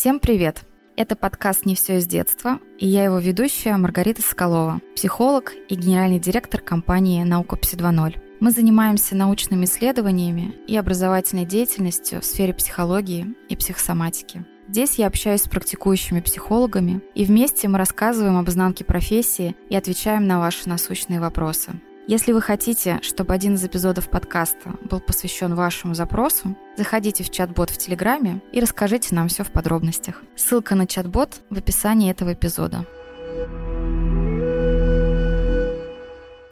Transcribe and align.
Всем 0.00 0.18
привет! 0.18 0.62
Это 0.96 1.14
подкаст 1.14 1.66
«Не 1.66 1.74
все 1.74 1.98
из 1.98 2.06
детства», 2.06 2.58
и 2.78 2.86
я 2.86 3.04
его 3.04 3.18
ведущая 3.18 3.76
Маргарита 3.76 4.22
Соколова, 4.22 4.80
психолог 4.96 5.52
и 5.68 5.74
генеральный 5.74 6.18
директор 6.18 6.62
компании 6.62 7.22
«Наукопси 7.22 7.76
2.0». 7.76 8.14
Мы 8.40 8.50
занимаемся 8.50 9.14
научными 9.14 9.66
исследованиями 9.66 10.54
и 10.66 10.74
образовательной 10.74 11.44
деятельностью 11.44 12.22
в 12.22 12.24
сфере 12.24 12.54
психологии 12.54 13.34
и 13.50 13.56
психосоматики. 13.56 14.46
Здесь 14.68 14.94
я 14.94 15.06
общаюсь 15.06 15.42
с 15.42 15.48
практикующими 15.50 16.20
психологами, 16.20 17.02
и 17.14 17.26
вместе 17.26 17.68
мы 17.68 17.76
рассказываем 17.76 18.38
об 18.38 18.48
изнанке 18.48 18.84
профессии 18.86 19.54
и 19.68 19.76
отвечаем 19.76 20.26
на 20.26 20.38
ваши 20.38 20.66
насущные 20.66 21.20
вопросы. 21.20 21.72
Если 22.06 22.32
вы 22.32 22.40
хотите, 22.40 22.98
чтобы 23.02 23.34
один 23.34 23.54
из 23.54 23.64
эпизодов 23.64 24.08
подкаста 24.08 24.74
был 24.90 25.00
посвящен 25.00 25.54
вашему 25.54 25.94
запросу, 25.94 26.56
заходите 26.76 27.22
в 27.22 27.30
чат-бот 27.30 27.70
в 27.70 27.78
Телеграме 27.78 28.40
и 28.52 28.60
расскажите 28.60 29.14
нам 29.14 29.28
все 29.28 29.44
в 29.44 29.52
подробностях. 29.52 30.22
Ссылка 30.34 30.74
на 30.74 30.86
чат-бот 30.86 31.42
в 31.50 31.58
описании 31.58 32.10
этого 32.10 32.32
эпизода. 32.32 32.86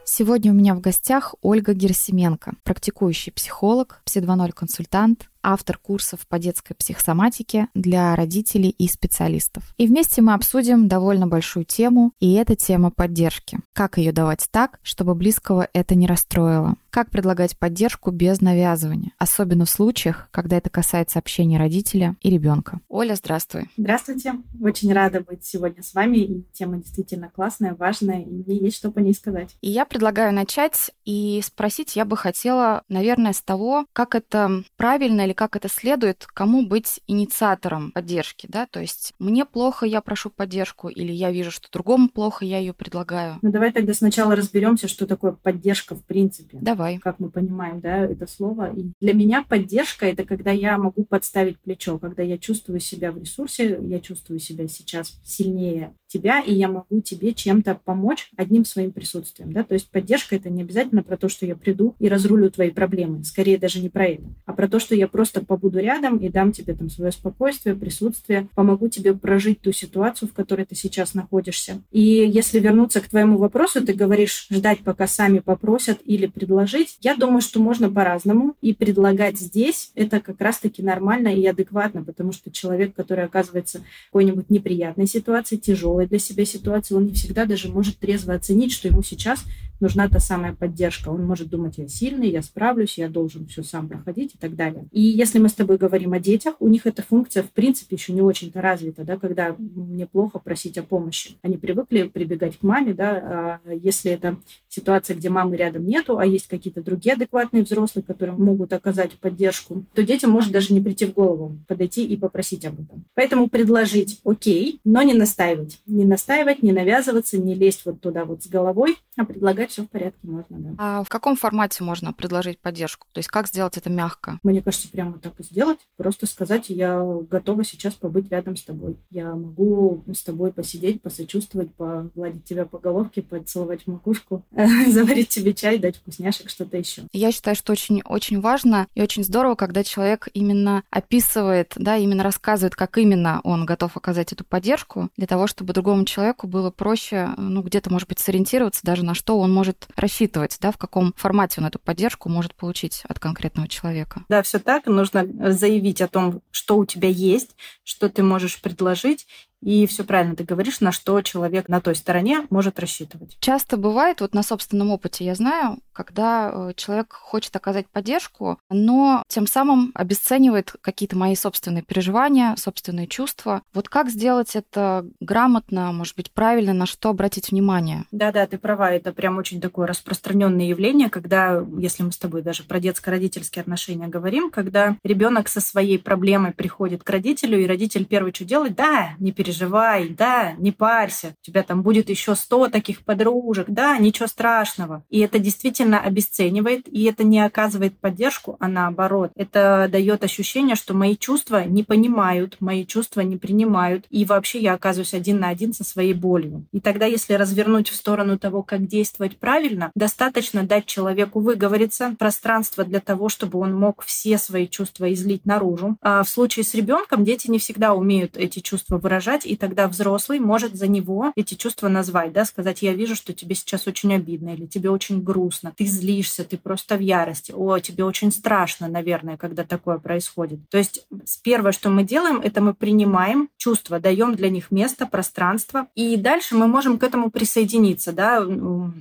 Сегодня 0.05 0.51
у 0.51 0.55
меня 0.55 0.75
в 0.75 0.81
гостях 0.81 1.35
Ольга 1.41 1.73
Герсименко, 1.73 2.53
практикующий 2.63 3.31
психолог, 3.31 4.01
пси 4.05 4.19
2.0 4.19 4.51
консультант, 4.51 5.29
автор 5.43 5.77
курсов 5.77 6.27
по 6.27 6.39
детской 6.39 6.73
психосоматике 6.73 7.67
для 7.73 8.15
родителей 8.15 8.69
и 8.69 8.87
специалистов. 8.87 9.63
И 9.77 9.87
вместе 9.87 10.21
мы 10.21 10.33
обсудим 10.33 10.87
довольно 10.87 11.27
большую 11.27 11.65
тему, 11.65 12.11
и 12.19 12.33
это 12.33 12.55
тема 12.55 12.91
поддержки. 12.91 13.59
Как 13.73 13.97
ее 13.97 14.11
давать 14.11 14.47
так, 14.51 14.79
чтобы 14.83 15.15
близкого 15.15 15.67
это 15.73 15.95
не 15.95 16.07
расстроило? 16.07 16.75
Как 16.89 17.11
предлагать 17.11 17.57
поддержку 17.57 18.11
без 18.11 18.41
навязывания, 18.41 19.11
особенно 19.17 19.65
в 19.65 19.69
случаях, 19.69 20.27
когда 20.31 20.57
это 20.57 20.69
касается 20.69 21.19
общения 21.19 21.57
родителя 21.57 22.15
и 22.21 22.29
ребенка. 22.29 22.79
Оля, 22.89 23.15
здравствуй. 23.15 23.69
Здравствуйте. 23.77 24.33
Очень 24.61 24.91
рада 24.93 25.21
быть 25.21 25.45
сегодня 25.45 25.83
с 25.83 25.93
вами. 25.93 26.17
И 26.17 26.45
тема 26.51 26.77
действительно 26.77 27.29
классная, 27.29 27.75
важная, 27.75 28.21
и 28.21 28.29
мне 28.29 28.57
есть 28.57 28.77
что 28.77 28.91
по 28.91 28.99
ней 28.99 29.13
сказать. 29.13 29.55
И 29.61 29.69
я 29.69 29.85
предлагаю 29.85 30.33
начать 30.33 30.91
и 31.05 31.41
спросить 31.43 31.95
я 31.95 32.05
бы 32.05 32.17
хотела, 32.17 32.83
наверное, 32.89 33.33
с 33.33 33.41
того, 33.41 33.85
как 33.93 34.15
это 34.15 34.63
правильно 34.75 35.25
или 35.29 35.33
как 35.35 35.55
это 35.55 35.69
следует, 35.69 36.25
кому 36.25 36.65
быть 36.65 37.01
инициатором 37.05 37.91
поддержки, 37.91 38.47
да, 38.49 38.65
то 38.65 38.79
есть 38.79 39.13
мне 39.19 39.45
плохо, 39.45 39.85
я 39.85 40.01
прошу 40.01 40.31
поддержку, 40.31 40.89
или 40.89 41.11
я 41.11 41.31
вижу, 41.31 41.51
что 41.51 41.69
другому 41.71 42.09
плохо, 42.09 42.45
я 42.45 42.57
ее 42.57 42.73
предлагаю. 42.73 43.37
Ну 43.43 43.51
давай 43.51 43.71
тогда 43.71 43.93
сначала 43.93 44.35
разберемся, 44.35 44.87
что 44.87 45.05
такое 45.05 45.33
поддержка 45.33 45.95
в 45.95 46.03
принципе. 46.03 46.57
Давай. 46.59 46.97
Как 46.97 47.19
мы 47.19 47.29
понимаем, 47.29 47.79
да, 47.79 47.97
это 47.97 48.25
слово. 48.25 48.73
И 48.73 48.91
для 48.99 49.13
меня 49.13 49.43
поддержка 49.47 50.07
это 50.07 50.23
когда 50.23 50.49
я 50.49 50.79
могу 50.79 51.03
подставить 51.03 51.59
плечо, 51.59 51.99
когда 51.99 52.23
я 52.23 52.39
чувствую 52.39 52.79
себя 52.79 53.11
в 53.11 53.19
ресурсе, 53.19 53.79
я 53.83 53.99
чувствую 53.99 54.39
себя 54.39 54.67
сейчас 54.67 55.19
сильнее 55.23 55.93
тебя, 56.09 56.41
и 56.41 56.53
я 56.53 56.67
могу 56.67 57.01
тебе 57.01 57.33
чем-то 57.33 57.79
помочь 57.85 58.31
одним 58.35 58.65
своим 58.65 58.91
присутствием, 58.91 59.53
да, 59.53 59.63
то 59.63 59.75
есть 59.75 59.91
поддержка 59.91 60.35
это 60.35 60.49
не 60.49 60.63
обязательно 60.63 61.03
про 61.03 61.17
то, 61.17 61.29
что 61.29 61.45
я 61.45 61.55
приду 61.55 61.95
и 61.99 62.09
разрулю 62.09 62.49
твои 62.49 62.71
проблемы, 62.71 63.23
скорее 63.23 63.59
даже 63.59 63.79
не 63.79 63.89
про 63.89 64.05
это, 64.05 64.23
а 64.45 64.53
про 64.53 64.67
то, 64.67 64.79
что 64.79 64.95
я 64.95 65.07
просто 65.07 65.18
побуду 65.25 65.79
рядом 65.79 66.17
и 66.17 66.29
дам 66.29 66.51
тебе 66.51 66.73
там 66.73 66.89
свое 66.89 67.11
спокойствие, 67.11 67.75
присутствие, 67.75 68.47
помогу 68.55 68.87
тебе 68.89 69.13
прожить 69.13 69.61
ту 69.61 69.71
ситуацию, 69.71 70.29
в 70.29 70.33
которой 70.33 70.65
ты 70.65 70.75
сейчас 70.75 71.13
находишься. 71.13 71.81
И 71.91 72.01
если 72.01 72.59
вернуться 72.59 73.01
к 73.01 73.07
твоему 73.07 73.37
вопросу, 73.37 73.85
ты 73.85 73.93
говоришь 73.93 74.47
ждать, 74.49 74.79
пока 74.79 75.07
сами 75.07 75.39
попросят 75.39 75.99
или 76.05 76.25
предложить. 76.25 76.97
Я 77.01 77.15
думаю, 77.15 77.41
что 77.41 77.59
можно 77.59 77.89
по-разному. 77.89 78.55
И 78.61 78.73
предлагать 78.73 79.39
здесь 79.39 79.91
это 79.95 80.19
как 80.19 80.39
раз-таки 80.41 80.81
нормально 80.81 81.29
и 81.29 81.45
адекватно, 81.45 82.03
потому 82.03 82.31
что 82.31 82.51
человек, 82.51 82.95
который 82.95 83.25
оказывается 83.25 83.79
в 83.79 84.05
какой-нибудь 84.11 84.49
неприятной 84.49 85.07
ситуации, 85.07 85.57
тяжелой 85.57 86.07
для 86.07 86.19
себя 86.19 86.45
ситуации, 86.45 86.95
он 86.95 87.05
не 87.05 87.13
всегда 87.13 87.45
даже 87.45 87.69
может 87.69 87.97
трезво 87.97 88.33
оценить, 88.33 88.71
что 88.71 88.87
ему 88.87 89.03
сейчас 89.03 89.43
нужна 89.79 90.07
та 90.09 90.19
самая 90.19 90.53
поддержка. 90.53 91.09
Он 91.09 91.25
может 91.25 91.49
думать, 91.49 91.77
я 91.77 91.87
сильный, 91.87 92.29
я 92.29 92.41
справлюсь, 92.41 92.97
я 92.97 93.09
должен 93.09 93.47
все 93.47 93.63
сам 93.63 93.87
проходить 93.87 94.35
и 94.35 94.37
так 94.37 94.55
далее. 94.55 94.85
И 94.91 95.01
если 95.01 95.39
мы 95.39 95.49
с 95.49 95.53
тобой 95.53 95.77
говорим 95.77 96.13
о 96.13 96.19
детях, 96.19 96.55
у 96.59 96.67
них 96.67 96.85
эта 96.85 97.01
функция, 97.01 97.43
в 97.43 97.51
принципе, 97.51 97.95
еще 97.95 98.13
не 98.13 98.21
очень-то 98.21 98.61
развита, 98.61 99.03
да, 99.03 99.17
когда 99.17 99.55
мне 99.57 100.05
плохо 100.05 100.39
просить 100.39 100.77
о 100.77 100.83
помощи. 100.83 101.37
Они 101.41 101.57
привыкли 101.57 102.03
прибегать 102.03 102.57
к 102.57 102.63
маме, 102.63 102.93
да, 102.93 103.59
а 103.65 103.73
если 103.73 104.11
это 104.11 104.37
ситуация, 104.67 105.15
где 105.15 105.29
мамы 105.29 105.57
рядом 105.57 105.85
нету, 105.85 106.17
а 106.17 106.25
есть 106.25 106.47
какие-то 106.47 106.81
другие 106.81 107.13
адекватные 107.13 107.63
взрослые, 107.63 108.03
которые 108.03 108.35
могут 108.37 108.73
оказать 108.73 109.13
поддержку, 109.13 109.85
то 109.93 110.03
детям 110.03 110.31
может 110.31 110.51
даже 110.51 110.73
не 110.73 110.81
прийти 110.81 111.05
в 111.05 111.13
голову 111.13 111.57
подойти 111.67 112.05
и 112.05 112.17
попросить 112.17 112.65
об 112.65 112.79
этом. 112.79 113.05
Поэтому 113.13 113.49
предложить 113.49 114.19
окей, 114.23 114.79
но 114.83 115.01
не 115.01 115.13
настаивать. 115.13 115.79
Не 115.85 116.05
настаивать, 116.05 116.63
не 116.63 116.71
навязываться, 116.71 117.37
не 117.37 117.55
лезть 117.55 117.85
вот 117.85 118.01
туда 118.01 118.25
вот 118.25 118.43
с 118.43 118.47
головой, 118.47 118.97
а 119.17 119.25
предлагать 119.25 119.68
все 119.69 119.83
в 119.83 119.87
порядке 119.87 120.19
можно, 120.23 120.57
да. 120.57 120.69
А 120.77 121.03
в 121.03 121.09
каком 121.09 121.35
формате 121.35 121.83
можно 121.83 122.13
предложить 122.13 122.59
поддержку? 122.59 123.07
То 123.11 123.19
есть 123.19 123.29
как 123.29 123.47
сделать 123.47 123.77
это 123.77 123.89
мягко? 123.89 124.39
Мне 124.43 124.61
кажется, 124.61 124.89
прямо 124.89 125.17
так 125.19 125.39
и 125.39 125.43
сделать. 125.43 125.79
Просто 125.97 126.25
сказать, 126.25 126.69
я 126.69 127.03
готова 127.29 127.63
сейчас 127.63 127.93
побыть 127.93 128.29
рядом 128.31 128.55
с 128.55 128.63
тобой. 128.63 128.97
Я 129.09 129.33
могу 129.35 130.03
с 130.13 130.23
тобой 130.23 130.51
посидеть, 130.51 131.01
посочувствовать, 131.01 131.73
погладить 131.75 132.43
тебя 132.43 132.65
по 132.65 132.79
головке, 132.79 133.21
поцеловать 133.21 133.83
в 133.83 133.87
макушку, 133.87 134.43
заварить 134.87 135.29
тебе 135.29 135.53
чай, 135.53 135.77
дать 135.77 135.97
вкусняшек, 135.97 136.49
что-то 136.49 136.77
еще. 136.77 137.03
Я 137.13 137.31
считаю, 137.31 137.55
что 137.55 137.71
очень, 137.71 138.01
очень 138.03 138.41
важно 138.41 138.87
и 138.95 139.01
очень 139.01 139.23
здорово, 139.23 139.55
когда 139.55 139.83
человек 139.83 140.27
именно 140.33 140.83
описывает, 140.89 141.73
да, 141.75 141.97
именно 141.97 142.23
рассказывает, 142.23 142.75
как 142.75 142.97
именно 142.97 143.41
он 143.43 143.65
готов 143.65 143.95
оказать 143.97 144.33
эту 144.33 144.43
поддержку, 144.43 145.09
для 145.17 145.27
того, 145.27 145.47
чтобы 145.47 145.73
другому 145.73 146.05
человеку 146.05 146.47
было 146.47 146.71
проще, 146.71 147.29
ну, 147.37 147.61
где-то, 147.61 147.91
может 147.91 148.07
быть, 148.07 148.19
сориентироваться 148.19 148.81
даже 148.83 149.03
на 149.03 149.13
что 149.13 149.39
он 149.39 149.53
может 149.59 149.87
рассчитывать, 149.97 150.57
да, 150.61 150.71
в 150.71 150.77
каком 150.77 151.13
формате 151.17 151.59
он 151.59 151.67
эту 151.67 151.79
поддержку 151.79 152.29
может 152.29 152.55
получить 152.55 153.03
от 153.09 153.19
конкретного 153.19 153.67
человека. 153.67 154.23
Да, 154.29 154.41
все 154.41 154.57
так. 154.57 154.85
Нужно 154.85 155.27
заявить 155.51 156.01
о 156.01 156.07
том, 156.07 156.41
что 156.51 156.77
у 156.77 156.85
тебя 156.85 157.09
есть, 157.09 157.57
что 157.83 158.07
ты 158.07 158.23
можешь 158.23 158.61
предложить, 158.61 159.27
и 159.61 159.85
все 159.87 160.03
правильно 160.03 160.35
ты 160.35 160.43
говоришь, 160.43 160.79
на 160.79 160.91
что 160.91 161.21
человек 161.21 161.67
на 161.67 161.81
той 161.81 161.95
стороне 161.95 162.45
может 162.49 162.79
рассчитывать. 162.79 163.37
Часто 163.39 163.77
бывает, 163.77 164.21
вот 164.21 164.33
на 164.33 164.43
собственном 164.43 164.91
опыте 164.91 165.25
я 165.25 165.35
знаю, 165.35 165.79
когда 165.91 166.51
э, 166.51 166.73
человек 166.75 167.13
хочет 167.13 167.55
оказать 167.55 167.87
поддержку, 167.87 168.59
но 168.69 169.23
тем 169.27 169.47
самым 169.47 169.91
обесценивает 169.93 170.73
какие-то 170.81 171.17
мои 171.17 171.35
собственные 171.35 171.83
переживания, 171.83 172.55
собственные 172.55 173.07
чувства. 173.07 173.61
Вот 173.73 173.89
как 173.89 174.09
сделать 174.09 174.55
это 174.55 175.05
грамотно, 175.19 175.91
может 175.91 176.15
быть, 176.15 176.31
правильно, 176.31 176.73
на 176.73 176.85
что 176.85 177.09
обратить 177.09 177.51
внимание? 177.51 178.05
Да-да, 178.11 178.47
ты 178.47 178.57
права, 178.57 178.91
это 178.91 179.11
прям 179.11 179.37
очень 179.37 179.59
такое 179.59 179.87
распространенное 179.87 180.65
явление, 180.65 181.09
когда, 181.09 181.65
если 181.77 182.03
мы 182.03 182.11
с 182.11 182.17
тобой 182.17 182.41
даже 182.41 182.63
про 182.63 182.79
детско-родительские 182.79 183.61
отношения 183.61 184.07
говорим, 184.07 184.51
когда 184.51 184.95
ребенок 185.03 185.49
со 185.49 185.59
своей 185.59 185.99
проблемой 185.99 186.53
приходит 186.53 187.03
к 187.03 187.09
родителю, 187.09 187.59
и 187.59 187.67
родитель 187.67 188.05
первый 188.05 188.33
что 188.33 188.45
делает? 188.45 188.75
Да, 188.75 189.15
не 189.19 189.33
переживай 189.33 189.48
переживай, 189.49 190.09
да, 190.09 190.53
не 190.57 190.71
парься, 190.71 191.35
у 191.41 191.45
тебя 191.45 191.63
там 191.63 191.81
будет 191.81 192.09
еще 192.09 192.35
сто 192.35 192.67
таких 192.67 193.03
подружек, 193.03 193.65
да, 193.67 193.97
ничего 193.97 194.27
страшного. 194.27 195.03
И 195.09 195.19
это 195.19 195.39
действительно 195.39 195.99
обесценивает, 195.99 196.87
и 196.87 197.03
это 197.05 197.23
не 197.23 197.39
оказывает 197.39 197.99
поддержку, 197.99 198.57
а 198.59 198.67
наоборот. 198.67 199.31
Это 199.35 199.89
дает 199.91 200.23
ощущение, 200.23 200.75
что 200.75 200.93
мои 200.93 201.17
чувства 201.17 201.65
не 201.65 201.83
понимают, 201.83 202.57
мои 202.59 202.85
чувства 202.85 203.21
не 203.21 203.37
принимают, 203.37 204.05
и 204.09 204.23
вообще 204.23 204.59
я 204.59 204.73
оказываюсь 204.73 205.13
один 205.13 205.39
на 205.39 205.49
один 205.49 205.73
со 205.73 205.83
своей 205.83 206.13
болью. 206.13 206.65
И 206.71 206.79
тогда, 206.79 207.05
если 207.05 207.33
развернуть 207.33 207.89
в 207.89 207.95
сторону 207.95 208.37
того, 208.37 208.61
как 208.61 208.85
действовать 208.85 209.37
правильно, 209.37 209.91
достаточно 209.95 210.63
дать 210.63 210.85
человеку 210.85 211.39
выговориться, 211.39 212.15
пространство 212.19 212.83
для 212.83 212.99
того, 212.99 213.29
чтобы 213.29 213.59
он 213.59 213.73
мог 213.73 214.03
все 214.03 214.37
свои 214.37 214.67
чувства 214.67 215.11
излить 215.11 215.45
наружу. 215.45 215.97
А 216.01 216.23
в 216.23 216.29
случае 216.29 216.65
с 216.65 216.75
ребенком 216.75 217.23
дети 217.23 217.49
не 217.49 217.57
всегда 217.57 217.93
умеют 217.93 218.37
эти 218.37 218.59
чувства 218.59 218.97
выражать, 218.97 219.38
сказать, 219.39 219.45
и 219.45 219.55
тогда 219.55 219.87
взрослый 219.87 220.39
может 220.39 220.75
за 220.75 220.87
него 220.87 221.31
эти 221.35 221.55
чувства 221.55 221.89
назвать, 221.89 222.33
да, 222.33 222.45
сказать, 222.45 222.81
я 222.81 222.93
вижу, 222.93 223.15
что 223.15 223.33
тебе 223.33 223.55
сейчас 223.55 223.87
очень 223.87 224.13
обидно, 224.13 224.53
или 224.53 224.65
тебе 224.65 224.89
очень 224.89 225.21
грустно, 225.21 225.71
ты 225.75 225.85
злишься, 225.85 226.43
ты 226.43 226.57
просто 226.57 226.95
в 226.95 226.99
ярости, 226.99 227.53
о, 227.55 227.79
тебе 227.79 228.03
очень 228.03 228.31
страшно, 228.31 228.87
наверное, 228.87 229.37
когда 229.37 229.63
такое 229.63 229.97
происходит. 229.97 230.59
То 230.69 230.77
есть 230.77 231.05
первое, 231.43 231.71
что 231.71 231.89
мы 231.89 232.03
делаем, 232.03 232.41
это 232.43 232.61
мы 232.61 232.73
принимаем 232.73 233.49
чувства, 233.57 233.99
даем 233.99 234.35
для 234.35 234.49
них 234.49 234.71
место, 234.71 235.05
пространство, 235.05 235.87
и 235.95 236.17
дальше 236.17 236.55
мы 236.55 236.67
можем 236.67 236.97
к 236.97 237.03
этому 237.03 237.29
присоединиться, 237.31 238.11
да, 238.11 238.43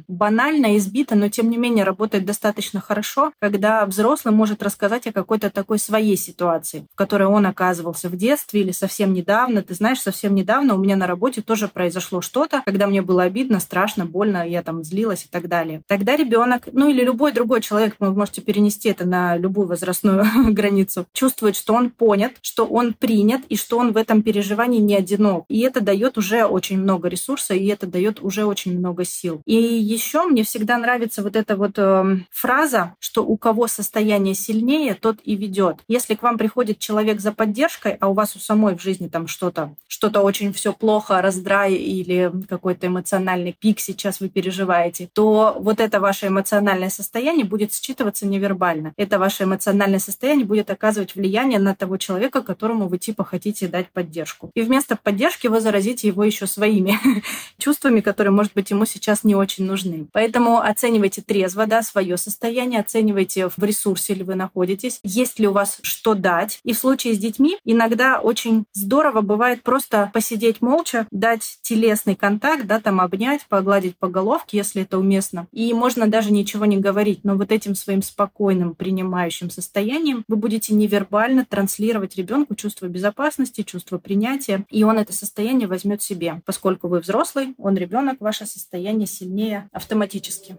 банально, 0.09 0.77
избито, 0.77 1.15
но 1.15 1.29
тем 1.29 1.51
не 1.51 1.57
менее 1.57 1.85
работает 1.85 2.25
достаточно 2.25 2.81
хорошо, 2.81 3.33
когда 3.41 3.85
взрослый 3.87 4.35
может 4.35 4.63
рассказать 4.63 5.07
о 5.07 5.13
какой-то 5.13 5.51
такой 5.51 5.79
своей 5.79 6.17
ситуации, 6.17 6.87
в 6.93 6.97
которой 6.97 7.29
он 7.29 7.47
оказывался 7.47 8.09
в 8.09 8.17
детстве 8.17 8.61
или 8.61 8.73
совсем 8.73 9.13
недавно, 9.13 9.63
ты 9.63 9.75
знаешь, 9.75 10.01
совсем 10.01 10.28
совсем 10.29 10.35
недавно 10.35 10.75
у 10.75 10.79
меня 10.79 10.97
на 10.97 11.07
работе 11.07 11.41
тоже 11.41 11.69
произошло 11.69 12.21
что-то, 12.21 12.63
когда 12.67 12.87
мне 12.87 13.01
было 13.01 13.23
обидно, 13.23 13.61
страшно, 13.61 14.05
больно, 14.05 14.47
я 14.47 14.63
там 14.63 14.85
злилась 14.85 15.25
и 15.25 15.29
так 15.29 15.49
далее. 15.49 15.81
Тогда 15.87 16.17
ребенок, 16.17 16.69
ну 16.73 16.91
или 16.91 17.03
любой 17.03 17.33
другой 17.33 17.63
человек, 17.63 17.97
вы 17.99 18.13
можете 18.13 18.43
перенести 18.43 18.91
это 18.91 19.07
на 19.07 19.39
любую 19.39 19.69
возрастную 19.69 20.25
границу, 20.53 21.07
чувствует, 21.15 21.57
что 21.57 21.73
он 21.75 21.91
понят, 21.91 22.33
что 22.43 22.67
он 22.67 22.93
принят 22.93 23.41
и 23.49 23.57
что 23.57 23.79
он 23.79 23.93
в 23.93 23.97
этом 23.97 24.23
переживании 24.23 24.81
не 24.81 24.97
одинок. 24.97 25.47
И 25.49 25.61
это 25.61 25.81
дает 25.81 26.19
уже 26.19 26.45
очень 26.45 26.79
много 26.79 27.09
ресурса, 27.09 27.55
и 27.55 27.67
это 27.67 27.87
дает 27.87 28.21
уже 28.21 28.45
очень 28.45 28.79
много 28.79 29.05
сил. 29.05 29.41
И 29.47 29.55
еще 29.55 30.25
мне 30.27 30.43
всегда 30.43 30.77
нравится 30.77 31.23
вот 31.23 31.37
эта 31.37 31.57
вот 31.57 31.79
э, 31.79 32.19
фраза, 32.31 32.95
что 32.99 33.25
у 33.25 33.39
кого 33.39 33.67
состояние 33.67 34.35
сильнее, 34.35 34.95
тот 34.95 35.17
и 35.25 35.37
ведет. 35.37 35.77
Если 35.89 36.15
к 36.15 36.23
вам 36.23 36.37
приходит 36.37 36.79
человек 36.79 37.21
за 37.21 37.33
поддержкой, 37.33 37.97
а 38.01 38.09
у 38.09 38.13
вас 38.13 38.37
у 38.37 38.39
самой 38.39 38.77
в 38.77 38.83
жизни 38.83 39.09
там 39.09 39.27
что-то, 39.27 39.75
что-то 39.87 40.18
очень 40.21 40.53
все 40.53 40.73
плохо, 40.73 41.23
раздрай 41.23 41.75
или 41.75 42.33
какой-то 42.49 42.87
эмоциональный 42.87 43.55
пик 43.59 43.81
сейчас 43.81 44.21
вы 44.21 44.29
переживаете, 44.29 45.09
то 45.13 45.57
вот 45.59 45.81
это 45.81 46.01
ваше 46.01 46.29
эмоциональное 46.29 46.91
состояние 46.91 47.45
будет 47.45 47.73
считываться 47.73 48.27
невербально. 48.27 48.93
Это 48.97 49.19
ваше 49.19 49.45
эмоциональное 49.45 49.99
состояние 49.99 50.47
будет 50.47 50.71
оказывать 50.71 51.15
влияние 51.15 51.59
на 51.59 51.75
того 51.75 51.97
человека, 51.97 52.43
которому 52.43 52.89
вы 52.89 52.99
типа 52.99 53.25
хотите 53.25 53.69
дать 53.69 53.91
поддержку. 53.91 54.51
И 54.55 54.63
вместо 54.63 54.97
поддержки 54.97 55.47
вы 55.47 55.61
заразите 55.61 56.09
его 56.09 56.25
еще 56.25 56.47
своими 56.47 56.99
чувствами, 57.59 58.01
которые, 58.01 58.33
может 58.33 58.55
быть, 58.55 58.71
ему 58.71 58.85
сейчас 58.85 59.25
не 59.25 59.35
очень 59.35 59.65
нужны. 59.65 60.07
Поэтому 60.13 60.61
оценивайте 60.61 61.23
трезво, 61.23 61.67
да, 61.67 61.83
свое 61.83 62.17
состояние, 62.17 62.81
оценивайте 62.81 63.49
в 63.49 63.63
ресурсе 63.63 64.15
ли 64.15 64.23
вы 64.23 64.35
находитесь, 64.35 65.01
есть 65.03 65.39
ли 65.39 65.47
у 65.49 65.53
вас 65.53 65.79
что 65.83 66.15
дать. 66.15 66.61
И 66.65 66.73
в 66.73 66.79
случае 66.79 67.15
с 67.15 67.19
детьми 67.19 67.59
иногда 67.65 68.21
очень 68.21 68.65
здорово 68.73 69.21
бывает 69.21 69.63
просто 69.63 70.08
посидеть 70.09 70.61
молча, 70.61 71.07
дать 71.11 71.59
телесный 71.63 72.15
контакт, 72.15 72.67
да, 72.67 72.81
там 72.81 73.01
обнять, 73.01 73.47
погладить 73.49 73.97
по 73.97 74.09
головке, 74.09 74.57
если 74.57 74.83
это 74.83 74.99
уместно. 74.99 75.47
И 75.53 75.73
можно 75.73 76.07
даже 76.07 76.33
ничего 76.33 76.65
не 76.65 76.79
говорить, 76.79 77.21
но 77.25 77.37
вот 77.37 77.53
этим 77.53 77.75
своим 77.75 78.03
спокойным, 78.03 78.75
принимающим 78.75 79.51
состоянием 79.51 80.25
вы 80.29 80.37
будете 80.37 80.75
невербально 80.75 81.45
транслировать 81.45 82.17
ребенку 82.17 82.55
чувство 82.55 82.87
безопасности, 82.87 83.63
чувство 83.63 83.99
принятия, 83.99 84.65
и 84.71 84.85
он 84.85 84.99
это 84.99 85.13
состояние 85.13 85.69
возьмет 85.69 86.03
себе. 86.03 86.43
Поскольку 86.45 86.89
вы 86.89 87.01
взрослый, 87.01 87.55
он 87.59 87.77
ребенок, 87.77 88.21
ваше 88.21 88.47
состояние 88.47 89.07
сильнее 89.07 89.69
автоматически. 89.73 90.57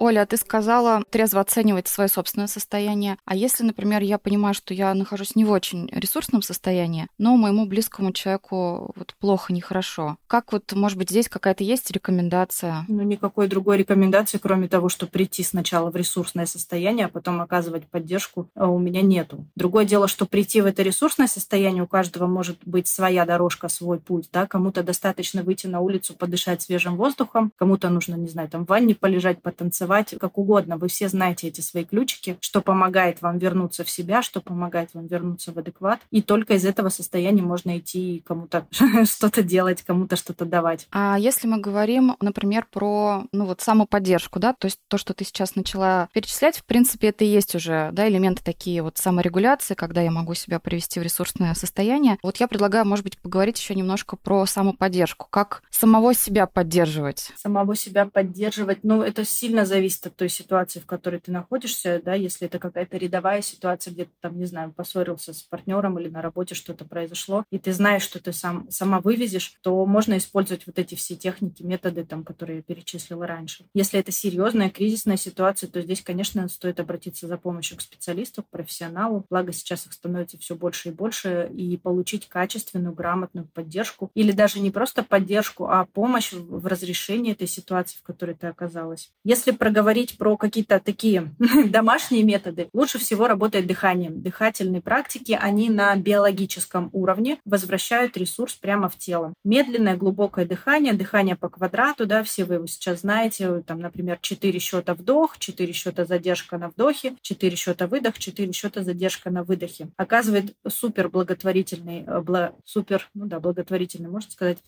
Оля, 0.00 0.24
ты 0.24 0.38
сказала 0.38 1.02
трезво 1.10 1.42
оценивать 1.42 1.86
свое 1.86 2.08
собственное 2.08 2.46
состояние. 2.46 3.18
А 3.26 3.36
если, 3.36 3.64
например, 3.64 4.00
я 4.00 4.16
понимаю, 4.16 4.54
что 4.54 4.72
я 4.72 4.94
нахожусь 4.94 5.36
не 5.36 5.44
в 5.44 5.50
очень 5.50 5.90
ресурсном 5.92 6.40
состоянии, 6.40 7.06
но 7.18 7.36
моему 7.36 7.66
близкому 7.66 8.12
человеку 8.12 8.94
вот 8.96 9.14
плохо, 9.20 9.52
нехорошо, 9.52 10.16
как 10.26 10.52
вот, 10.52 10.72
может 10.72 10.96
быть, 10.96 11.10
здесь 11.10 11.28
какая-то 11.28 11.64
есть 11.64 11.90
рекомендация? 11.90 12.86
Ну, 12.88 13.02
никакой 13.02 13.46
другой 13.46 13.76
рекомендации, 13.76 14.38
кроме 14.38 14.68
того, 14.68 14.88
что 14.88 15.06
прийти 15.06 15.42
сначала 15.42 15.90
в 15.90 15.96
ресурсное 15.96 16.46
состояние, 16.46 17.04
а 17.04 17.10
потом 17.10 17.38
оказывать 17.42 17.86
поддержку, 17.86 18.48
а 18.54 18.68
у 18.68 18.78
меня 18.78 19.02
нету. 19.02 19.44
Другое 19.54 19.84
дело, 19.84 20.08
что 20.08 20.24
прийти 20.24 20.62
в 20.62 20.66
это 20.66 20.82
ресурсное 20.82 21.26
состояние 21.26 21.82
у 21.82 21.86
каждого 21.86 22.26
может 22.26 22.56
быть 22.64 22.88
своя 22.88 23.26
дорожка, 23.26 23.68
свой 23.68 23.98
путь, 23.98 24.30
да, 24.32 24.46
кому-то 24.46 24.82
достаточно 24.82 25.42
выйти 25.42 25.66
на 25.66 25.80
улицу, 25.80 26.14
подышать 26.14 26.62
свежим 26.62 26.96
воздухом, 26.96 27.52
кому-то 27.58 27.90
нужно, 27.90 28.14
не 28.14 28.28
знаю, 28.28 28.48
там 28.48 28.64
в 28.64 28.70
ванне 28.70 28.94
полежать, 28.94 29.42
потанцевать, 29.42 29.89
называть 29.90 30.14
как 30.20 30.38
угодно. 30.38 30.76
Вы 30.76 30.88
все 30.88 31.08
знаете 31.08 31.48
эти 31.48 31.60
свои 31.60 31.84
ключики, 31.84 32.36
что 32.40 32.60
помогает 32.60 33.22
вам 33.22 33.38
вернуться 33.38 33.84
в 33.84 33.90
себя, 33.90 34.22
что 34.22 34.40
помогает 34.40 34.90
вам 34.94 35.06
вернуться 35.06 35.52
в 35.52 35.58
адекват. 35.58 36.00
И 36.10 36.22
только 36.22 36.54
из 36.54 36.64
этого 36.64 36.90
состояния 36.90 37.42
можно 37.42 37.78
идти 37.78 38.22
кому-то 38.24 38.66
что-то 39.04 39.42
делать, 39.42 39.82
кому-то 39.82 40.16
что-то 40.16 40.44
давать. 40.44 40.86
А 40.92 41.16
если 41.18 41.48
мы 41.48 41.58
говорим, 41.58 42.16
например, 42.20 42.66
про 42.70 43.24
ну 43.32 43.46
вот 43.46 43.60
самоподдержку, 43.60 44.38
да, 44.38 44.52
то 44.52 44.66
есть 44.66 44.78
то, 44.88 44.96
что 44.96 45.12
ты 45.12 45.24
сейчас 45.24 45.56
начала 45.56 46.08
перечислять, 46.12 46.58
в 46.58 46.64
принципе, 46.64 47.08
это 47.08 47.24
и 47.24 47.28
есть 47.28 47.54
уже 47.54 47.90
да, 47.92 48.08
элементы 48.08 48.44
такие 48.44 48.82
вот 48.82 48.96
саморегуляции, 48.96 49.74
когда 49.74 50.02
я 50.02 50.10
могу 50.10 50.34
себя 50.34 50.60
привести 50.60 51.00
в 51.00 51.02
ресурсное 51.02 51.54
состояние. 51.54 52.18
Вот 52.22 52.36
я 52.36 52.46
предлагаю, 52.46 52.86
может 52.86 53.04
быть, 53.04 53.18
поговорить 53.18 53.58
еще 53.58 53.74
немножко 53.74 54.16
про 54.16 54.46
самоподдержку. 54.46 55.26
Как 55.30 55.62
самого 55.70 56.14
себя 56.14 56.46
поддерживать? 56.46 57.32
Самого 57.36 57.74
себя 57.74 58.06
поддерживать, 58.06 58.78
ну, 58.84 59.02
это 59.02 59.24
сильно 59.24 59.64
зависит 59.66 59.79
зависит 59.80 60.06
от 60.06 60.16
той 60.16 60.28
ситуации, 60.28 60.78
в 60.78 60.84
которой 60.84 61.20
ты 61.20 61.32
находишься, 61.32 62.02
да, 62.04 62.12
если 62.12 62.46
это 62.46 62.58
какая-то 62.58 62.98
рядовая 62.98 63.40
ситуация, 63.40 63.92
где 63.92 64.04
ты 64.04 64.10
там, 64.20 64.38
не 64.38 64.44
знаю, 64.44 64.72
поссорился 64.72 65.32
с 65.32 65.42
партнером 65.42 65.98
или 65.98 66.10
на 66.10 66.20
работе 66.20 66.54
что-то 66.54 66.84
произошло, 66.84 67.44
и 67.50 67.58
ты 67.58 67.72
знаешь, 67.72 68.02
что 68.02 68.22
ты 68.22 68.34
сам, 68.34 68.70
сама 68.70 69.00
вывезешь, 69.00 69.54
то 69.62 69.86
можно 69.86 70.18
использовать 70.18 70.66
вот 70.66 70.78
эти 70.78 70.94
все 70.96 71.16
техники, 71.16 71.62
методы, 71.62 72.04
там, 72.04 72.24
которые 72.24 72.58
я 72.58 72.62
перечислила 72.62 73.26
раньше. 73.26 73.64
Если 73.72 73.98
это 73.98 74.12
серьезная 74.12 74.68
кризисная 74.68 75.16
ситуация, 75.16 75.70
то 75.70 75.80
здесь, 75.80 76.02
конечно, 76.02 76.46
стоит 76.48 76.78
обратиться 76.78 77.26
за 77.26 77.38
помощью 77.38 77.78
к 77.78 77.80
специалисту, 77.80 78.42
к 78.42 78.50
профессионалу. 78.50 79.24
Благо 79.30 79.52
сейчас 79.52 79.86
их 79.86 79.94
становится 79.94 80.36
все 80.36 80.56
больше 80.56 80.90
и 80.90 80.92
больше, 80.92 81.50
и 81.54 81.78
получить 81.78 82.28
качественную, 82.28 82.94
грамотную 82.94 83.46
поддержку, 83.46 84.10
или 84.14 84.32
даже 84.32 84.60
не 84.60 84.70
просто 84.70 85.02
поддержку, 85.02 85.68
а 85.68 85.86
помощь 85.86 86.32
в 86.32 86.66
разрешении 86.66 87.32
этой 87.32 87.46
ситуации, 87.46 87.96
в 87.96 88.02
которой 88.02 88.34
ты 88.34 88.46
оказалась. 88.46 89.10
Если 89.24 89.52
про 89.52 89.69
проговорить 89.70 90.18
про 90.18 90.36
какие-то 90.36 90.80
такие 90.80 91.32
домашние 91.66 92.24
методы, 92.24 92.68
лучше 92.72 92.98
всего 92.98 93.28
работает 93.28 93.68
дыханием. 93.68 94.20
Дыхательные 94.20 94.82
практики, 94.82 95.38
они 95.40 95.70
на 95.70 95.94
биологическом 95.94 96.90
уровне 96.92 97.38
возвращают 97.44 98.16
ресурс 98.16 98.54
прямо 98.54 98.88
в 98.88 98.98
тело. 98.98 99.32
Медленное, 99.44 99.96
глубокое 99.96 100.44
дыхание, 100.44 100.92
дыхание 100.92 101.36
по 101.36 101.48
квадрату, 101.48 102.04
да, 102.04 102.24
все 102.24 102.44
вы 102.44 102.54
его 102.54 102.66
сейчас 102.66 103.02
знаете, 103.02 103.62
там, 103.64 103.78
например, 103.78 104.18
4 104.20 104.58
счета 104.58 104.94
вдох, 104.94 105.38
4 105.38 105.72
счета 105.72 106.04
задержка 106.04 106.58
на 106.58 106.70
вдохе, 106.70 107.14
4 107.22 107.56
счета 107.56 107.86
выдох, 107.86 108.18
4 108.18 108.52
счета 108.52 108.82
задержка 108.82 109.30
на 109.30 109.44
выдохе. 109.44 109.90
Оказывает 109.96 110.56
супер 110.66 111.08
благотворительный, 111.08 112.02
э, 112.04 112.20
бла, 112.22 112.54
супер, 112.64 113.08
ну 113.14 113.26
да, 113.26 113.38
благотворительный, 113.38 114.10
можно 114.10 114.32
сказать, 114.32 114.58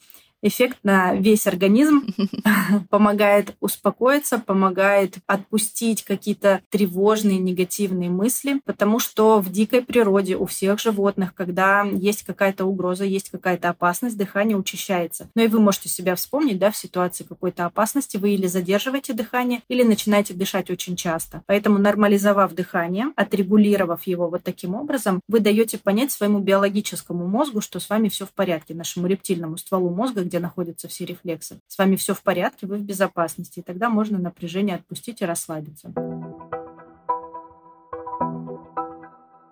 эффект 0.42 0.78
на 0.82 1.14
весь 1.14 1.46
организм, 1.46 2.06
помогает 2.90 3.54
успокоиться, 3.60 4.38
помогает 4.38 5.18
отпустить 5.26 6.02
какие-то 6.02 6.60
тревожные, 6.70 7.38
негативные 7.38 8.10
мысли, 8.10 8.60
потому 8.64 8.98
что 8.98 9.40
в 9.40 9.50
дикой 9.50 9.82
природе 9.82 10.36
у 10.36 10.46
всех 10.46 10.80
животных, 10.80 11.34
когда 11.34 11.82
есть 11.84 12.24
какая-то 12.24 12.64
угроза, 12.64 13.04
есть 13.04 13.30
какая-то 13.30 13.70
опасность, 13.70 14.18
дыхание 14.18 14.56
учащается. 14.56 15.24
Но 15.34 15.42
ну 15.42 15.44
и 15.44 15.48
вы 15.48 15.60
можете 15.60 15.88
себя 15.88 16.16
вспомнить, 16.16 16.58
да, 16.58 16.70
в 16.70 16.76
ситуации 16.76 17.24
какой-то 17.24 17.66
опасности, 17.66 18.16
вы 18.16 18.30
или 18.30 18.46
задерживаете 18.46 19.12
дыхание, 19.12 19.62
или 19.68 19.82
начинаете 19.82 20.34
дышать 20.34 20.70
очень 20.70 20.96
часто. 20.96 21.42
Поэтому 21.46 21.78
нормализовав 21.78 22.54
дыхание, 22.54 23.06
отрегулировав 23.16 24.06
его 24.06 24.28
вот 24.28 24.42
таким 24.42 24.74
образом, 24.74 25.20
вы 25.28 25.40
даете 25.40 25.78
понять 25.78 26.10
своему 26.10 26.40
биологическому 26.40 27.26
мозгу, 27.26 27.60
что 27.60 27.78
с 27.78 27.88
вами 27.88 28.08
все 28.08 28.26
в 28.26 28.32
порядке, 28.32 28.74
нашему 28.74 29.06
рептильному 29.06 29.56
стволу 29.56 29.90
мозга, 29.90 30.22
где 30.32 30.38
находятся 30.38 30.88
все 30.88 31.04
рефлексы. 31.04 31.60
С 31.68 31.76
вами 31.76 31.96
все 31.96 32.14
в 32.14 32.22
порядке, 32.22 32.66
вы 32.66 32.78
в 32.78 32.84
безопасности, 32.84 33.58
и 33.58 33.62
тогда 33.62 33.90
можно 33.90 34.18
напряжение 34.18 34.76
отпустить 34.76 35.20
и 35.20 35.26
расслабиться. 35.26 35.92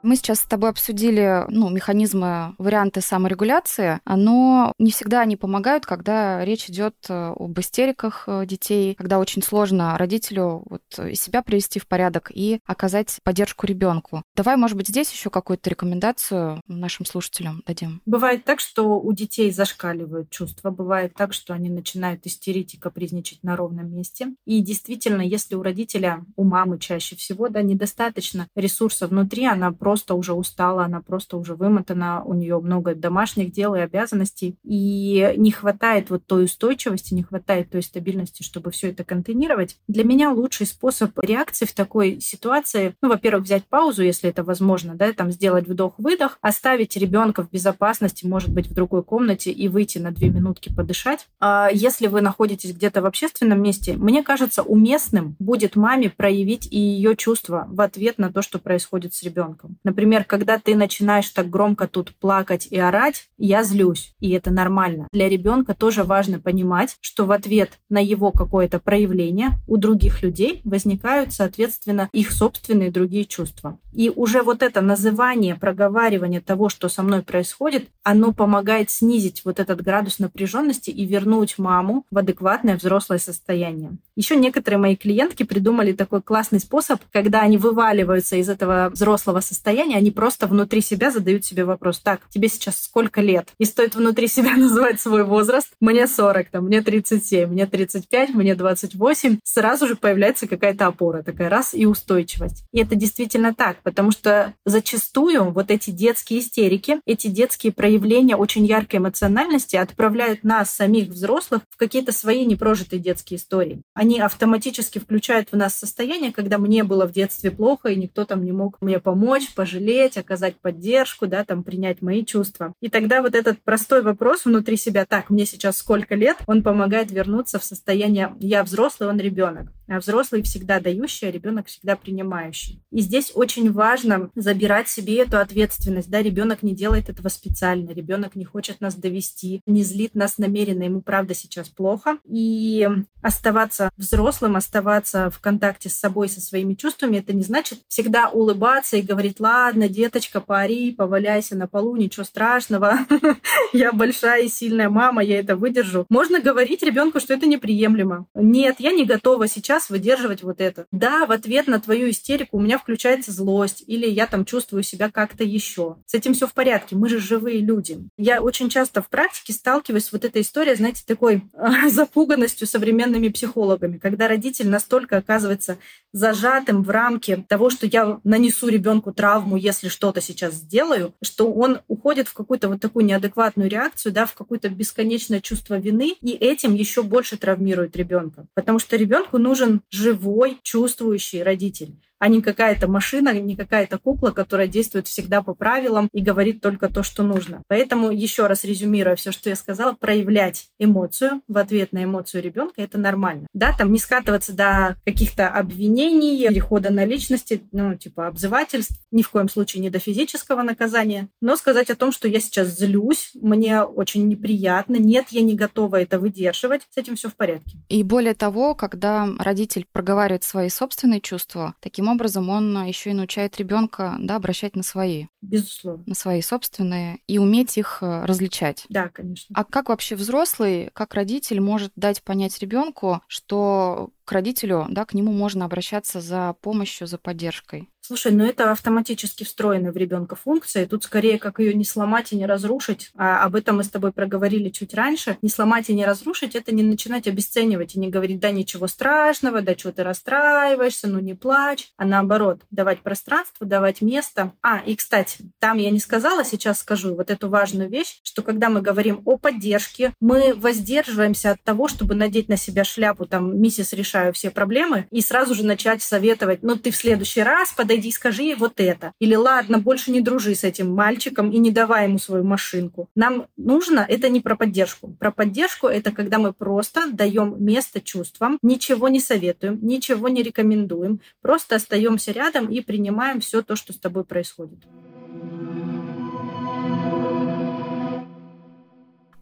Мы 0.02 0.16
сейчас 0.16 0.40
с 0.40 0.44
тобой 0.44 0.70
обсудили 0.70 1.44
ну, 1.48 1.68
механизмы, 1.68 2.54
варианты 2.58 3.00
саморегуляции, 3.00 4.00
но 4.06 4.72
не 4.78 4.90
всегда 4.92 5.20
они 5.20 5.36
помогают, 5.36 5.84
когда 5.84 6.44
речь 6.44 6.70
идет 6.70 6.94
э, 7.08 7.32
об 7.36 7.58
истериках 7.60 8.24
э, 8.26 8.46
детей, 8.46 8.94
когда 8.94 9.18
очень 9.18 9.42
сложно 9.42 9.96
родителю 9.98 10.62
вот 10.68 10.82
себя 11.14 11.42
привести 11.42 11.78
в 11.78 11.86
порядок 11.86 12.30
и 12.34 12.60
оказать 12.66 13.18
поддержку 13.22 13.66
ребенку. 13.66 14.22
Давай, 14.34 14.56
может 14.56 14.76
быть, 14.76 14.88
здесь 14.88 15.12
еще 15.12 15.28
какую-то 15.28 15.68
рекомендацию 15.68 16.62
нашим 16.66 17.04
слушателям 17.04 17.62
дадим. 17.66 18.00
Бывает 18.06 18.44
так, 18.44 18.60
что 18.60 18.98
у 18.98 19.12
детей 19.12 19.50
зашкаливают 19.50 20.30
чувства, 20.30 20.70
бывает 20.70 21.12
так, 21.14 21.34
что 21.34 21.52
они 21.52 21.68
начинают 21.68 22.26
истерить 22.26 22.74
и 22.74 22.78
капризничать 22.78 23.42
на 23.42 23.54
ровном 23.54 23.92
месте. 23.92 24.34
И 24.46 24.62
действительно, 24.62 25.20
если 25.20 25.54
у 25.54 25.62
родителя, 25.62 26.24
у 26.36 26.44
мамы 26.44 26.78
чаще 26.78 27.16
всего, 27.16 27.48
да, 27.48 27.60
недостаточно 27.60 28.48
ресурса 28.56 29.06
внутри, 29.06 29.44
она 29.44 29.72
просто 29.72 29.89
просто 29.90 30.14
уже 30.14 30.34
устала, 30.34 30.84
она 30.84 31.00
просто 31.00 31.36
уже 31.36 31.56
вымотана, 31.56 32.22
у 32.24 32.32
нее 32.32 32.60
много 32.60 32.94
домашних 32.94 33.50
дел 33.50 33.74
и 33.74 33.80
обязанностей, 33.80 34.54
и 34.62 35.34
не 35.36 35.50
хватает 35.50 36.10
вот 36.10 36.24
той 36.26 36.44
устойчивости, 36.44 37.12
не 37.12 37.24
хватает 37.24 37.70
той 37.70 37.82
стабильности, 37.82 38.44
чтобы 38.44 38.70
все 38.70 38.90
это 38.90 39.02
контейнировать. 39.02 39.78
Для 39.88 40.04
меня 40.04 40.30
лучший 40.30 40.66
способ 40.66 41.18
реакции 41.18 41.64
в 41.64 41.72
такой 41.72 42.20
ситуации, 42.20 42.94
ну, 43.02 43.08
во-первых, 43.08 43.46
взять 43.46 43.64
паузу, 43.64 44.04
если 44.04 44.30
это 44.30 44.44
возможно, 44.44 44.94
да, 44.94 45.12
там 45.12 45.32
сделать 45.32 45.66
вдох-выдох, 45.66 46.38
оставить 46.40 46.96
ребенка 46.96 47.42
в 47.42 47.50
безопасности, 47.50 48.24
может 48.24 48.50
быть, 48.50 48.68
в 48.68 48.72
другой 48.72 49.02
комнате 49.02 49.50
и 49.50 49.66
выйти 49.66 49.98
на 49.98 50.12
две 50.12 50.28
минутки 50.28 50.72
подышать. 50.72 51.26
А 51.40 51.68
если 51.72 52.06
вы 52.06 52.20
находитесь 52.20 52.76
где-то 52.76 53.02
в 53.02 53.06
общественном 53.06 53.60
месте, 53.60 53.96
мне 53.96 54.22
кажется, 54.22 54.62
уместным 54.62 55.34
будет 55.40 55.74
маме 55.74 56.10
проявить 56.10 56.68
и 56.70 56.78
ее 56.78 57.16
чувства 57.16 57.66
в 57.68 57.80
ответ 57.80 58.18
на 58.18 58.32
то, 58.32 58.40
что 58.40 58.60
происходит 58.60 59.14
с 59.14 59.24
ребенком. 59.24 59.78
Например, 59.84 60.24
когда 60.24 60.58
ты 60.58 60.74
начинаешь 60.74 61.28
так 61.30 61.48
громко 61.48 61.88
тут 61.88 62.14
плакать 62.16 62.68
и 62.70 62.78
орать, 62.78 63.28
я 63.38 63.62
злюсь, 63.62 64.14
и 64.20 64.30
это 64.30 64.50
нормально. 64.50 65.08
Для 65.12 65.28
ребенка 65.28 65.74
тоже 65.74 66.04
важно 66.04 66.38
понимать, 66.38 66.96
что 67.00 67.24
в 67.24 67.32
ответ 67.32 67.78
на 67.88 68.02
его 68.02 68.30
какое-то 68.32 68.78
проявление 68.78 69.50
у 69.66 69.76
других 69.76 70.22
людей 70.22 70.60
возникают, 70.64 71.32
соответственно, 71.32 72.08
их 72.12 72.30
собственные 72.30 72.90
другие 72.90 73.24
чувства. 73.24 73.78
И 73.92 74.10
уже 74.14 74.42
вот 74.42 74.62
это 74.62 74.80
называние, 74.80 75.56
проговаривание 75.56 76.40
того, 76.40 76.68
что 76.68 76.88
со 76.88 77.02
мной 77.02 77.22
происходит, 77.22 77.88
оно 78.02 78.32
помогает 78.32 78.90
снизить 78.90 79.42
вот 79.44 79.58
этот 79.58 79.82
градус 79.82 80.18
напряженности 80.18 80.90
и 80.90 81.06
вернуть 81.06 81.58
маму 81.58 82.04
в 82.10 82.18
адекватное 82.18 82.76
взрослое 82.76 83.18
состояние. 83.18 83.92
Еще 84.20 84.36
некоторые 84.36 84.78
мои 84.78 84.96
клиентки 84.96 85.44
придумали 85.44 85.92
такой 85.92 86.20
классный 86.20 86.60
способ, 86.60 87.00
когда 87.10 87.40
они 87.40 87.56
вываливаются 87.56 88.36
из 88.36 88.50
этого 88.50 88.90
взрослого 88.92 89.40
состояния, 89.40 89.96
они 89.96 90.10
просто 90.10 90.46
внутри 90.46 90.82
себя 90.82 91.10
задают 91.10 91.46
себе 91.46 91.64
вопрос, 91.64 92.00
так, 92.00 92.20
тебе 92.28 92.48
сейчас 92.50 92.82
сколько 92.82 93.22
лет? 93.22 93.48
И 93.56 93.64
стоит 93.64 93.94
внутри 93.94 94.28
себя 94.28 94.56
называть 94.58 95.00
свой 95.00 95.24
возраст. 95.24 95.70
Мне 95.80 96.06
40, 96.06 96.50
там, 96.50 96.66
мне 96.66 96.82
37, 96.82 97.48
мне 97.48 97.64
35, 97.64 98.34
мне 98.34 98.54
28. 98.54 99.38
Сразу 99.42 99.88
же 99.88 99.96
появляется 99.96 100.46
какая-то 100.46 100.88
опора, 100.88 101.22
такая 101.22 101.48
раз 101.48 101.72
и 101.72 101.86
устойчивость. 101.86 102.64
И 102.72 102.80
это 102.80 102.96
действительно 102.96 103.54
так, 103.54 103.78
потому 103.82 104.10
что 104.10 104.52
зачастую 104.66 105.50
вот 105.50 105.70
эти 105.70 105.92
детские 105.92 106.40
истерики, 106.40 107.00
эти 107.06 107.28
детские 107.28 107.72
проявления 107.72 108.36
очень 108.36 108.66
яркой 108.66 108.98
эмоциональности 108.98 109.76
отправляют 109.76 110.44
нас, 110.44 110.70
самих 110.70 111.08
взрослых, 111.08 111.62
в 111.70 111.78
какие-то 111.78 112.12
свои 112.12 112.44
непрожитые 112.44 113.00
детские 113.00 113.38
истории. 113.38 113.80
Они 113.94 114.09
автоматически 114.18 114.98
включают 114.98 115.52
в 115.52 115.56
нас 115.56 115.74
состояние, 115.74 116.32
когда 116.32 116.58
мне 116.58 116.84
было 116.84 117.06
в 117.06 117.12
детстве 117.12 117.50
плохо, 117.50 117.88
и 117.88 117.96
никто 117.96 118.24
там 118.24 118.44
не 118.44 118.52
мог 118.52 118.80
мне 118.80 118.98
помочь, 118.98 119.52
пожалеть, 119.54 120.16
оказать 120.16 120.56
поддержку, 120.56 121.26
да, 121.26 121.44
там 121.44 121.62
принять 121.62 122.02
мои 122.02 122.24
чувства. 122.24 122.74
И 122.80 122.88
тогда 122.88 123.22
вот 123.22 123.34
этот 123.34 123.62
простой 123.62 124.02
вопрос 124.02 124.44
внутри 124.44 124.76
себя, 124.76 125.06
так, 125.06 125.30
мне 125.30 125.46
сейчас 125.46 125.78
сколько 125.78 126.14
лет, 126.14 126.38
он 126.46 126.62
помогает 126.62 127.10
вернуться 127.10 127.58
в 127.58 127.64
состояние 127.64 128.34
«я 128.40 128.64
взрослый, 128.64 129.08
он 129.08 129.18
ребенок». 129.18 129.72
А 129.90 129.98
взрослый 129.98 130.42
всегда 130.42 130.78
дающий, 130.78 131.26
а 131.26 131.30
ребенок 131.32 131.66
всегда 131.66 131.96
принимающий. 131.96 132.80
И 132.92 133.00
здесь 133.00 133.32
очень 133.34 133.72
важно 133.72 134.30
забирать 134.36 134.88
себе 134.88 135.18
эту 135.18 135.38
ответственность. 135.38 136.08
Да, 136.08 136.22
ребенок 136.22 136.62
не 136.62 136.76
делает 136.76 137.08
этого 137.08 137.28
специально, 137.28 137.90
ребенок 137.90 138.36
не 138.36 138.44
хочет 138.44 138.80
нас 138.80 138.94
довести, 138.94 139.62
не 139.66 139.82
злит 139.82 140.14
нас 140.14 140.38
намеренно, 140.38 140.84
ему 140.84 141.00
правда 141.02 141.34
сейчас 141.34 141.68
плохо. 141.68 142.18
И 142.24 142.88
оставаться 143.20 143.90
взрослым, 144.00 144.56
оставаться 144.56 145.30
в 145.30 145.38
контакте 145.38 145.88
с 145.88 145.96
собой, 145.96 146.28
со 146.28 146.40
своими 146.40 146.74
чувствами, 146.74 147.18
это 147.18 147.32
не 147.32 147.42
значит 147.42 147.80
всегда 147.88 148.28
улыбаться 148.28 148.96
и 148.96 149.02
говорить, 149.02 149.38
ладно, 149.38 149.88
деточка, 149.88 150.40
пари, 150.40 150.92
поваляйся 150.92 151.56
на 151.56 151.68
полу, 151.68 151.96
ничего 151.96 152.24
страшного, 152.24 152.98
я 153.72 153.92
большая 153.92 154.44
и 154.44 154.48
сильная 154.48 154.88
мама, 154.88 155.22
я 155.22 155.38
это 155.38 155.56
выдержу. 155.56 156.06
Можно 156.08 156.40
говорить 156.40 156.82
ребенку, 156.82 157.20
что 157.20 157.34
это 157.34 157.46
неприемлемо. 157.46 158.26
Нет, 158.34 158.76
я 158.78 158.92
не 158.92 159.04
готова 159.04 159.46
сейчас 159.46 159.90
выдерживать 159.90 160.42
вот 160.42 160.60
это. 160.60 160.86
Да, 160.90 161.26
в 161.26 161.32
ответ 161.32 161.66
на 161.66 161.80
твою 161.80 162.10
истерику 162.10 162.56
у 162.56 162.60
меня 162.60 162.78
включается 162.78 163.32
злость, 163.32 163.84
или 163.86 164.08
я 164.08 164.26
там 164.26 164.44
чувствую 164.44 164.82
себя 164.82 165.10
как-то 165.10 165.44
еще. 165.44 165.96
С 166.06 166.14
этим 166.14 166.34
все 166.34 166.46
в 166.46 166.54
порядке, 166.54 166.96
мы 166.96 167.08
же 167.08 167.18
живые 167.18 167.60
люди. 167.60 167.98
Я 168.16 168.40
очень 168.40 168.70
часто 168.70 169.02
в 169.02 169.08
практике 169.08 169.52
сталкиваюсь 169.52 170.06
с 170.06 170.12
вот 170.12 170.24
этой 170.24 170.42
историей, 170.42 170.76
знаете, 170.76 171.02
такой 171.06 171.42
э, 171.52 171.88
запуганностью 171.90 172.66
современными 172.66 173.28
психологами, 173.28 173.79
когда 173.80 174.28
родитель 174.28 174.68
настолько 174.68 175.16
оказывается 175.16 175.78
зажатым 176.12 176.82
в 176.82 176.90
рамке 176.90 177.44
того, 177.48 177.70
что 177.70 177.86
я 177.86 178.20
нанесу 178.24 178.68
ребенку 178.68 179.12
травму, 179.12 179.56
если 179.56 179.88
что-то 179.88 180.20
сейчас 180.20 180.54
сделаю, 180.54 181.14
что 181.22 181.52
он 181.52 181.80
уходит 181.88 182.28
в 182.28 182.34
какую-то 182.34 182.68
вот 182.68 182.80
такую 182.80 183.04
неадекватную 183.04 183.68
реакцию, 183.68 184.12
да, 184.12 184.26
в 184.26 184.34
какое-то 184.34 184.68
бесконечное 184.68 185.40
чувство 185.40 185.78
вины, 185.78 186.16
и 186.20 186.32
этим 186.32 186.74
еще 186.74 187.02
больше 187.02 187.36
травмирует 187.36 187.96
ребенка. 187.96 188.46
Потому 188.54 188.78
что 188.78 188.96
ребенку 188.96 189.38
нужен 189.38 189.82
живой, 189.90 190.58
чувствующий 190.62 191.42
родитель 191.42 191.96
а 192.20 192.28
не 192.28 192.42
какая-то 192.42 192.86
машина, 192.86 193.32
не 193.32 193.56
какая-то 193.56 193.98
кукла, 193.98 194.30
которая 194.30 194.68
действует 194.68 195.08
всегда 195.08 195.42
по 195.42 195.54
правилам 195.54 196.08
и 196.12 196.20
говорит 196.20 196.60
только 196.60 196.88
то, 196.88 197.02
что 197.02 197.24
нужно. 197.24 197.62
Поэтому, 197.66 198.10
еще 198.10 198.46
раз 198.46 198.62
резюмируя 198.64 199.16
все, 199.16 199.32
что 199.32 199.48
я 199.48 199.56
сказала, 199.56 199.94
проявлять 199.94 200.68
эмоцию 200.78 201.42
в 201.48 201.56
ответ 201.56 201.92
на 201.92 202.04
эмоцию 202.04 202.42
ребенка 202.42 202.82
это 202.82 202.98
нормально. 202.98 203.46
Да, 203.54 203.74
там 203.76 203.90
не 203.90 203.98
скатываться 203.98 204.52
до 204.52 204.96
каких-то 205.04 205.48
обвинений, 205.48 206.46
перехода 206.48 206.90
на 206.90 207.04
личности, 207.04 207.62
ну, 207.72 207.94
типа 207.96 208.26
обзывательств, 208.26 209.00
ни 209.10 209.22
в 209.22 209.30
коем 209.30 209.48
случае 209.48 209.82
не 209.82 209.88
до 209.88 209.98
физического 209.98 210.62
наказания, 210.62 211.28
но 211.40 211.56
сказать 211.56 211.88
о 211.88 211.96
том, 211.96 212.12
что 212.12 212.28
я 212.28 212.40
сейчас 212.40 212.68
злюсь, 212.68 213.30
мне 213.34 213.82
очень 213.82 214.28
неприятно, 214.28 214.96
нет, 214.96 215.26
я 215.30 215.40
не 215.40 215.54
готова 215.54 215.96
это 215.96 216.18
выдерживать, 216.18 216.82
с 216.90 216.98
этим 216.98 217.16
все 217.16 217.30
в 217.30 217.34
порядке. 217.34 217.78
И 217.88 218.02
более 218.02 218.34
того, 218.34 218.74
когда 218.74 219.26
родитель 219.38 219.86
проговаривает 219.90 220.44
свои 220.44 220.68
собственные 220.68 221.22
чувства, 221.22 221.74
таким 221.80 222.09
образом 222.10 222.48
он 222.50 222.86
еще 222.86 223.10
и 223.10 223.14
научает 223.14 223.56
ребенка 223.58 224.16
да, 224.18 224.36
обращать 224.36 224.76
на 224.76 224.82
свои. 224.82 225.26
Безусловно. 225.40 226.04
На 226.06 226.14
свои 226.14 226.42
собственные 226.42 227.20
и 227.26 227.38
уметь 227.38 227.78
их 227.78 227.98
э, 228.02 228.24
различать. 228.24 228.84
Да, 228.88 229.08
конечно. 229.08 229.54
А 229.56 229.64
как 229.64 229.88
вообще 229.88 230.16
взрослый, 230.16 230.90
как 230.92 231.14
родитель 231.14 231.60
может 231.60 231.92
дать 231.96 232.22
понять 232.22 232.58
ребенку, 232.58 233.22
что 233.26 234.10
к 234.24 234.32
родителю, 234.32 234.86
да, 234.90 235.04
к 235.04 235.14
нему 235.14 235.32
можно 235.32 235.64
обращаться 235.64 236.20
за 236.20 236.54
помощью, 236.60 237.06
за 237.06 237.18
поддержкой? 237.18 237.88
Слушай, 238.10 238.32
ну 238.32 238.44
это 238.44 238.72
автоматически 238.72 239.44
встроенная 239.44 239.92
в 239.92 239.96
ребенка 239.96 240.34
функция. 240.34 240.84
Тут 240.84 241.04
скорее 241.04 241.38
как 241.38 241.60
ее 241.60 241.74
не 241.74 241.84
сломать 241.84 242.32
и 242.32 242.36
не 242.36 242.44
разрушить. 242.44 243.12
А 243.16 243.44
об 243.44 243.54
этом 243.54 243.76
мы 243.76 243.84
с 243.84 243.88
тобой 243.88 244.10
проговорили 244.10 244.68
чуть 244.68 244.94
раньше. 244.94 245.38
Не 245.42 245.48
сломать 245.48 245.90
и 245.90 245.94
не 245.94 246.04
разрушить 246.04 246.56
это 246.56 246.74
не 246.74 246.82
начинать 246.82 247.28
обесценивать 247.28 247.94
и 247.94 248.00
не 248.00 248.08
говорить, 248.08 248.40
да 248.40 248.50
ничего 248.50 248.88
страшного, 248.88 249.62
да 249.62 249.78
что 249.78 249.92
ты 249.92 250.02
расстраиваешься, 250.02 251.06
ну 251.06 251.20
не 251.20 251.34
плачь. 251.34 251.92
А 251.98 252.04
наоборот, 252.04 252.62
давать 252.72 253.02
пространство, 253.02 253.64
давать 253.64 254.02
место. 254.02 254.54
А, 254.60 254.78
и 254.84 254.96
кстати, 254.96 255.44
там 255.60 255.78
я 255.78 255.90
не 255.90 256.00
сказала, 256.00 256.44
сейчас 256.44 256.80
скажу 256.80 257.14
вот 257.14 257.30
эту 257.30 257.48
важную 257.48 257.88
вещь, 257.88 258.18
что 258.24 258.42
когда 258.42 258.70
мы 258.70 258.82
говорим 258.82 259.22
о 259.24 259.38
поддержке, 259.38 260.14
мы 260.18 260.52
воздерживаемся 260.52 261.52
от 261.52 261.62
того, 261.62 261.86
чтобы 261.86 262.16
надеть 262.16 262.48
на 262.48 262.56
себя 262.56 262.82
шляпу, 262.82 263.24
там, 263.26 263.56
миссис, 263.62 263.92
решаю 263.92 264.32
все 264.32 264.50
проблемы, 264.50 265.06
и 265.12 265.20
сразу 265.20 265.54
же 265.54 265.64
начать 265.64 266.02
советовать, 266.02 266.64
ну 266.64 266.74
ты 266.74 266.90
в 266.90 266.96
следующий 266.96 267.44
раз 267.44 267.70
подойди 267.70 267.99
подойди 268.00 268.08
и 268.08 268.12
скажи 268.12 268.42
ей 268.42 268.54
вот 268.54 268.80
это. 268.80 269.12
Или 269.20 269.34
ладно, 269.34 269.78
больше 269.78 270.10
не 270.10 270.20
дружи 270.20 270.54
с 270.54 270.64
этим 270.64 270.94
мальчиком 270.94 271.50
и 271.50 271.58
не 271.58 271.70
давай 271.70 272.06
ему 272.06 272.18
свою 272.18 272.44
машинку. 272.44 273.08
Нам 273.14 273.46
нужно 273.56 274.06
это 274.08 274.28
не 274.28 274.40
про 274.40 274.56
поддержку. 274.56 275.14
Про 275.18 275.30
поддержку 275.30 275.86
это 275.86 276.10
когда 276.10 276.38
мы 276.38 276.52
просто 276.52 277.10
даем 277.12 277.56
место 277.58 278.00
чувствам, 278.00 278.58
ничего 278.62 279.08
не 279.08 279.20
советуем, 279.20 279.78
ничего 279.82 280.28
не 280.28 280.42
рекомендуем, 280.42 281.20
просто 281.42 281.76
остаемся 281.76 282.32
рядом 282.32 282.68
и 282.68 282.80
принимаем 282.80 283.40
все 283.40 283.62
то, 283.62 283.76
что 283.76 283.92
с 283.92 283.96
тобой 283.96 284.24
происходит. 284.24 284.78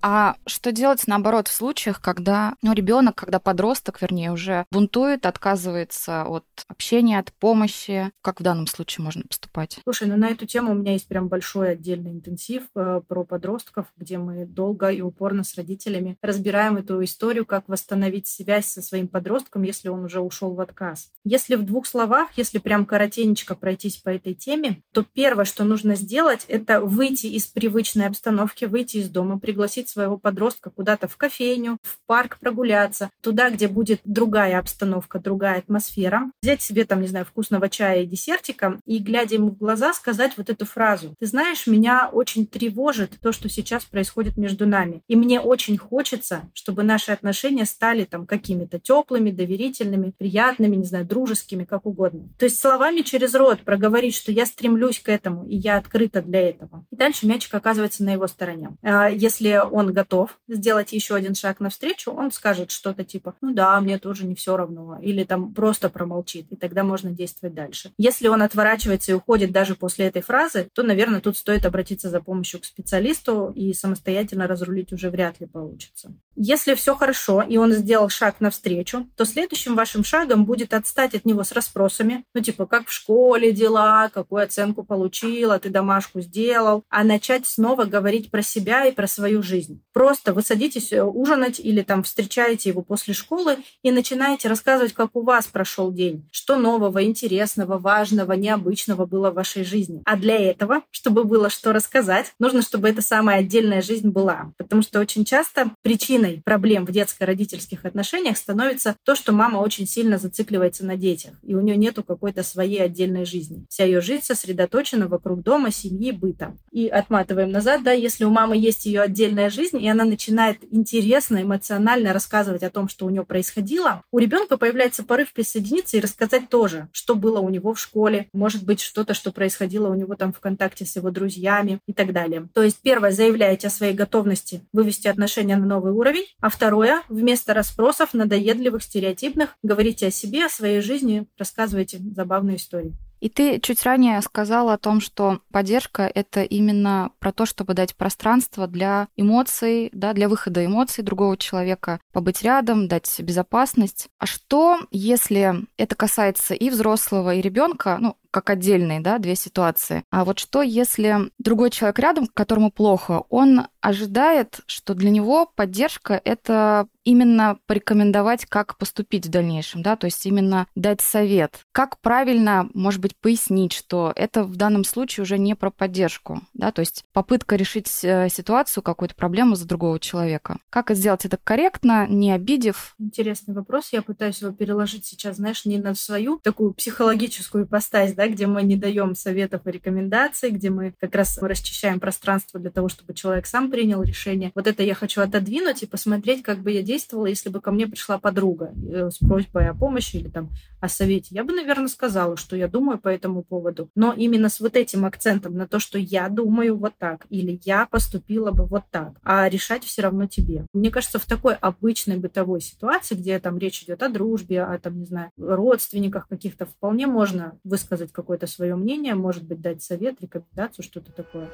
А 0.03 0.37
что 0.47 0.73
делать, 0.73 1.03
наоборот, 1.07 1.49
в 1.49 1.53
случаях, 1.53 2.01
когда 2.01 2.55
ну, 2.63 2.73
ребенок, 2.73 3.17
когда 3.17 3.39
подросток, 3.39 4.01
вернее, 4.01 4.33
уже 4.33 4.67
бунтует, 4.71 5.27
отказывается 5.27 6.25
от 6.25 6.45
общения, 6.69 7.19
от 7.19 7.33
помощи? 7.33 8.11
Как 8.23 8.41
в 8.41 8.43
данном 8.43 8.67
случае 8.67 9.05
можно 9.05 9.23
поступать? 9.29 9.79
Слушай, 9.85 10.09
ну 10.09 10.17
на 10.17 10.29
эту 10.29 10.47
тему 10.47 10.73
у 10.73 10.75
меня 10.75 10.93
есть 10.93 11.09
прям 11.09 11.29
большой 11.29 11.73
отдельный 11.73 12.13
интенсив 12.13 12.65
э, 12.75 13.01
про 13.07 13.25
подростков, 13.25 13.87
где 13.97 14.19
мы 14.19 14.47
долго 14.47 14.89
и 14.89 15.01
упорно 15.01 15.45
с 15.45 15.55
родителями 15.57 16.17
разбираем 16.23 16.77
эту 16.77 17.03
историю, 17.03 17.45
как 17.45 17.69
восстановить 17.69 18.27
связь 18.27 18.67
со 18.67 18.83
своим 18.83 19.09
подростком, 19.09 19.63
если 19.63 19.89
он 19.89 20.05
уже 20.05 20.21
ушел 20.21 20.55
в 20.55 20.61
отказ. 20.61 21.11
Если 21.25 21.57
в 21.57 21.65
двух 21.65 21.87
словах, 21.87 22.29
если 22.37 22.59
прям 22.59 22.87
коротенечко 22.87 23.55
пройтись 23.55 23.97
по 23.97 24.11
этой 24.11 24.35
теме, 24.35 24.83
то 24.93 25.03
первое, 25.03 25.45
что 25.45 25.65
нужно 25.65 25.97
сделать, 25.97 26.45
это 26.49 26.81
выйти 26.81 27.27
из 27.27 27.47
привычной 27.47 28.07
обстановки, 28.07 28.65
выйти 28.65 28.99
из 28.99 29.09
дома, 29.09 29.39
пригласить 29.39 29.88
пригласить 29.89 29.99
своего 29.99 30.19
подростка 30.19 30.71
куда-то 30.71 31.09
в 31.09 31.17
кофейню, 31.17 31.79
в 31.83 31.99
парк 32.07 32.39
прогуляться, 32.41 33.11
туда, 33.23 33.51
где 33.51 33.69
будет 33.69 34.01
другая 34.05 34.59
обстановка, 34.59 35.19
другая 35.19 35.59
атмосфера, 35.59 36.31
взять 36.43 36.63
себе 36.63 36.85
там, 36.85 37.01
не 37.01 37.09
знаю, 37.09 37.25
вкусного 37.25 37.69
чая 37.69 38.03
и 38.03 38.07
десертика 38.07 38.79
и, 38.87 38.99
глядя 38.99 39.37
ему 39.37 39.51
в 39.51 39.59
глаза, 39.59 39.93
сказать 39.93 40.33
вот 40.37 40.51
эту 40.51 40.67
фразу. 40.67 41.15
Ты 41.19 41.27
знаешь, 41.27 41.67
меня 41.67 42.09
очень 42.13 42.47
тревожит 42.47 43.19
то, 43.21 43.33
что 43.33 43.49
сейчас 43.49 43.85
происходит 43.85 44.37
между 44.37 44.67
нами. 44.67 45.01
И 45.09 45.17
мне 45.17 45.41
очень 45.41 45.79
хочется, 45.79 46.43
чтобы 46.55 46.83
наши 46.83 47.13
отношения 47.13 47.65
стали 47.65 48.05
там 48.05 48.27
какими-то 48.27 48.79
теплыми, 48.79 49.31
доверительными, 49.31 50.13
приятными, 50.17 50.77
не 50.77 50.85
знаю, 50.85 51.05
дружескими, 51.05 51.65
как 51.65 51.87
угодно. 51.87 52.29
То 52.39 52.45
есть 52.45 52.61
словами 52.61 53.03
через 53.03 53.35
рот 53.35 53.61
проговорить, 53.61 54.15
что 54.15 54.33
я 54.33 54.47
стремлюсь 54.47 55.01
к 55.01 55.09
этому, 55.09 55.47
и 55.47 55.57
я 55.57 55.77
открыта 55.77 56.23
для 56.23 56.41
этого. 56.49 56.85
И 56.91 56.97
дальше 56.97 57.27
мячик 57.27 57.55
оказывается 57.55 58.05
на 58.05 58.13
его 58.13 58.27
стороне. 58.27 58.71
А 58.83 59.09
если 59.09 59.61
готов 59.87 60.39
сделать 60.49 60.93
еще 60.93 61.15
один 61.15 61.35
шаг 61.35 61.61
навстречу, 61.61 62.11
он 62.11 62.31
скажет 62.31 62.71
что-то 62.71 63.05
типа, 63.05 63.35
ну 63.41 63.53
да, 63.53 63.81
мне 63.81 63.99
тоже 63.99 64.27
не 64.27 64.35
все 64.35 64.57
равно, 64.57 64.99
или 65.01 65.25
там 65.25 65.55
просто 65.55 65.89
промолчит, 65.89 66.47
и 66.51 66.57
тогда 66.57 66.85
можно 66.85 67.11
действовать 67.11 67.55
дальше. 67.55 67.93
Если 67.99 68.29
он 68.29 68.43
отворачивается 68.43 69.13
и 69.13 69.15
уходит 69.15 69.53
даже 69.53 69.75
после 69.75 70.07
этой 70.07 70.23
фразы, 70.23 70.69
то, 70.73 70.83
наверное, 70.83 71.21
тут 71.21 71.37
стоит 71.37 71.67
обратиться 71.67 72.11
за 72.11 72.21
помощью 72.21 72.61
к 72.61 72.65
специалисту 72.65 73.53
и 73.55 73.73
самостоятельно 73.73 74.47
разрулить 74.47 74.93
уже 74.93 75.11
вряд 75.11 75.41
ли 75.41 75.47
получится. 75.47 76.13
Если 76.37 76.75
все 76.75 76.95
хорошо, 76.95 77.43
и 77.43 77.57
он 77.57 77.73
сделал 77.73 78.09
шаг 78.09 78.37
навстречу, 78.41 79.09
то 79.17 79.25
следующим 79.25 79.75
вашим 79.75 80.05
шагом 80.05 80.45
будет 80.45 80.73
отстать 80.73 81.15
от 81.15 81.25
него 81.25 81.43
с 81.43 81.53
расспросами, 81.53 82.25
ну 82.35 82.41
типа, 82.41 82.67
как 82.67 82.87
в 82.87 82.93
школе 82.93 83.53
дела, 83.53 84.09
какую 84.13 84.45
оценку 84.45 84.85
получила, 84.85 85.59
ты 85.59 85.69
домашку 85.69 86.21
сделал, 86.21 86.85
а 86.89 87.05
начать 87.05 87.47
снова 87.47 87.85
говорить 87.85 88.31
про 88.31 88.43
себя 88.43 88.87
и 88.87 88.93
про 88.93 89.07
свою 89.07 89.43
жизнь. 89.43 89.68
Просто 89.93 90.33
вы 90.33 90.43
садитесь 90.43 90.93
э, 90.93 91.03
ужинать 91.03 91.61
или 91.61 91.83
там 91.83 92.03
встречаете 92.03 92.71
его 92.71 92.83
после 92.83 93.15
школы 93.15 93.57
и 93.83 93.91
начинаете 93.91 94.49
рассказывать, 94.49 94.93
как 94.93 95.11
у 95.15 95.23
вас 95.23 95.47
прошел 95.47 95.93
день, 95.93 96.29
что 96.33 96.57
нового, 96.57 97.05
интересного, 97.05 97.79
важного, 97.79 98.33
необычного 98.33 99.07
было 99.07 99.31
в 99.31 99.35
вашей 99.35 99.65
жизни. 99.65 100.03
А 100.05 100.17
для 100.17 100.39
этого, 100.39 100.83
чтобы 100.91 101.25
было 101.25 101.51
что 101.51 101.73
рассказать, 101.73 102.33
нужно, 102.39 102.63
чтобы 102.63 102.89
эта 102.89 103.03
самая 103.03 103.41
отдельная 103.41 103.83
жизнь 103.83 104.09
была. 104.09 104.53
Потому 104.57 104.83
что 104.83 105.01
очень 105.01 105.25
часто 105.25 105.73
причиной 105.83 106.43
проблем 106.45 106.87
в 106.87 106.93
детско-родительских 106.93 107.85
отношениях 107.85 108.37
становится 108.37 108.97
то, 109.05 109.15
что 109.15 109.33
мама 109.33 109.59
очень 109.59 109.87
сильно 109.87 110.19
зацикливается 110.19 110.85
на 110.85 110.97
детях, 110.97 111.35
и 111.43 111.55
у 111.55 111.61
нее 111.61 111.77
нету 111.77 112.03
какой-то 112.03 112.43
своей 112.43 112.83
отдельной 112.83 113.25
жизни. 113.25 113.67
Вся 113.69 113.85
ее 113.85 114.01
жизнь 114.01 114.23
сосредоточена 114.25 115.09
вокруг 115.09 115.43
дома, 115.43 115.71
семьи, 115.71 116.13
быта. 116.13 116.57
И 116.71 116.89
отматываем 116.89 117.51
назад, 117.51 117.83
да, 117.83 117.93
если 117.93 118.25
у 118.25 118.31
мамы 118.31 118.57
есть 118.57 118.87
ее 118.87 119.03
отдельная 119.03 119.51
жизнь, 119.51 119.58
и 119.63 119.89
она 119.89 120.05
начинает 120.05 120.59
интересно, 120.71 121.43
эмоционально 121.43 122.13
рассказывать 122.13 122.63
о 122.63 122.71
том, 122.71 122.89
что 122.89 123.07
у 123.07 123.11
нее 123.11 123.25
происходило, 123.25 124.03
у 124.11 124.19
ребенка 124.19 124.57
появляется 124.57 125.03
порыв 125.03 125.33
присоединиться 125.33 125.97
и 125.97 126.01
рассказать 126.01 126.49
тоже, 126.49 126.89
что 126.93 127.15
было 127.15 127.41
у 127.41 127.49
него 127.49 127.75
в 127.75 127.81
школе, 127.81 128.29
может 128.33 128.65
быть, 128.65 128.81
что-то, 128.81 129.15
что 129.15 129.33
происходило 129.33 129.89
у 129.89 129.95
него 129.95 130.15
там 130.15 130.33
в 130.33 130.41
контакте 130.41 130.85
с 130.85 130.97
его 130.97 131.11
друзьями 131.11 131.81
и 131.87 131.93
так 131.93 132.13
далее. 132.13 132.49
То 132.55 132.63
есть, 132.63 132.79
первое, 132.83 133.11
заявляете 133.11 133.67
о 133.67 133.71
своей 133.71 133.95
готовности 133.95 134.63
вывести 134.73 135.09
отношения 135.09 135.57
на 135.57 135.67
новый 135.67 135.93
уровень, 135.93 136.27
а 136.41 136.49
второе, 136.49 137.03
вместо 137.09 137.55
расспросов 137.55 138.15
надоедливых, 138.15 138.83
стереотипных, 138.83 139.57
говорите 139.63 140.09
о 140.09 140.11
себе, 140.11 140.47
о 140.47 140.51
своей 140.51 140.81
жизни, 140.81 141.27
рассказывайте 141.39 142.01
забавные 142.15 142.57
истории. 142.57 142.95
И 143.21 143.29
ты 143.29 143.61
чуть 143.61 143.83
ранее 143.85 144.21
сказала 144.23 144.75
о 144.75 144.79
том, 144.79 145.01
что 145.01 145.41
поддержка— 145.51 146.11
это 146.15 146.43
именно 146.43 147.11
про 147.19 147.33
то, 147.33 147.47
чтобы 147.47 147.75
дать 147.75 147.97
пространство 147.97 148.67
для 148.67 149.09
эмоций, 149.17 149.91
да, 149.93 150.13
для 150.13 150.29
выхода 150.29 150.65
эмоций 150.65 151.03
другого 151.03 151.37
человека, 151.37 152.01
побыть 152.13 152.43
рядом, 152.43 152.89
дать 152.89 153.21
безопасность. 153.21 154.09
А 154.19 154.27
что, 154.27 154.79
если 154.91 155.67
это 155.77 155.95
касается 155.95 156.55
и 156.55 156.71
взрослого, 156.71 157.35
и 157.35 157.41
ребенка, 157.41 157.99
ну, 158.01 158.17
как 158.31 158.51
отдельные, 158.51 159.01
да, 159.01 159.19
две 159.19 159.37
ситуации. 159.37 160.05
А 160.11 160.25
вот 160.25 160.39
что, 160.39 160.63
если 160.63 161.31
другой 161.39 161.71
человек 161.71 161.99
рядом, 161.99 162.27
которому 162.27 162.71
плохо, 162.71 163.25
он 163.29 163.67
ожидает, 163.81 164.61
что 164.67 164.95
для 164.95 165.11
него 165.11 165.51
поддержка— 165.55 166.21
это 166.25 166.89
именно 167.05 167.59
порекомендовать, 167.67 168.45
как 168.45 168.77
поступить 168.77 169.27
в 169.27 169.31
дальнейшем, 169.31 169.83
да, 169.83 169.97
то 169.97 170.05
есть 170.05 170.27
именно 170.27 170.67
дать 170.75 171.01
совет. 171.01 171.61
Как 171.73 171.99
правильно, 172.01 172.69
может 172.75 173.01
быть, 173.01 173.17
пояснить, 173.17 173.73
что 173.73 174.13
это 174.15 174.45
в 174.45 174.57
данном 174.57 174.85
случае 174.85 175.23
уже 175.23 175.39
не 175.39 175.55
про 175.55 175.71
поддержку, 175.71 176.43
да, 176.53 176.71
то 176.71 176.81
есть 176.81 177.05
попытка 177.15 177.57
решить 177.57 177.89
э, 178.03 178.29
ситуацию, 178.29 178.83
какую-то 178.83 179.15
проблему 179.15 179.55
за 179.55 179.67
другого 179.67 179.99
человека. 179.99 180.59
Как 180.69 180.91
сделать 180.91 181.25
это 181.25 181.39
корректно, 181.43 182.07
не 182.07 182.31
обидев? 182.31 182.95
Интересный 182.99 183.55
вопрос. 183.55 183.89
Я 183.93 184.03
пытаюсь 184.03 184.43
его 184.43 184.53
переложить 184.53 185.07
сейчас, 185.07 185.37
знаешь, 185.37 185.65
не 185.65 185.79
на 185.79 185.95
свою 185.95 186.41
такую 186.41 186.75
психологическую 186.75 187.65
ипостась, 187.65 188.13
да, 188.13 188.28
где 188.29 188.47
мы 188.47 188.63
не 188.63 188.77
даем 188.77 189.15
советов 189.15 189.63
и 189.67 189.71
рекомендаций, 189.71 190.51
где 190.51 190.71
мы 190.71 190.95
как 190.99 191.15
раз 191.15 191.39
расчищаем 191.39 192.01
пространство 192.01 192.61
для 192.61 192.71
того, 192.71 192.89
чтобы 192.89 193.15
человек 193.15 193.47
сам 193.47 193.71
принял 193.71 194.03
решение. 194.03 194.53
Вот 194.55 194.67
это 194.67 194.83
я 194.83 194.95
хочу 194.95 195.21
отодвинуть 195.21 195.83
и 195.83 195.87
посмотреть, 195.87 196.43
как 196.43 196.59
бы 196.59 196.71
я 196.71 196.83
действовала, 196.83 197.27
если 197.27 197.49
бы 197.49 197.61
ко 197.61 197.71
мне 197.71 197.87
пришла 197.87 198.19
подруга 198.19 198.73
э, 198.91 199.11
с 199.11 199.19
просьбой 199.19 199.69
о 199.69 199.75
помощи 199.75 200.17
или 200.17 200.29
там 200.29 200.51
о 200.81 200.89
совете. 200.89 201.35
Я 201.35 201.45
бы, 201.45 201.53
наверное, 201.53 201.89
сказала, 201.89 202.37
что 202.37 202.57
я 202.57 202.69
думаю 202.69 202.99
по 202.99 203.09
этому 203.09 203.43
поводу. 203.43 203.91
Но 203.95 204.13
именно 204.13 204.49
с 204.49 204.61
вот 204.61 204.77
этим 204.77 205.05
акцентом 205.05 205.57
на 205.57 205.67
то, 205.67 205.79
что 205.79 205.99
я 205.99 206.29
думаю 206.29 206.77
вот 206.77 206.95
так 206.99 207.27
или 207.31 207.61
я 207.65 207.87
поступила 207.87 208.53
бы 208.53 208.65
вот 208.65 208.85
так, 208.91 209.19
а 209.23 209.49
решать 209.49 209.85
все 209.85 210.03
равно 210.03 210.27
тебе. 210.27 210.67
Мне 210.73 210.91
кажется, 210.91 211.19
в 211.19 211.27
такой 211.27 211.55
обычной 211.55 212.17
бытовой 212.17 212.61
ситуации, 212.61 213.15
где 213.15 213.39
там 213.39 213.59
речь 213.59 213.83
идет 213.83 214.03
о 214.03 214.09
дружбе, 214.09 214.63
о 214.63 214.79
там, 214.79 214.99
не 214.99 215.07
знаю, 215.07 215.31
родственниках 215.37 216.29
каких-то, 216.29 216.67
вполне 216.67 217.07
можно 217.07 217.59
высказать 217.65 218.08
высказать 218.09 218.13
какое-то 218.13 218.47
свое 218.47 218.75
мнение, 218.75 219.15
может 219.15 219.45
быть, 219.45 219.61
дать 219.61 219.83
совет, 219.83 220.21
рекомендацию, 220.21 220.85
что-то 220.85 221.13
такое. 221.13 221.49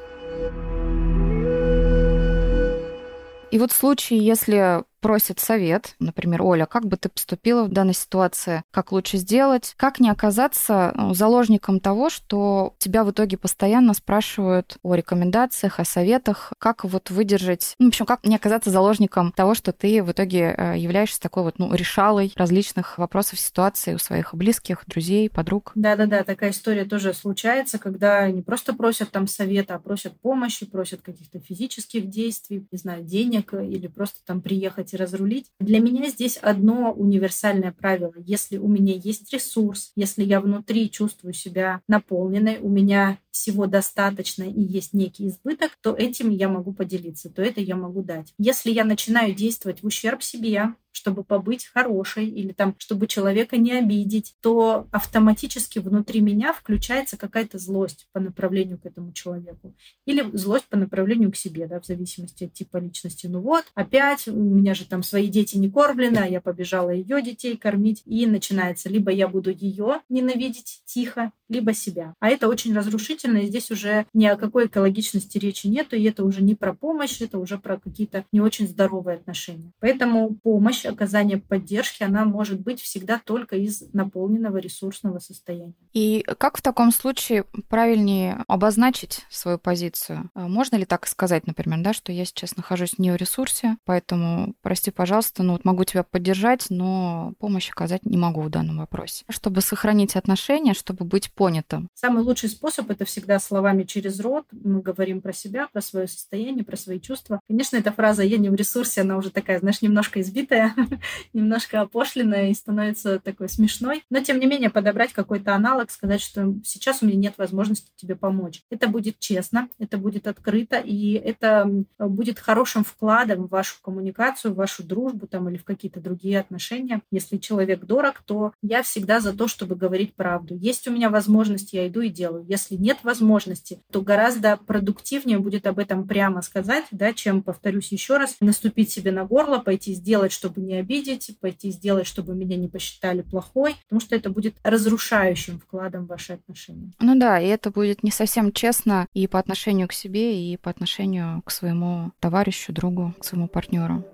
И 3.50 3.58
вот 3.58 3.70
в 3.70 3.76
случае, 3.76 4.18
если 4.20 4.84
просит 5.04 5.38
совет, 5.38 5.96
например, 6.00 6.40
Оля, 6.40 6.64
как 6.64 6.86
бы 6.86 6.96
ты 6.96 7.10
поступила 7.10 7.64
в 7.64 7.68
данной 7.68 7.92
ситуации, 7.92 8.62
как 8.70 8.90
лучше 8.90 9.18
сделать, 9.18 9.74
как 9.76 10.00
не 10.00 10.08
оказаться 10.08 10.94
ну, 10.94 11.12
заложником 11.12 11.78
того, 11.78 12.08
что 12.08 12.72
тебя 12.78 13.04
в 13.04 13.10
итоге 13.10 13.36
постоянно 13.36 13.92
спрашивают 13.92 14.78
о 14.82 14.94
рекомендациях, 14.94 15.78
о 15.78 15.84
советах, 15.84 16.54
как 16.56 16.84
вот 16.84 17.10
выдержать, 17.10 17.74
ну, 17.78 17.84
в 17.84 17.88
общем, 17.88 18.06
как 18.06 18.24
не 18.24 18.34
оказаться 18.34 18.70
заложником 18.70 19.30
того, 19.32 19.54
что 19.54 19.72
ты 19.72 20.02
в 20.02 20.10
итоге 20.10 20.54
э, 20.56 20.78
являешься 20.78 21.20
такой 21.20 21.42
вот, 21.42 21.58
ну, 21.58 21.74
решалой 21.74 22.32
различных 22.34 22.96
вопросов 22.96 23.38
ситуации 23.38 23.92
у 23.92 23.98
своих 23.98 24.34
близких, 24.34 24.84
друзей, 24.86 25.28
подруг. 25.28 25.72
Да-да-да, 25.74 26.24
такая 26.24 26.52
история 26.52 26.86
тоже 26.86 27.12
случается, 27.12 27.78
когда 27.78 28.30
не 28.30 28.40
просто 28.40 28.72
просят 28.72 29.10
там 29.10 29.26
совета, 29.26 29.74
а 29.74 29.78
просят 29.78 30.18
помощи, 30.18 30.64
просят 30.64 31.02
каких-то 31.02 31.40
физических 31.40 32.08
действий, 32.08 32.66
не 32.72 32.78
знаю, 32.78 33.04
денег 33.04 33.52
или 33.52 33.86
просто 33.86 34.20
там 34.24 34.40
приехать 34.40 34.93
и 34.94 34.96
разрулить. 34.96 35.46
Для 35.61 35.80
меня 35.80 36.09
здесь 36.09 36.37
одно 36.37 36.92
универсальное 36.92 37.72
правило. 37.72 38.14
Если 38.16 38.57
у 38.57 38.68
меня 38.68 38.94
есть 38.94 39.33
ресурс, 39.33 39.92
если 39.96 40.24
я 40.24 40.40
внутри 40.40 40.90
чувствую 40.90 41.35
себя 41.35 41.80
наполненной, 41.88 42.59
у 42.59 42.68
меня 42.68 43.18
всего 43.30 43.66
достаточно 43.66 44.44
и 44.44 44.61
есть 44.61 44.94
некий 44.94 45.28
избыток, 45.28 45.72
то 45.83 45.94
этим 45.94 46.30
я 46.30 46.48
могу 46.48 46.72
поделиться, 46.72 47.30
то 47.30 47.42
это 47.42 47.61
я 47.61 47.76
могу 47.76 48.02
дать. 48.02 48.33
Если 48.38 48.70
я 48.70 48.85
начинаю 48.85 49.35
действовать 49.35 49.83
в 49.83 49.87
ущерб 49.87 50.22
себе, 50.22 50.74
чтобы 50.94 51.24
побыть 51.24 51.66
хорошей 51.66 52.26
или 52.26 52.52
там, 52.52 52.74
чтобы 52.78 53.09
человека 53.09 53.57
не 53.57 53.72
обидеть, 53.72 54.35
то 54.40 54.87
автоматически 54.92 55.80
внутри 55.80 56.20
меня 56.20 56.52
включается 56.52 57.16
какая-то 57.16 57.59
злость 57.59 58.07
по 58.12 58.20
направлению 58.20 58.78
к 58.78 58.87
этому 58.87 59.12
человеку. 59.12 59.74
Или 60.07 60.24
злость 60.37 60.66
по 60.66 60.76
направлению 60.76 61.33
к 61.33 61.37
себе, 61.37 61.66
да, 61.66 61.80
в 61.80 61.85
зависимости 61.87 62.44
от 62.44 62.52
типа 62.52 62.76
личности. 62.76 63.26
Ну 63.26 63.40
вот, 63.40 63.64
опять 63.74 64.28
у 64.28 64.37
меня 64.37 64.74
же 64.74 64.87
там 64.87 65.02
свои 65.02 65.26
дети 65.26 65.57
не 65.57 65.68
кормлены, 65.68 66.18
а 66.18 66.28
я 66.28 66.40
побежала 66.40 66.90
ее 66.90 67.20
детей 67.20 67.57
кормить. 67.57 68.02
И 68.07 68.26
начинается, 68.26 68.88
либо 68.88 69.11
я 69.11 69.26
буду 69.26 69.50
ее 69.50 70.00
ненавидеть 70.09 70.83
тихо, 70.85 71.33
либо 71.48 71.74
себя. 71.74 72.14
А 72.20 72.28
это 72.28 72.48
очень 72.48 72.74
разрушительно, 72.74 73.38
и 73.38 73.46
здесь 73.46 73.70
уже 73.70 74.07
ни 74.14 74.26
о 74.26 74.37
какой 74.37 74.66
экологичности 74.66 75.38
речи 75.38 75.66
нету, 75.66 75.96
и 75.96 76.04
это 76.04 76.24
уже 76.24 76.42
не 76.42 76.54
про 76.54 76.72
помощь, 76.72 77.20
это 77.20 77.38
уже 77.38 77.59
про 77.59 77.78
какие-то 77.78 78.24
не 78.33 78.40
очень 78.40 78.68
здоровые 78.68 79.16
отношения. 79.16 79.72
Поэтому 79.80 80.37
помощь 80.42 80.83
помощь, 80.84 80.94
оказание 80.94 81.38
поддержки, 81.38 82.02
она 82.02 82.24
может 82.24 82.60
быть 82.60 82.80
всегда 82.80 83.20
только 83.24 83.56
из 83.56 83.82
наполненного 83.92 84.58
ресурсного 84.58 85.18
состояния. 85.18 85.74
И 85.92 86.24
как 86.38 86.58
в 86.58 86.62
таком 86.62 86.92
случае 86.92 87.44
правильнее 87.68 88.44
обозначить 88.48 89.24
свою 89.30 89.58
позицию? 89.58 90.30
А 90.34 90.48
можно 90.48 90.76
ли 90.76 90.84
так 90.84 91.06
сказать, 91.06 91.46
например, 91.46 91.80
да, 91.82 91.92
что 91.92 92.12
я 92.12 92.24
сейчас 92.24 92.56
нахожусь 92.56 92.98
не 92.98 93.10
в 93.10 93.16
ресурсе, 93.16 93.76
поэтому, 93.84 94.54
прости, 94.62 94.90
пожалуйста, 94.90 95.42
ну 95.42 95.52
вот 95.52 95.64
могу 95.64 95.84
тебя 95.84 96.02
поддержать, 96.02 96.66
но 96.70 97.32
помощь 97.38 97.70
оказать 97.70 98.04
не 98.04 98.16
могу 98.16 98.42
в 98.42 98.50
данном 98.50 98.78
вопросе. 98.78 99.24
Чтобы 99.28 99.60
сохранить 99.60 100.16
отношения, 100.16 100.74
чтобы 100.74 101.04
быть 101.04 101.32
понятым. 101.32 101.88
Самый 101.94 102.22
лучший 102.22 102.48
способ 102.48 102.90
это 102.90 103.04
всегда 103.04 103.38
словами 103.38 103.84
через 103.84 104.20
рот. 104.20 104.46
Мы 104.52 104.80
говорим 104.82 105.20
про 105.20 105.32
себя, 105.32 105.68
про 105.72 105.80
свое 105.80 106.06
состояние, 106.06 106.64
про 106.64 106.76
свои 106.76 107.00
чувства. 107.00 107.40
Конечно, 107.48 107.76
эта 107.76 107.92
фраза 107.92 108.22
«я 108.22 108.38
не 108.38 108.48
в 108.48 108.54
ресурсе», 108.54 109.02
она 109.02 109.16
уже 109.16 109.30
такая, 109.30 109.58
знаешь, 109.58 109.82
немножко 109.82 110.20
избитая, 110.20 110.73
немножко 111.32 111.80
опошленная 111.80 112.50
и 112.50 112.54
становится 112.54 113.18
такой 113.18 113.48
смешной. 113.48 114.04
Но, 114.10 114.20
тем 114.20 114.38
не 114.38 114.46
менее, 114.46 114.70
подобрать 114.70 115.12
какой-то 115.12 115.54
аналог, 115.54 115.90
сказать, 115.90 116.20
что 116.20 116.54
сейчас 116.64 117.02
у 117.02 117.06
меня 117.06 117.16
нет 117.16 117.34
возможности 117.37 117.90
тебе 117.96 118.16
помочь. 118.16 118.62
Это 118.70 118.88
будет 118.88 119.18
честно, 119.18 119.68
это 119.78 119.98
будет 119.98 120.26
открыто, 120.26 120.78
и 120.78 121.12
это 121.12 121.68
будет 121.98 122.38
хорошим 122.38 122.84
вкладом 122.84 123.46
в 123.46 123.50
вашу 123.50 123.76
коммуникацию, 123.82 124.52
в 124.52 124.56
вашу 124.56 124.82
дружбу 124.82 125.26
там, 125.26 125.48
или 125.48 125.56
в 125.56 125.64
какие-то 125.64 126.00
другие 126.00 126.40
отношения. 126.40 127.02
Если 127.10 127.37
человек 127.38 127.84
дорог, 127.84 128.22
то 128.24 128.52
я 128.62 128.82
всегда 128.82 129.20
за 129.20 129.32
то, 129.32 129.48
чтобы 129.48 129.76
говорить 129.76 130.14
правду. 130.14 130.54
Есть 130.54 130.87
у 130.88 130.92
меня 130.92 131.10
возможность, 131.10 131.72
я 131.72 131.87
иду 131.88 132.00
и 132.00 132.08
делаю. 132.08 132.44
Если 132.48 132.76
нет 132.76 132.98
возможности, 133.02 133.80
то 133.90 134.02
гораздо 134.02 134.56
продуктивнее 134.56 135.38
будет 135.38 135.66
об 135.66 135.78
этом 135.78 136.06
прямо 136.06 136.42
сказать, 136.42 136.84
да, 136.90 137.12
чем, 137.12 137.42
повторюсь 137.42 137.92
еще 137.92 138.16
раз, 138.16 138.37
наступить 138.40 138.90
себе 138.90 139.12
на 139.12 139.24
горло, 139.24 139.58
пойти 139.58 139.94
сделать, 139.94 140.32
чтобы 140.32 140.60
не 140.64 140.74
обидеть, 140.74 141.37
пойти 141.40 141.70
сделать, 141.70 142.07
чтобы 142.07 142.35
меня 142.35 142.57
не 142.57 142.68
посчитали 142.68 143.22
плохой, 143.22 143.77
потому 143.85 144.00
что 144.00 144.16
это 144.16 144.31
будет 144.31 144.55
разрушающим 144.62 145.61
вкладом 145.61 146.05
в 146.05 146.09
ваши 146.09 146.35
отношения. 146.35 146.92
Ну 147.00 147.18
да, 147.18 147.40
и 147.40 147.46
это 147.46 147.70
будет 147.70 148.03
не 148.03 148.11
совсем 148.11 148.53
честно 148.53 149.07
и 149.12 149.27
по 149.27 149.38
отношению 149.38 149.88
к 149.88 149.92
себе, 149.92 150.53
и 150.53 150.57
по 150.57 150.70
отношению 150.70 151.42
к 151.42 151.50
своему 151.50 152.12
товарищу, 152.20 152.72
другу, 152.72 153.14
к 153.18 153.24
своему 153.24 153.48
партнеру. 153.48 154.05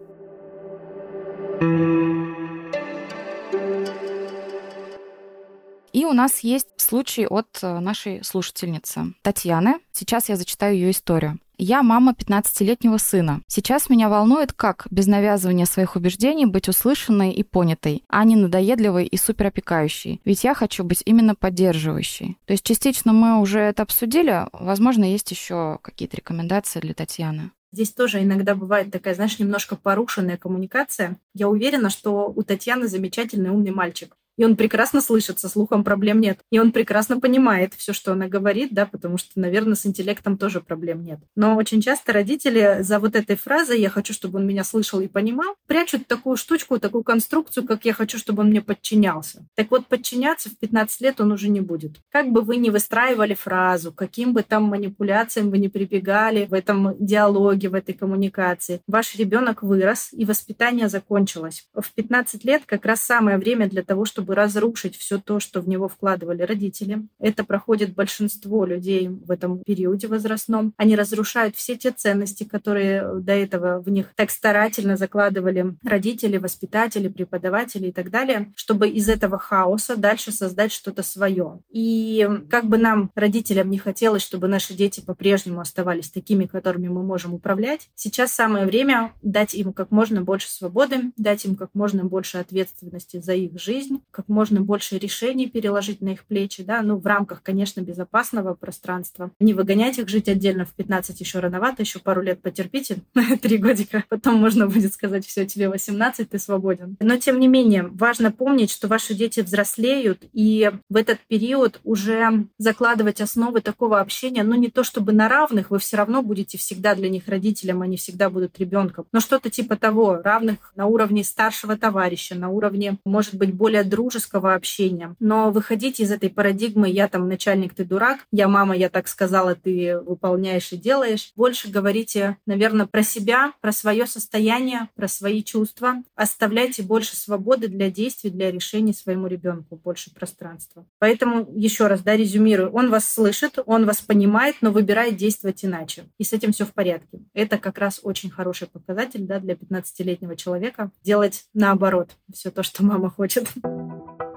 И 5.93 6.05
у 6.05 6.13
нас 6.13 6.41
есть 6.41 6.69
случай 6.77 7.27
от 7.27 7.59
э, 7.63 7.81
нашей 7.81 8.23
слушательницы 8.23 9.15
Татьяны. 9.23 9.81
Сейчас 9.93 10.29
я 10.29 10.37
зачитаю 10.37 10.75
ее 10.75 10.93
историю. 10.93 11.39
Я 11.63 11.83
мама 11.83 12.13
15-летнего 12.13 12.97
сына. 12.97 13.43
Сейчас 13.47 13.91
меня 13.91 14.09
волнует, 14.09 14.55
как 14.55 14.87
без 14.91 15.07
навязывания 15.07 15.67
своих 15.67 15.95
убеждений 15.95 16.47
быть 16.47 16.71
услышанной 16.71 17.33
и 17.33 17.43
понятой, 17.43 18.03
а 18.09 18.25
не 18.25 18.35
надоедливой 18.35 19.05
и 19.05 19.19
суперопекающей. 19.19 20.23
Ведь 20.25 20.43
я 20.43 20.55
хочу 20.55 20.85
быть 20.85 21.03
именно 21.05 21.35
поддерживающей. 21.35 22.39
То 22.47 22.55
есть 22.55 22.65
частично 22.65 23.13
мы 23.13 23.39
уже 23.39 23.61
это 23.61 23.83
обсудили. 23.83 24.47
Возможно, 24.55 25.05
есть 25.05 25.31
еще 25.31 25.81
какие-то 25.83 26.17
рекомендации 26.17 26.81
для 26.81 26.95
Татьяны. 26.95 27.51
Здесь 27.73 27.93
тоже 27.93 28.23
иногда 28.23 28.55
бывает 28.55 28.91
такая, 28.91 29.15
знаешь, 29.15 29.39
немножко 29.39 29.77
порушенная 29.77 30.39
коммуникация. 30.39 31.19
Я 31.35 31.51
уверена, 31.51 31.91
что 31.91 32.33
у 32.35 32.43
Татьяны 32.43 32.89
замечательный 32.89 33.51
умный 33.51 33.71
мальчик 33.71 34.17
и 34.41 34.45
он 34.45 34.57
прекрасно 34.57 35.03
слышит, 35.03 35.39
со 35.39 35.51
слухом 35.51 35.85
проблем 35.85 36.19
нет. 36.19 36.39
И 36.51 36.59
он 36.59 36.73
прекрасно 36.73 37.21
понимает 37.21 37.75
все, 37.75 37.93
что 37.93 38.13
она 38.13 38.27
говорит, 38.27 38.71
да, 38.73 38.87
потому 38.87 39.19
что, 39.19 39.39
наверное, 39.39 39.75
с 39.75 39.85
интеллектом 39.85 40.39
тоже 40.39 40.63
проблем 40.63 41.05
нет. 41.05 41.21
Но 41.37 41.57
очень 41.57 41.83
часто 41.83 42.15
родители 42.15 42.79
за 42.81 43.01
вот 43.01 43.17
этой 43.17 43.37
фразой 43.37 43.79
«я 43.83 43.91
хочу, 43.91 44.15
чтобы 44.15 44.39
он 44.39 44.47
меня 44.47 44.65
слышал 44.65 44.99
и 45.01 45.09
понимал» 45.09 45.57
прячут 45.67 46.07
такую 46.07 46.39
штучку, 46.39 46.79
такую 46.79 47.05
конструкцию, 47.05 47.67
как 47.67 47.85
«я 47.85 47.93
хочу, 47.93 48.17
чтобы 48.17 48.41
он 48.41 48.49
мне 48.49 48.63
подчинялся». 48.63 49.45
Так 49.57 49.71
вот, 49.71 49.89
подчиняться 49.89 50.49
в 50.49 50.57
15 50.57 51.03
лет 51.03 51.21
он 51.21 51.33
уже 51.33 51.51
не 51.51 51.61
будет. 51.61 51.97
Как 52.09 52.31
бы 52.31 52.41
вы 52.41 52.57
ни 52.57 52.71
выстраивали 52.71 53.35
фразу, 53.35 53.93
каким 53.93 54.33
бы 54.33 54.43
там 54.43 54.63
манипуляциям 54.63 55.51
вы 55.51 55.59
не 55.59 55.69
прибегали 55.69 56.47
в 56.47 56.55
этом 56.55 56.97
диалоге, 56.99 57.69
в 57.69 57.75
этой 57.75 57.93
коммуникации, 57.93 58.81
ваш 58.87 59.17
ребенок 59.17 59.63
вырос, 59.63 60.09
и 60.13 60.25
воспитание 60.25 60.89
закончилось. 60.89 61.69
В 61.75 61.93
15 61.93 62.43
лет 62.47 62.63
как 62.65 62.87
раз 62.87 63.03
самое 63.03 63.37
время 63.37 63.69
для 63.69 63.83
того, 63.83 64.07
чтобы 64.07 64.30
чтобы 64.31 64.35
разрушить 64.35 64.97
все 64.97 65.19
то, 65.19 65.41
что 65.41 65.61
в 65.61 65.69
него 65.69 65.89
вкладывали 65.89 66.43
родители. 66.43 67.03
Это 67.19 67.43
проходит 67.43 67.95
большинство 67.95 68.65
людей 68.65 69.09
в 69.09 69.31
этом 69.31 69.59
периоде 69.59 70.07
возрастном. 70.07 70.73
Они 70.77 70.95
разрушают 70.95 71.57
все 71.57 71.77
те 71.77 71.91
ценности, 71.91 72.45
которые 72.45 73.21
до 73.21 73.33
этого 73.33 73.81
в 73.81 73.89
них 73.89 74.13
так 74.15 74.31
старательно 74.31 74.97
закладывали 74.97 75.75
родители, 75.83 76.37
воспитатели, 76.37 77.09
преподаватели 77.09 77.89
и 77.89 77.93
так 77.93 78.11
далее, 78.11 78.53
чтобы 78.55 78.89
из 78.89 79.09
этого 79.09 79.37
хаоса 79.37 79.97
дальше 79.97 80.31
создать 80.31 80.71
что-то 80.71 81.03
свое. 81.03 81.59
И 81.71 82.29
как 82.49 82.67
бы 82.67 82.79
нам, 82.79 83.11
родителям, 83.17 83.69
не 83.69 83.79
хотелось, 83.79 84.23
чтобы 84.23 84.47
наши 84.47 84.75
дети 84.75 85.01
по-прежнему 85.01 85.61
оставались 85.61 86.11
такими, 86.11 86.45
которыми 86.47 86.87
мы 86.87 87.03
можем 87.03 87.35
управлять, 87.35 87.89
сейчас 87.97 88.33
самое 88.33 88.67
время 88.67 89.13
дать 89.23 89.55
им 89.55 89.73
как 89.73 89.91
можно 89.91 90.23
больше 90.23 90.49
свободы, 90.49 91.11
дать 91.17 91.45
им 91.45 91.57
как 91.57 91.71
можно 91.75 92.05
больше 92.05 92.39
ответственности 92.39 93.21
за 93.21 93.35
их 93.41 93.61
жизнь, 93.61 94.03
как 94.21 94.29
можно 94.29 94.61
больше 94.61 94.99
решений 94.99 95.49
переложить 95.49 96.03
на 96.03 96.11
их 96.11 96.25
плечи, 96.25 96.63
да, 96.63 96.83
ну, 96.83 96.99
в 96.99 97.07
рамках, 97.07 97.43
конечно, 97.43 97.81
безопасного 97.81 98.53
пространства. 98.53 99.31
Не 99.41 99.55
выгонять 99.55 99.99
их 99.99 100.11
жить 100.11 100.29
отдельно 100.29 100.67
в 100.67 100.75
15 100.75 101.19
еще 101.19 101.39
рановато, 101.39 101.81
еще 101.81 102.01
пару 102.01 102.21
лет 102.21 102.43
потерпите, 102.43 102.99
три 103.41 103.57
годика, 103.57 104.05
потом 104.11 104.35
можно 104.35 104.67
будет 104.67 104.93
сказать, 104.93 105.25
все, 105.27 105.47
тебе 105.47 105.71
18, 105.71 106.29
ты 106.29 106.39
свободен. 106.39 106.99
Но, 107.01 107.17
тем 107.17 107.41
не 107.41 107.49
менее, 107.49 107.85
важно 107.85 108.31
помнить, 108.31 108.71
что 108.71 108.89
ваши 108.89 109.15
дети 109.15 109.41
взрослеют, 109.41 110.25
и 110.35 110.71
в 110.91 110.97
этот 110.97 111.19
период 111.27 111.81
уже 111.83 112.47
закладывать 112.59 113.23
основы 113.23 113.63
такого 113.63 114.01
общения, 114.01 114.43
ну, 114.43 114.55
не 114.55 114.69
то 114.69 114.85
чтобы 114.85 115.13
на 115.13 115.31
равных, 115.31 115.71
вы 115.71 115.79
все 115.79 115.97
равно 115.97 116.23
будете 116.23 116.59
всегда 116.59 116.95
для 116.95 117.09
них 117.09 117.27
родителем, 117.27 117.81
они 117.81 117.97
всегда 117.97 118.29
будут 118.29 118.59
ребенком, 118.59 119.07
но 119.13 119.21
что-то 119.21 119.49
типа 119.49 119.77
того, 119.77 120.21
равных 120.23 120.73
на 120.77 120.85
уровне 120.85 121.25
старшего 121.25 121.79
товарища, 121.79 122.35
на 122.35 122.51
уровне, 122.51 122.99
может 123.07 123.35
быть, 123.35 123.55
более 123.55 123.83
дружеского, 123.83 124.00
дружеского 124.01 124.55
общения. 124.55 125.15
Но 125.21 125.51
выходить 125.51 126.01
из 126.01 126.11
этой 126.11 126.31
парадигмы 126.31 126.89
«я 126.89 127.07
там 127.07 127.29
начальник, 127.29 127.75
ты 127.75 127.85
дурак», 127.85 128.21
«я 128.33 128.49
мама, 128.49 128.75
я 128.75 128.89
так 128.89 129.09
сказала, 129.09 129.55
ты 129.55 130.01
выполняешь 130.01 130.73
и 130.73 130.79
делаешь». 130.79 131.33
Больше 131.37 131.71
говорите, 131.71 132.39
наверное, 132.47 132.87
про 132.87 133.03
себя, 133.03 133.53
про 133.61 133.73
свое 133.73 134.07
состояние, 134.07 134.89
про 134.95 135.07
свои 135.07 135.43
чувства. 135.43 136.03
Оставляйте 136.15 136.83
больше 136.83 137.15
свободы 137.15 137.69
для 137.69 137.91
действий, 137.91 138.31
для 138.31 138.51
решений 138.51 138.95
своему 138.95 139.27
ребенку, 139.27 139.77
больше 139.77 140.15
пространства. 140.15 140.87
Поэтому, 140.99 141.47
еще 141.55 141.87
раз, 141.87 142.01
да, 142.01 142.17
резюмирую, 142.17 142.71
он 142.71 142.89
вас 142.89 143.07
слышит, 143.07 143.59
он 143.67 143.85
вас 143.85 144.01
понимает, 144.01 144.57
но 144.63 144.71
выбирает 144.71 145.17
действовать 145.17 145.63
иначе. 145.63 146.05
И 146.17 146.25
с 146.25 146.33
этим 146.33 146.53
все 146.53 146.65
в 146.65 146.73
порядке. 146.73 147.21
Это 147.35 147.59
как 147.59 147.77
раз 147.77 148.01
очень 148.03 148.31
хороший 148.31 148.67
показатель 148.67 149.27
да, 149.27 149.41
для 149.41 149.55
15-летнего 149.55 150.37
человека. 150.37 150.91
Делать 151.03 151.45
наоборот 151.53 152.13
все 152.33 152.51
то, 152.51 152.63
что 152.63 152.83
мама 152.83 153.11
хочет. 153.11 153.47
Thank 153.91 154.05
you. 154.21 154.30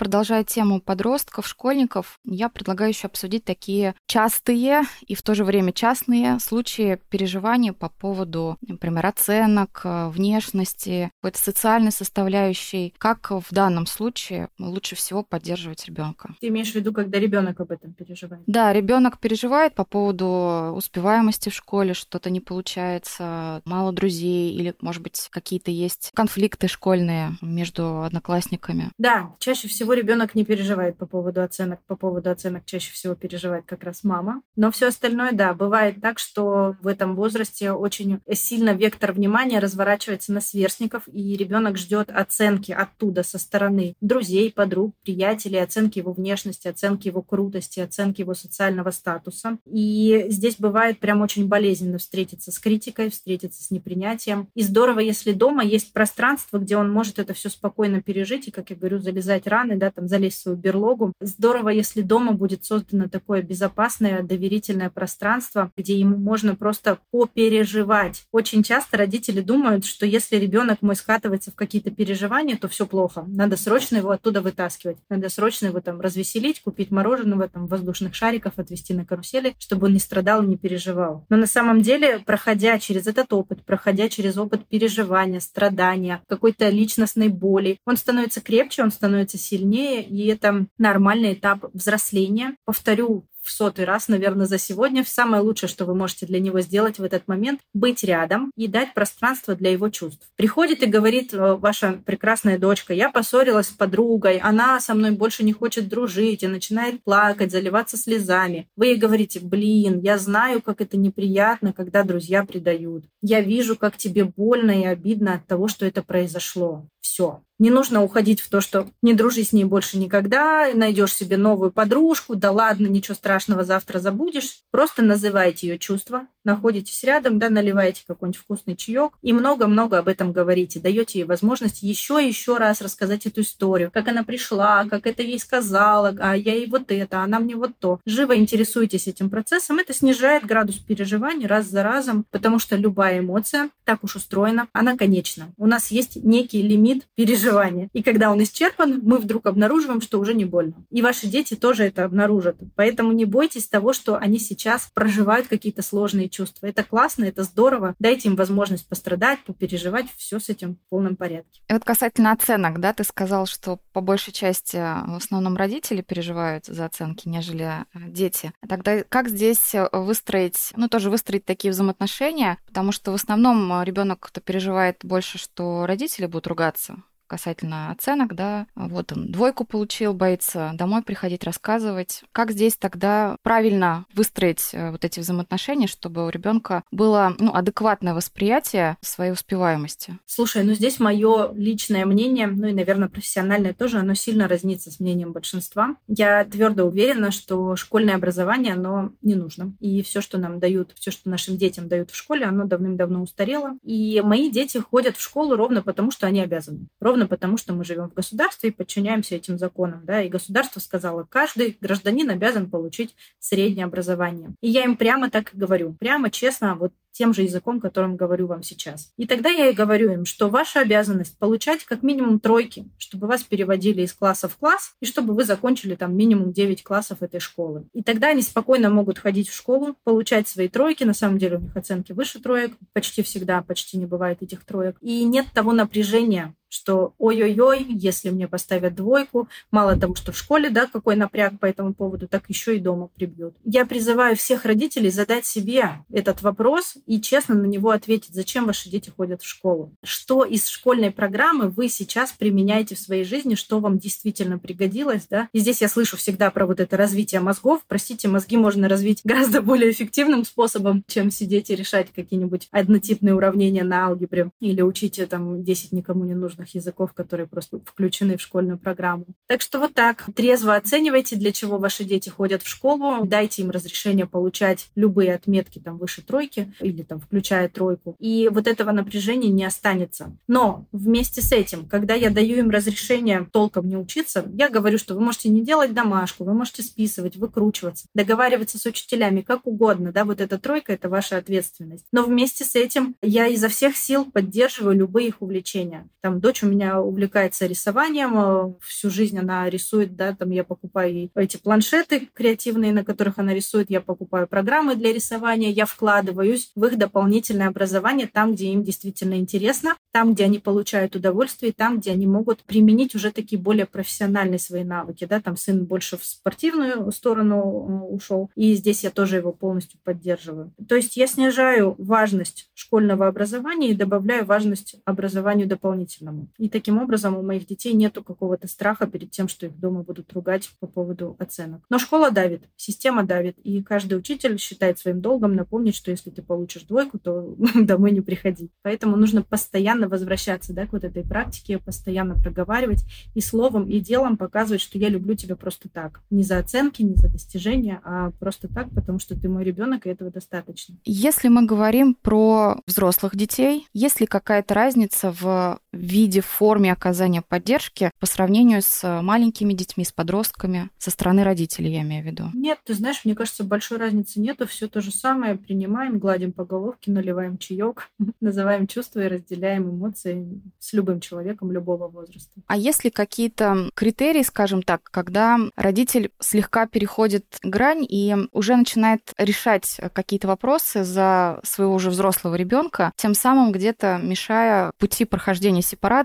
Продолжая 0.00 0.44
тему 0.44 0.80
подростков, 0.80 1.46
школьников, 1.46 2.18
я 2.24 2.48
предлагаю 2.48 2.88
еще 2.88 3.06
обсудить 3.06 3.44
такие 3.44 3.94
частые 4.06 4.84
и 5.06 5.14
в 5.14 5.20
то 5.20 5.34
же 5.34 5.44
время 5.44 5.74
частные 5.74 6.40
случаи 6.40 6.98
переживаний 7.10 7.74
по 7.74 7.90
поводу, 7.90 8.56
например, 8.66 9.04
оценок, 9.04 9.82
внешности, 9.84 11.10
какой-то 11.20 11.38
социальной 11.38 11.92
составляющей. 11.92 12.94
Как 12.96 13.30
в 13.30 13.44
данном 13.50 13.84
случае 13.84 14.48
лучше 14.58 14.96
всего 14.96 15.22
поддерживать 15.22 15.84
ребенка? 15.84 16.34
Ты 16.40 16.48
имеешь 16.48 16.72
в 16.72 16.76
виду, 16.76 16.94
когда 16.94 17.18
ребенок 17.18 17.60
об 17.60 17.70
этом 17.70 17.92
переживает? 17.92 18.42
Да, 18.46 18.72
ребенок 18.72 19.18
переживает 19.18 19.74
по 19.74 19.84
поводу 19.84 20.72
успеваемости 20.74 21.50
в 21.50 21.54
школе, 21.54 21.92
что-то 21.92 22.30
не 22.30 22.40
получается, 22.40 23.60
мало 23.66 23.92
друзей 23.92 24.54
или, 24.54 24.74
может 24.80 25.02
быть, 25.02 25.28
какие-то 25.30 25.70
есть 25.70 26.10
конфликты 26.14 26.68
школьные 26.68 27.32
между 27.42 28.02
одноклассниками. 28.02 28.92
Да, 28.96 29.34
чаще 29.40 29.68
всего 29.68 29.89
всего 29.90 29.94
ребенок 29.94 30.36
не 30.36 30.44
переживает 30.44 30.96
по 30.96 31.06
поводу 31.06 31.42
оценок. 31.42 31.80
По 31.88 31.96
поводу 31.96 32.30
оценок 32.30 32.64
чаще 32.64 32.92
всего 32.92 33.16
переживает 33.16 33.64
как 33.66 33.82
раз 33.82 34.04
мама. 34.04 34.42
Но 34.54 34.70
все 34.70 34.86
остальное, 34.86 35.32
да, 35.32 35.52
бывает 35.52 36.00
так, 36.00 36.20
что 36.20 36.76
в 36.80 36.86
этом 36.86 37.16
возрасте 37.16 37.72
очень 37.72 38.20
сильно 38.32 38.70
вектор 38.70 39.12
внимания 39.12 39.58
разворачивается 39.58 40.32
на 40.32 40.40
сверстников, 40.40 41.02
и 41.12 41.36
ребенок 41.36 41.76
ждет 41.76 42.08
оценки 42.10 42.70
оттуда, 42.70 43.24
со 43.24 43.38
стороны 43.38 43.96
друзей, 44.00 44.52
подруг, 44.52 44.94
приятелей, 45.02 45.58
оценки 45.58 45.98
его 45.98 46.12
внешности, 46.12 46.68
оценки 46.68 47.08
его 47.08 47.22
крутости, 47.22 47.80
оценки 47.80 48.20
его 48.20 48.34
социального 48.34 48.90
статуса. 48.92 49.58
И 49.66 50.26
здесь 50.28 50.56
бывает 50.56 51.00
прям 51.00 51.20
очень 51.20 51.48
болезненно 51.48 51.98
встретиться 51.98 52.52
с 52.52 52.60
критикой, 52.60 53.10
встретиться 53.10 53.64
с 53.64 53.72
непринятием. 53.72 54.48
И 54.54 54.62
здорово, 54.62 55.00
если 55.00 55.32
дома 55.32 55.64
есть 55.64 55.92
пространство, 55.92 56.58
где 56.58 56.76
он 56.76 56.92
может 56.92 57.18
это 57.18 57.34
все 57.34 57.48
спокойно 57.48 58.00
пережить 58.00 58.46
и, 58.46 58.52
как 58.52 58.70
я 58.70 58.76
говорю, 58.76 59.00
залезать 59.00 59.48
раны, 59.48 59.79
да, 59.80 59.90
там 59.90 60.06
залезть 60.06 60.38
в 60.38 60.42
свою 60.42 60.56
берлогу. 60.58 61.12
Здорово, 61.20 61.70
если 61.70 62.02
дома 62.02 62.32
будет 62.32 62.64
создано 62.64 63.08
такое 63.08 63.42
безопасное, 63.42 64.22
доверительное 64.22 64.90
пространство, 64.90 65.72
где 65.76 65.98
ему 65.98 66.16
можно 66.16 66.54
просто 66.54 66.98
попереживать. 67.10 68.24
Очень 68.30 68.62
часто 68.62 68.98
родители 68.98 69.40
думают, 69.40 69.84
что 69.84 70.06
если 70.06 70.36
ребенок 70.36 70.82
мой 70.82 70.94
скатывается 70.94 71.50
в 71.50 71.54
какие-то 71.54 71.90
переживания, 71.90 72.56
то 72.56 72.68
все 72.68 72.86
плохо. 72.86 73.24
Надо 73.26 73.56
срочно 73.56 73.96
его 73.96 74.10
оттуда 74.10 74.42
вытаскивать. 74.42 74.98
Надо 75.08 75.28
срочно 75.28 75.66
его 75.66 75.80
там 75.80 76.00
развеселить, 76.00 76.62
купить 76.62 76.90
мороженого, 76.90 77.48
там 77.48 77.66
воздушных 77.66 78.14
шариков, 78.14 78.52
отвезти 78.58 78.94
на 78.94 79.04
карусели, 79.04 79.54
чтобы 79.58 79.86
он 79.86 79.94
не 79.94 79.98
страдал 79.98 80.42
и 80.42 80.46
не 80.46 80.56
переживал. 80.56 81.24
Но 81.30 81.36
на 81.36 81.46
самом 81.46 81.80
деле, 81.80 82.18
проходя 82.18 82.78
через 82.78 83.06
этот 83.06 83.32
опыт, 83.32 83.64
проходя 83.64 84.08
через 84.08 84.36
опыт 84.36 84.66
переживания, 84.66 85.40
страдания, 85.40 86.22
какой-то 86.28 86.68
личностной 86.68 87.28
боли, 87.28 87.78
он 87.86 87.96
становится 87.96 88.42
крепче, 88.42 88.82
он 88.82 88.90
становится 88.90 89.38
сильнее, 89.38 89.69
и 89.78 90.26
это 90.26 90.66
нормальный 90.78 91.34
этап 91.34 91.66
взросления. 91.72 92.56
Повторю, 92.64 93.26
в 93.42 93.50
сотый 93.50 93.84
раз, 93.84 94.08
наверное, 94.08 94.46
за 94.46 94.58
сегодня. 94.58 95.04
Самое 95.06 95.42
лучшее, 95.42 95.68
что 95.68 95.84
вы 95.84 95.94
можете 95.94 96.26
для 96.26 96.40
него 96.40 96.60
сделать 96.60 96.98
в 96.98 97.02
этот 97.02 97.26
момент, 97.26 97.60
быть 97.74 98.04
рядом 98.04 98.50
и 98.56 98.68
дать 98.68 98.94
пространство 98.94 99.54
для 99.54 99.70
его 99.72 99.88
чувств. 99.88 100.28
Приходит 100.36 100.82
и 100.82 100.86
говорит 100.86 101.32
э, 101.32 101.54
ваша 101.54 102.00
прекрасная 102.04 102.58
дочка, 102.58 102.94
я 102.94 103.10
поссорилась 103.10 103.68
с 103.68 103.70
подругой, 103.70 104.38
она 104.38 104.80
со 104.80 104.94
мной 104.94 105.12
больше 105.12 105.42
не 105.42 105.52
хочет 105.52 105.88
дружить 105.88 106.42
и 106.42 106.48
начинает 106.48 107.02
плакать, 107.02 107.50
заливаться 107.50 107.96
слезами. 107.96 108.68
Вы 108.76 108.86
ей 108.86 108.96
говорите, 108.96 109.40
блин, 109.40 110.00
я 110.00 110.18
знаю, 110.18 110.62
как 110.62 110.80
это 110.80 110.96
неприятно, 110.96 111.72
когда 111.72 112.04
друзья 112.04 112.44
предают. 112.44 113.04
Я 113.22 113.40
вижу, 113.40 113.76
как 113.76 113.96
тебе 113.96 114.24
больно 114.24 114.70
и 114.70 114.84
обидно 114.84 115.34
от 115.34 115.46
того, 115.46 115.68
что 115.68 115.86
это 115.86 116.02
произошло. 116.02 116.86
Все. 117.10 117.42
Не 117.58 117.68
нужно 117.68 118.02
уходить 118.02 118.40
в 118.40 118.48
то, 118.48 118.62
что 118.62 118.88
не 119.02 119.12
дружи 119.12 119.42
с 119.44 119.52
ней 119.52 119.64
больше 119.64 119.98
никогда, 119.98 120.70
найдешь 120.72 121.14
себе 121.14 121.36
новую 121.36 121.70
подружку, 121.70 122.34
да 122.34 122.50
ладно, 122.52 122.86
ничего 122.86 123.14
страшного, 123.14 123.64
завтра 123.64 123.98
забудешь. 123.98 124.60
Просто 124.70 125.02
называйте 125.02 125.66
ее 125.68 125.78
чувства, 125.78 126.26
находитесь 126.42 127.04
рядом, 127.04 127.38
да, 127.38 127.50
наливаете 127.50 128.02
какой-нибудь 128.06 128.40
вкусный 128.40 128.76
чаек 128.76 129.12
и 129.20 129.34
много-много 129.34 129.98
об 129.98 130.08
этом 130.08 130.32
говорите, 130.32 130.80
даете 130.80 131.18
ей 131.18 131.24
возможность 131.26 131.82
еще 131.82 132.24
и 132.24 132.28
еще 132.28 132.56
раз 132.56 132.80
рассказать 132.80 133.26
эту 133.26 133.42
историю, 133.42 133.90
как 133.92 134.08
она 134.08 134.24
пришла, 134.24 134.86
как 134.86 135.06
это 135.06 135.22
ей 135.22 135.38
сказала, 135.38 136.16
а 136.18 136.34
я 136.34 136.54
ей 136.54 136.66
вот 136.66 136.90
это, 136.90 137.20
а 137.20 137.24
она 137.24 137.40
мне 137.40 137.56
вот 137.56 137.72
то. 137.78 138.00
Живо 138.06 138.36
интересуйтесь 138.36 139.06
этим 139.06 139.28
процессом, 139.28 139.78
это 139.78 139.92
снижает 139.92 140.46
градус 140.46 140.76
переживаний 140.76 141.46
раз 141.46 141.66
за 141.66 141.82
разом, 141.82 142.24
потому 142.30 142.58
что 142.58 142.76
любая 142.76 143.18
эмоция, 143.18 143.68
так 143.84 144.02
уж 144.02 144.16
устроена, 144.16 144.68
она 144.72 144.96
конечна. 144.96 145.52
У 145.58 145.66
нас 145.66 145.90
есть 145.90 146.16
некий 146.16 146.62
лимит 146.62 146.99
переживаний 147.14 147.40
переживания. 147.40 147.88
И 147.92 148.02
когда 148.02 148.30
он 148.30 148.42
исчерпан, 148.42 149.00
мы 149.02 149.18
вдруг 149.18 149.46
обнаруживаем, 149.46 150.00
что 150.00 150.18
уже 150.18 150.34
не 150.34 150.44
больно. 150.44 150.74
И 150.90 151.02
ваши 151.02 151.26
дети 151.26 151.54
тоже 151.54 151.84
это 151.84 152.04
обнаружат. 152.04 152.56
Поэтому 152.76 153.12
не 153.12 153.24
бойтесь 153.24 153.68
того, 153.68 153.92
что 153.92 154.16
они 154.16 154.38
сейчас 154.38 154.90
проживают 154.94 155.48
какие-то 155.48 155.82
сложные 155.82 156.28
чувства. 156.28 156.66
Это 156.66 156.84
классно, 156.84 157.24
это 157.24 157.44
здорово. 157.44 157.94
Дайте 157.98 158.28
им 158.28 158.36
возможность 158.36 158.88
пострадать, 158.88 159.40
попереживать. 159.44 160.06
Все 160.16 160.38
с 160.38 160.48
этим 160.48 160.74
в 160.74 160.88
полном 160.88 161.16
порядке. 161.16 161.60
И 161.68 161.72
вот 161.72 161.84
касательно 161.84 162.32
оценок, 162.32 162.80
да, 162.80 162.92
ты 162.92 163.04
сказал, 163.04 163.46
что 163.46 163.78
по 163.92 164.00
большей 164.00 164.32
части 164.32 164.76
в 164.76 165.16
основном 165.16 165.56
родители 165.56 166.02
переживают 166.02 166.66
за 166.66 166.86
оценки, 166.86 167.28
нежели 167.28 167.64
э, 167.64 167.98
дети. 168.08 168.52
Тогда 168.68 169.02
как 169.08 169.28
здесь 169.28 169.74
э, 169.74 169.88
выстроить, 169.92 170.72
ну 170.76 170.88
тоже 170.88 171.10
выстроить 171.10 171.44
такие 171.44 171.72
взаимоотношения, 171.72 172.58
потому 172.66 172.92
что 172.92 173.12
в 173.12 173.14
основном 173.14 173.72
э, 173.72 173.84
ребенок 173.84 174.20
кто 174.20 174.40
переживает 174.40 174.98
больше, 175.02 175.38
что 175.38 175.86
родители 175.86 176.26
будут 176.26 176.46
ругаться, 176.46 176.89
касательно 177.30 177.92
оценок, 177.92 178.34
да, 178.34 178.66
вот 178.74 179.12
он 179.12 179.30
двойку 179.30 179.64
получил, 179.64 180.12
боится 180.12 180.72
домой 180.74 181.02
приходить, 181.02 181.44
рассказывать. 181.44 182.24
Как 182.32 182.50
здесь 182.50 182.76
тогда 182.76 183.36
правильно 183.42 184.04
выстроить 184.14 184.70
э, 184.72 184.90
вот 184.90 185.04
эти 185.04 185.20
взаимоотношения, 185.20 185.86
чтобы 185.86 186.26
у 186.26 186.28
ребенка 186.28 186.82
было 186.90 187.36
ну, 187.38 187.54
адекватное 187.54 188.14
восприятие 188.14 188.96
своей 189.00 189.30
успеваемости? 189.30 190.18
Слушай, 190.26 190.64
ну 190.64 190.74
здесь 190.74 190.98
мое 190.98 191.52
личное 191.54 192.04
мнение, 192.04 192.48
ну 192.48 192.66
и, 192.66 192.72
наверное, 192.72 193.08
профессиональное 193.08 193.74
тоже, 193.74 193.98
оно 193.98 194.14
сильно 194.14 194.48
разнится 194.48 194.90
с 194.90 194.98
мнением 194.98 195.32
большинства. 195.32 195.94
Я 196.08 196.44
твердо 196.44 196.84
уверена, 196.84 197.30
что 197.30 197.76
школьное 197.76 198.16
образование, 198.16 198.74
оно 198.74 199.12
не 199.22 199.36
нужно. 199.36 199.72
И 199.78 200.02
все, 200.02 200.20
что 200.20 200.36
нам 200.36 200.58
дают, 200.58 200.92
все, 200.96 201.12
что 201.12 201.30
нашим 201.30 201.56
детям 201.56 201.86
дают 201.86 202.10
в 202.10 202.16
школе, 202.16 202.44
оно 202.44 202.64
давным-давно 202.64 203.22
устарело. 203.22 203.78
И 203.84 204.20
мои 204.24 204.50
дети 204.50 204.78
ходят 204.78 205.16
в 205.16 205.22
школу 205.22 205.54
ровно 205.54 205.82
потому, 205.82 206.10
что 206.10 206.26
они 206.26 206.40
обязаны. 206.40 206.88
Ровно 206.98 207.19
ровно 207.20 207.28
потому, 207.28 207.56
что 207.58 207.74
мы 207.74 207.84
живем 207.84 208.08
в 208.08 208.14
государстве 208.14 208.70
и 208.70 208.72
подчиняемся 208.72 209.34
этим 209.34 209.58
законам. 209.58 210.04
Да? 210.04 210.22
И 210.22 210.28
государство 210.28 210.80
сказало, 210.80 211.26
каждый 211.28 211.76
гражданин 211.80 212.30
обязан 212.30 212.70
получить 212.70 213.14
среднее 213.38 213.84
образование. 213.84 214.50
И 214.62 214.70
я 214.70 214.84
им 214.84 214.96
прямо 214.96 215.30
так 215.30 215.52
и 215.52 215.58
говорю, 215.58 215.94
прямо 215.98 216.30
честно, 216.30 216.74
вот 216.74 216.92
тем 217.12 217.34
же 217.34 217.42
языком, 217.42 217.80
которым 217.80 218.16
говорю 218.16 218.46
вам 218.46 218.62
сейчас. 218.62 219.12
И 219.16 219.26
тогда 219.26 219.50
я 219.50 219.68
и 219.68 219.74
говорю 219.74 220.12
им, 220.12 220.24
что 220.24 220.48
ваша 220.48 220.80
обязанность 220.80 221.36
получать 221.38 221.84
как 221.84 222.02
минимум 222.02 222.38
тройки, 222.38 222.88
чтобы 222.98 223.26
вас 223.26 223.42
переводили 223.42 224.02
из 224.02 224.12
класса 224.12 224.48
в 224.48 224.56
класс, 224.56 224.94
и 225.00 225.06
чтобы 225.06 225.34
вы 225.34 225.44
закончили 225.44 225.96
там 225.96 226.16
минимум 226.16 226.52
9 226.52 226.82
классов 226.82 227.22
этой 227.22 227.40
школы. 227.40 227.84
И 227.92 228.02
тогда 228.02 228.28
они 228.28 228.42
спокойно 228.42 228.90
могут 228.90 229.18
ходить 229.18 229.48
в 229.48 229.54
школу, 229.54 229.96
получать 230.04 230.48
свои 230.48 230.68
тройки. 230.68 231.04
На 231.04 231.14
самом 231.14 231.38
деле 231.38 231.56
у 231.56 231.60
них 231.60 231.76
оценки 231.76 232.12
выше 232.12 232.40
троек, 232.40 232.72
почти 232.92 233.22
всегда, 233.22 233.60
почти 233.62 233.98
не 233.98 234.06
бывает 234.06 234.42
этих 234.42 234.64
троек. 234.64 234.96
И 235.00 235.24
нет 235.24 235.46
того 235.52 235.72
напряжения, 235.72 236.54
что 236.70 237.14
ой-ой-ой, 237.18 237.84
если 237.88 238.30
мне 238.30 238.48
поставят 238.48 238.94
двойку, 238.94 239.48
мало 239.70 239.98
того, 239.98 240.14
что 240.14 240.32
в 240.32 240.38
школе, 240.38 240.70
да, 240.70 240.86
какой 240.86 241.16
напряг 241.16 241.58
по 241.58 241.66
этому 241.66 241.92
поводу, 241.92 242.28
так 242.28 242.44
еще 242.48 242.76
и 242.76 242.80
дома 242.80 243.08
прибьют. 243.14 243.54
Я 243.64 243.84
призываю 243.84 244.36
всех 244.36 244.64
родителей 244.64 245.10
задать 245.10 245.44
себе 245.44 246.04
этот 246.10 246.42
вопрос 246.42 246.94
и 247.06 247.20
честно 247.20 247.54
на 247.54 247.66
него 247.66 247.90
ответить, 247.90 248.34
зачем 248.34 248.66
ваши 248.66 248.88
дети 248.88 249.10
ходят 249.14 249.42
в 249.42 249.46
школу. 249.46 249.92
Что 250.02 250.44
из 250.44 250.68
школьной 250.68 251.10
программы 251.10 251.68
вы 251.68 251.88
сейчас 251.88 252.32
применяете 252.32 252.94
в 252.94 253.00
своей 253.00 253.24
жизни, 253.24 253.56
что 253.56 253.80
вам 253.80 253.98
действительно 253.98 254.58
пригодилось, 254.58 255.26
да? 255.28 255.48
И 255.52 255.58
здесь 255.58 255.80
я 255.80 255.88
слышу 255.88 256.16
всегда 256.16 256.50
про 256.50 256.66
вот 256.66 256.78
это 256.80 256.96
развитие 256.96 257.40
мозгов. 257.40 257.82
Простите, 257.88 258.28
мозги 258.28 258.56
можно 258.56 258.88
развить 258.88 259.20
гораздо 259.24 259.60
более 259.60 259.90
эффективным 259.90 260.44
способом, 260.44 261.04
чем 261.08 261.30
сидеть 261.30 261.70
и 261.70 261.74
решать 261.74 262.12
какие-нибудь 262.14 262.68
однотипные 262.70 263.34
уравнения 263.34 263.82
на 263.82 264.06
алгебре 264.06 264.50
или 264.60 264.82
учить 264.82 265.20
там 265.28 265.64
10 265.64 265.92
никому 265.92 266.24
не 266.24 266.34
нужных 266.34 266.59
иностранных 266.60 266.74
языков, 266.74 267.12
которые 267.12 267.46
просто 267.46 267.80
включены 267.84 268.36
в 268.36 268.42
школьную 268.42 268.78
программу. 268.78 269.26
Так 269.46 269.60
что 269.60 269.78
вот 269.78 269.94
так. 269.94 270.26
Трезво 270.34 270.76
оценивайте, 270.76 271.36
для 271.36 271.52
чего 271.52 271.78
ваши 271.78 272.04
дети 272.04 272.28
ходят 272.28 272.62
в 272.62 272.68
школу. 272.68 273.24
Дайте 273.24 273.62
им 273.62 273.70
разрешение 273.70 274.26
получать 274.26 274.88
любые 274.94 275.34
отметки 275.34 275.78
там 275.78 275.98
выше 275.98 276.22
тройки 276.22 276.72
или 276.80 277.02
там 277.02 277.20
включая 277.20 277.68
тройку. 277.68 278.16
И 278.18 278.48
вот 278.50 278.66
этого 278.66 278.92
напряжения 278.92 279.48
не 279.48 279.64
останется. 279.64 280.36
Но 280.48 280.86
вместе 280.92 281.42
с 281.42 281.52
этим, 281.52 281.86
когда 281.88 282.14
я 282.14 282.30
даю 282.30 282.58
им 282.58 282.70
разрешение 282.70 283.46
толком 283.52 283.88
не 283.88 283.96
учиться, 283.96 284.44
я 284.52 284.68
говорю, 284.68 284.98
что 284.98 285.14
вы 285.14 285.20
можете 285.20 285.48
не 285.48 285.62
делать 285.62 285.94
домашку, 285.94 286.44
вы 286.44 286.54
можете 286.54 286.82
списывать, 286.82 287.36
выкручиваться, 287.36 288.06
договариваться 288.14 288.78
с 288.78 288.86
учителями 288.86 289.40
как 289.40 289.66
угодно. 289.66 290.12
Да, 290.12 290.24
вот 290.24 290.40
эта 290.40 290.58
тройка— 290.58 290.92
это 290.94 291.08
ваша 291.08 291.36
ответственность. 291.36 292.04
Но 292.12 292.22
вместе 292.22 292.64
с 292.64 292.74
этим 292.74 293.14
я 293.22 293.46
изо 293.46 293.68
всех 293.68 293.96
сил 293.96 294.24
поддерживаю 294.24 294.96
любые 294.96 295.28
их 295.28 295.42
увлечения. 295.42 296.08
Там 296.20 296.40
дочь 296.50 296.64
у 296.64 296.66
меня 296.66 297.00
увлекается 297.00 297.66
рисованием, 297.66 298.32
э, 298.36 298.74
всю 298.82 299.08
жизнь 299.08 299.38
она 299.38 299.70
рисует, 299.70 300.16
да, 300.16 300.34
там 300.34 300.50
я 300.50 300.64
покупаю 300.64 301.14
ей 301.14 301.30
эти 301.36 301.56
планшеты 301.56 302.28
креативные, 302.34 302.92
на 302.92 303.04
которых 303.04 303.38
она 303.38 303.54
рисует, 303.54 303.88
я 303.88 304.00
покупаю 304.00 304.48
программы 304.48 304.96
для 304.96 305.12
рисования, 305.12 305.70
я 305.70 305.86
вкладываюсь 305.86 306.72
в 306.74 306.84
их 306.84 306.98
дополнительное 306.98 307.68
образование 307.68 308.26
там, 308.26 308.54
где 308.54 308.72
им 308.72 308.82
действительно 308.82 309.34
интересно, 309.34 309.94
там, 310.10 310.34
где 310.34 310.44
они 310.44 310.58
получают 310.58 311.14
удовольствие, 311.14 311.72
там, 311.72 312.00
где 312.00 312.10
они 312.10 312.26
могут 312.26 312.64
применить 312.64 313.14
уже 313.14 313.30
такие 313.30 313.60
более 313.60 313.86
профессиональные 313.86 314.58
свои 314.58 314.82
навыки, 314.82 315.26
да, 315.30 315.40
там 315.40 315.56
сын 315.56 315.84
больше 315.84 316.18
в 316.18 316.24
спортивную 316.24 317.12
сторону 317.12 317.56
э, 317.56 318.14
ушел, 318.14 318.50
и 318.56 318.74
здесь 318.74 319.04
я 319.04 319.10
тоже 319.10 319.36
его 319.36 319.52
полностью 319.52 320.00
поддерживаю. 320.02 320.72
То 320.88 320.96
есть 320.96 321.16
я 321.16 321.28
снижаю 321.28 321.94
важность 321.98 322.68
школьного 322.74 323.28
образования 323.28 323.90
и 323.90 323.94
добавляю 323.94 324.44
важность 324.44 324.96
образованию 325.04 325.68
дополнительному 325.68 326.39
дома. 326.40 326.48
И 326.58 326.68
таким 326.68 326.98
образом 326.98 327.36
у 327.36 327.42
моих 327.42 327.66
детей 327.66 327.94
нету 327.94 328.22
какого-то 328.22 328.68
страха 328.68 329.06
перед 329.06 329.30
тем, 329.30 329.48
что 329.48 329.66
их 329.66 329.78
дома 329.78 330.02
будут 330.02 330.32
ругать 330.32 330.70
по 330.80 330.86
поводу 330.86 331.36
оценок. 331.38 331.82
Но 331.88 331.98
школа 331.98 332.30
давит, 332.30 332.64
система 332.76 333.24
давит, 333.24 333.58
и 333.58 333.82
каждый 333.82 334.18
учитель 334.18 334.58
считает 334.58 334.98
своим 334.98 335.20
долгом 335.20 335.54
напомнить, 335.54 335.94
что 335.94 336.10
если 336.10 336.30
ты 336.30 336.42
получишь 336.42 336.82
двойку, 336.82 337.18
то 337.18 337.56
домой 337.74 338.12
не 338.12 338.20
приходи. 338.20 338.70
Поэтому 338.82 339.16
нужно 339.16 339.42
постоянно 339.42 340.08
возвращаться 340.08 340.72
да, 340.72 340.86
к 340.86 340.92
вот 340.92 341.04
этой 341.04 341.24
практике, 341.24 341.78
постоянно 341.78 342.34
проговаривать 342.34 343.04
и 343.34 343.40
словом, 343.40 343.88
и 343.88 344.00
делом 344.00 344.36
показывать, 344.36 344.80
что 344.80 344.98
я 344.98 345.08
люблю 345.08 345.34
тебя 345.34 345.56
просто 345.56 345.88
так. 345.88 346.22
Не 346.30 346.42
за 346.42 346.58
оценки, 346.58 347.02
не 347.02 347.14
за 347.14 347.28
достижения, 347.28 348.00
а 348.04 348.30
просто 348.32 348.68
так, 348.68 348.90
потому 348.90 349.18
что 349.18 349.38
ты 349.38 349.48
мой 349.48 349.64
ребенок, 349.64 350.06
и 350.06 350.10
этого 350.10 350.30
достаточно. 350.30 350.96
Если 351.04 351.48
мы 351.48 351.66
говорим 351.66 352.14
про 352.14 352.80
взрослых 352.86 353.36
детей, 353.36 353.86
есть 353.92 354.20
ли 354.20 354.26
какая-то 354.26 354.74
разница 354.74 355.34
в 355.40 355.80
виде 355.92 356.29
виде, 356.30 356.40
в 356.40 356.46
форме 356.46 356.92
оказания 356.92 357.42
поддержки 357.42 358.10
по 358.20 358.26
сравнению 358.26 358.82
с 358.82 359.20
маленькими 359.22 359.72
детьми, 359.72 360.04
с 360.04 360.12
подростками, 360.12 360.90
со 360.98 361.10
стороны 361.10 361.42
родителей, 361.42 361.92
я 361.92 362.02
имею 362.02 362.22
в 362.22 362.26
виду? 362.26 362.44
Нет, 362.54 362.78
ты 362.84 362.94
знаешь, 362.94 363.22
мне 363.24 363.34
кажется, 363.34 363.64
большой 363.64 363.98
разницы 363.98 364.40
нету. 364.40 364.66
Все 364.66 364.86
то 364.86 365.00
же 365.00 365.10
самое. 365.10 365.56
Принимаем, 365.56 366.18
гладим 366.18 366.52
по 366.52 366.64
головке, 366.64 367.10
наливаем 367.10 367.58
чаек, 367.58 368.08
называем 368.40 368.86
чувства 368.86 369.20
и 369.20 369.28
разделяем 369.28 369.90
эмоции 369.90 370.60
с 370.78 370.92
любым 370.92 371.20
человеком 371.20 371.72
любого 371.72 372.08
возраста. 372.08 372.60
А 372.66 372.76
есть 372.76 373.04
ли 373.04 373.10
какие-то 373.10 373.90
критерии, 373.94 374.42
скажем 374.42 374.82
так, 374.82 375.02
когда 375.10 375.58
родитель 375.74 376.30
слегка 376.38 376.86
переходит 376.86 377.44
грань 377.62 378.06
и 378.08 378.36
уже 378.52 378.76
начинает 378.76 379.32
решать 379.36 380.00
какие-то 380.12 380.46
вопросы 380.46 381.02
за 381.02 381.60
своего 381.64 381.94
уже 381.94 382.10
взрослого 382.10 382.54
ребенка, 382.54 383.12
тем 383.16 383.34
самым 383.34 383.72
где-то 383.72 384.20
мешая 384.22 384.92
пути 384.98 385.24
прохождения 385.24 385.82
сепарации, 385.82 386.19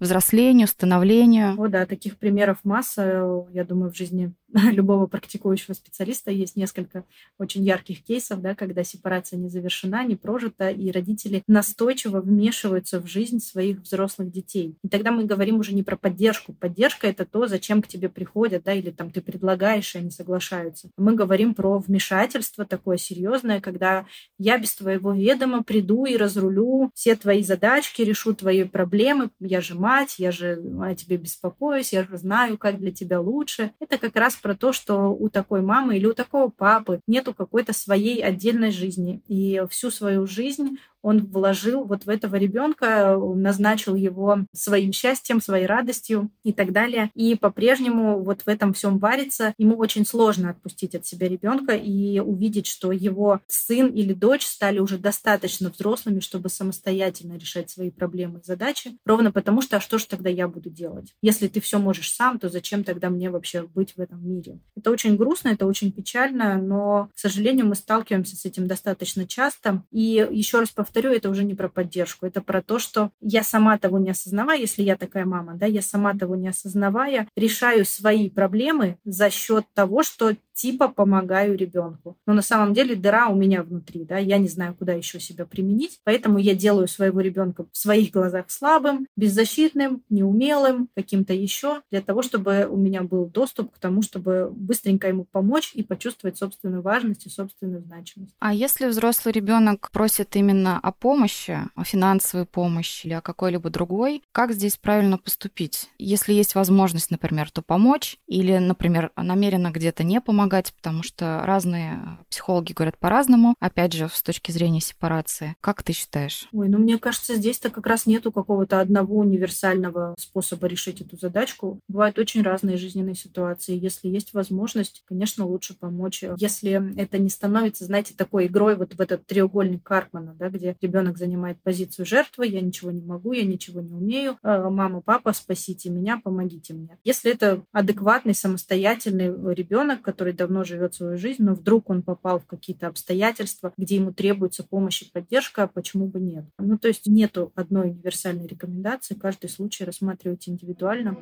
взрослению, 0.00 0.66
становлению? 0.66 1.54
О, 1.60 1.68
да, 1.68 1.86
таких 1.86 2.16
примеров 2.16 2.58
масса, 2.64 3.44
я 3.52 3.64
думаю, 3.64 3.92
в 3.92 3.96
жизни 3.96 4.32
любого 4.72 5.06
практикующего 5.06 5.74
специалиста 5.74 6.30
есть 6.30 6.56
несколько 6.56 7.04
очень 7.38 7.64
ярких 7.64 8.02
кейсов, 8.02 8.40
да, 8.40 8.54
когда 8.54 8.84
сепарация 8.84 9.38
не 9.38 9.48
завершена, 9.48 10.04
не 10.04 10.16
прожита, 10.16 10.70
и 10.70 10.90
родители 10.90 11.42
настойчиво 11.46 12.20
вмешиваются 12.20 13.00
в 13.00 13.06
жизнь 13.06 13.40
своих 13.40 13.80
взрослых 13.80 14.30
детей. 14.30 14.76
И 14.82 14.88
тогда 14.88 15.10
мы 15.10 15.24
говорим 15.24 15.58
уже 15.58 15.74
не 15.74 15.82
про 15.82 15.96
поддержку. 15.96 16.52
Поддержка— 16.52 17.06
это 17.08 17.24
то, 17.24 17.46
зачем 17.46 17.82
к 17.82 17.88
тебе 17.88 18.08
приходят, 18.08 18.64
да, 18.64 18.72
или 18.72 18.90
там 18.90 19.10
ты 19.10 19.20
предлагаешь, 19.20 19.94
и 19.94 19.98
они 19.98 20.10
соглашаются. 20.10 20.90
Мы 20.96 21.14
говорим 21.14 21.54
про 21.54 21.78
вмешательство 21.78 22.64
такое 22.64 22.96
серьезное, 22.96 23.60
когда 23.60 24.06
я 24.38 24.58
без 24.58 24.74
твоего 24.74 25.12
ведома 25.12 25.62
приду 25.62 26.06
и 26.06 26.16
разрулю 26.16 26.90
все 26.94 27.16
твои 27.16 27.42
задачки, 27.42 28.02
решу 28.02 28.34
твои 28.34 28.64
проблемы. 28.64 29.25
Я 29.40 29.60
же 29.60 29.74
мать, 29.74 30.16
я 30.18 30.30
же 30.30 30.62
о 30.80 30.94
тебе 30.94 31.16
беспокоюсь, 31.16 31.92
я 31.92 32.04
же 32.04 32.16
знаю, 32.16 32.58
как 32.58 32.78
для 32.78 32.92
тебя 32.92 33.20
лучше. 33.20 33.72
Это 33.80 33.98
как 33.98 34.16
раз 34.16 34.36
про 34.36 34.54
то, 34.54 34.72
что 34.72 35.08
у 35.14 35.28
такой 35.28 35.62
мамы 35.62 35.96
или 35.96 36.06
у 36.06 36.14
такого 36.14 36.48
папы 36.48 37.00
нету 37.06 37.34
какой-то 37.34 37.72
своей 37.72 38.22
отдельной 38.22 38.70
жизни. 38.70 39.22
И 39.28 39.62
всю 39.70 39.90
свою 39.90 40.26
жизнь 40.26 40.78
он 41.06 41.24
вложил 41.24 41.84
вот 41.84 42.04
в 42.04 42.08
этого 42.08 42.34
ребенка, 42.34 43.16
назначил 43.16 43.94
его 43.94 44.38
своим 44.52 44.92
счастьем, 44.92 45.40
своей 45.40 45.66
радостью 45.66 46.32
и 46.42 46.52
так 46.52 46.72
далее. 46.72 47.12
И 47.14 47.36
по-прежнему 47.36 48.20
вот 48.24 48.42
в 48.42 48.48
этом 48.48 48.72
всем 48.72 48.98
варится. 48.98 49.54
Ему 49.56 49.76
очень 49.76 50.04
сложно 50.04 50.50
отпустить 50.50 50.96
от 50.96 51.06
себя 51.06 51.28
ребенка 51.28 51.74
и 51.76 52.18
увидеть, 52.18 52.66
что 52.66 52.90
его 52.90 53.40
сын 53.46 53.86
или 53.86 54.14
дочь 54.14 54.44
стали 54.44 54.80
уже 54.80 54.98
достаточно 54.98 55.70
взрослыми, 55.70 56.18
чтобы 56.18 56.48
самостоятельно 56.48 57.36
решать 57.36 57.70
свои 57.70 57.92
проблемы 57.92 58.40
и 58.40 58.44
задачи. 58.44 58.98
Ровно 59.16 59.32
потому 59.32 59.62
что, 59.62 59.78
а 59.78 59.80
что 59.80 59.96
же 59.96 60.06
тогда 60.06 60.28
я 60.28 60.46
буду 60.46 60.68
делать? 60.68 61.14
Если 61.22 61.48
ты 61.48 61.62
все 61.62 61.78
можешь 61.78 62.12
сам, 62.12 62.38
то 62.38 62.50
зачем 62.50 62.84
тогда 62.84 63.08
мне 63.08 63.30
вообще 63.30 63.62
быть 63.62 63.96
в 63.96 63.98
этом 63.98 64.22
мире? 64.28 64.60
Это 64.76 64.90
очень 64.90 65.16
грустно, 65.16 65.48
это 65.48 65.66
очень 65.66 65.90
печально, 65.90 66.58
но, 66.60 67.08
к 67.14 67.18
сожалению, 67.18 67.64
мы 67.64 67.76
сталкиваемся 67.76 68.36
с 68.36 68.44
этим 68.44 68.66
достаточно 68.66 69.26
часто. 69.26 69.82
И 69.90 70.28
еще 70.30 70.58
раз 70.60 70.68
повторю, 70.68 71.12
это 71.12 71.30
уже 71.30 71.44
не 71.44 71.54
про 71.54 71.70
поддержку, 71.70 72.26
это 72.26 72.42
про 72.42 72.60
то, 72.60 72.78
что 72.78 73.10
я 73.22 73.42
сама 73.42 73.78
того 73.78 73.98
не 73.98 74.10
осознавая, 74.10 74.58
если 74.58 74.82
я 74.82 74.98
такая 74.98 75.24
мама, 75.24 75.54
да, 75.54 75.64
я 75.64 75.80
сама 75.80 76.12
того 76.12 76.36
не 76.36 76.48
осознавая, 76.48 77.26
решаю 77.36 77.86
свои 77.86 78.28
проблемы 78.28 78.98
за 79.06 79.30
счет 79.30 79.64
того, 79.72 80.02
что 80.02 80.34
типа 80.56 80.88
помогаю 80.88 81.56
ребенку. 81.56 82.16
Но 82.26 82.32
на 82.32 82.42
самом 82.42 82.72
деле 82.72 82.96
дыра 82.96 83.28
у 83.28 83.36
меня 83.36 83.62
внутри, 83.62 84.04
да, 84.04 84.16
я 84.16 84.38
не 84.38 84.48
знаю, 84.48 84.74
куда 84.74 84.94
еще 84.94 85.20
себя 85.20 85.44
применить, 85.44 86.00
поэтому 86.02 86.38
я 86.38 86.54
делаю 86.54 86.88
своего 86.88 87.20
ребенка 87.20 87.66
в 87.70 87.76
своих 87.76 88.10
глазах 88.10 88.46
слабым, 88.48 89.06
беззащитным, 89.16 90.02
неумелым, 90.08 90.88
каким-то 90.96 91.34
еще, 91.34 91.82
для 91.90 92.00
того, 92.00 92.22
чтобы 92.22 92.66
у 92.68 92.76
меня 92.76 93.02
был 93.02 93.26
доступ 93.26 93.74
к 93.74 93.78
тому, 93.78 94.00
чтобы 94.00 94.50
быстренько 94.50 95.08
ему 95.08 95.24
помочь 95.24 95.72
и 95.74 95.82
почувствовать 95.82 96.38
собственную 96.38 96.82
важность 96.82 97.26
и 97.26 97.30
собственную 97.30 97.82
значимость. 97.82 98.34
А 98.38 98.54
если 98.54 98.86
взрослый 98.86 99.32
ребенок 99.32 99.90
просит 99.92 100.34
именно 100.36 100.80
о 100.80 100.90
помощи, 100.90 101.58
о 101.74 101.84
финансовой 101.84 102.46
помощи 102.46 103.06
или 103.06 103.12
о 103.12 103.20
какой-либо 103.20 103.68
другой, 103.68 104.22
как 104.32 104.52
здесь 104.52 104.78
правильно 104.78 105.18
поступить? 105.18 105.90
Если 105.98 106.32
есть 106.32 106.54
возможность, 106.54 107.10
например, 107.10 107.50
то 107.50 107.60
помочь, 107.60 108.16
или, 108.26 108.56
например, 108.56 109.10
намеренно 109.16 109.70
где-то 109.70 110.02
не 110.02 110.20
помогать, 110.22 110.45
потому 110.48 111.02
что 111.02 111.42
разные 111.44 112.18
психологи 112.30 112.72
говорят 112.72 112.98
по-разному, 112.98 113.54
опять 113.60 113.92
же, 113.92 114.08
с 114.12 114.22
точки 114.22 114.50
зрения 114.50 114.80
сепарации. 114.80 115.56
Как 115.60 115.82
ты 115.82 115.92
считаешь? 115.92 116.48
Ой, 116.52 116.68
ну 116.68 116.78
мне 116.78 116.98
кажется, 116.98 117.36
здесь-то 117.36 117.70
как 117.70 117.86
раз 117.86 118.06
нету 118.06 118.32
какого-то 118.32 118.80
одного 118.80 119.18
универсального 119.18 120.14
способа 120.18 120.66
решить 120.66 121.00
эту 121.00 121.16
задачку. 121.16 121.80
Бывают 121.88 122.18
очень 122.18 122.42
разные 122.42 122.76
жизненные 122.76 123.14
ситуации. 123.14 123.78
Если 123.78 124.08
есть 124.08 124.34
возможность, 124.34 125.02
конечно, 125.06 125.46
лучше 125.46 125.74
помочь. 125.74 126.24
Если 126.38 127.00
это 127.00 127.18
не 127.18 127.28
становится, 127.28 127.84
знаете, 127.84 128.14
такой 128.14 128.46
игрой 128.46 128.76
вот 128.76 128.94
в 128.94 129.00
этот 129.00 129.26
треугольник 129.26 129.82
Карпмана, 129.82 130.34
да, 130.34 130.48
где 130.48 130.76
ребенок 130.80 131.18
занимает 131.18 131.60
позицию 131.62 132.06
жертвы, 132.06 132.46
я 132.46 132.60
ничего 132.60 132.90
не 132.90 133.02
могу, 133.02 133.32
я 133.32 133.44
ничего 133.44 133.80
не 133.80 133.92
умею, 133.92 134.38
э, 134.42 134.68
мама, 134.68 135.00
папа, 135.00 135.32
спасите 135.32 135.90
меня, 135.90 136.20
помогите 136.22 136.74
мне. 136.74 136.98
Если 137.04 137.30
это 137.30 137.62
адекватный, 137.72 138.34
самостоятельный 138.34 139.54
ребенок, 139.54 140.02
который 140.02 140.32
давно 140.36 140.64
живет 140.64 140.94
свою 140.94 141.16
жизнь, 141.16 141.42
но 141.42 141.54
вдруг 141.54 141.90
он 141.90 142.02
попал 142.02 142.38
в 142.38 142.46
какие-то 142.46 142.86
обстоятельства, 142.86 143.72
где 143.76 143.96
ему 143.96 144.12
требуется 144.12 144.62
помощь 144.62 145.02
и 145.02 145.10
поддержка, 145.10 145.66
почему 145.66 146.06
бы 146.06 146.20
нет? 146.20 146.44
Ну, 146.58 146.78
то 146.78 146.88
есть 146.88 147.06
нету 147.06 147.52
одной 147.54 147.90
универсальной 147.90 148.46
рекомендации, 148.46 149.14
каждый 149.14 149.50
случай 149.50 149.84
рассматривать 149.84 150.48
индивидуально. 150.48 151.16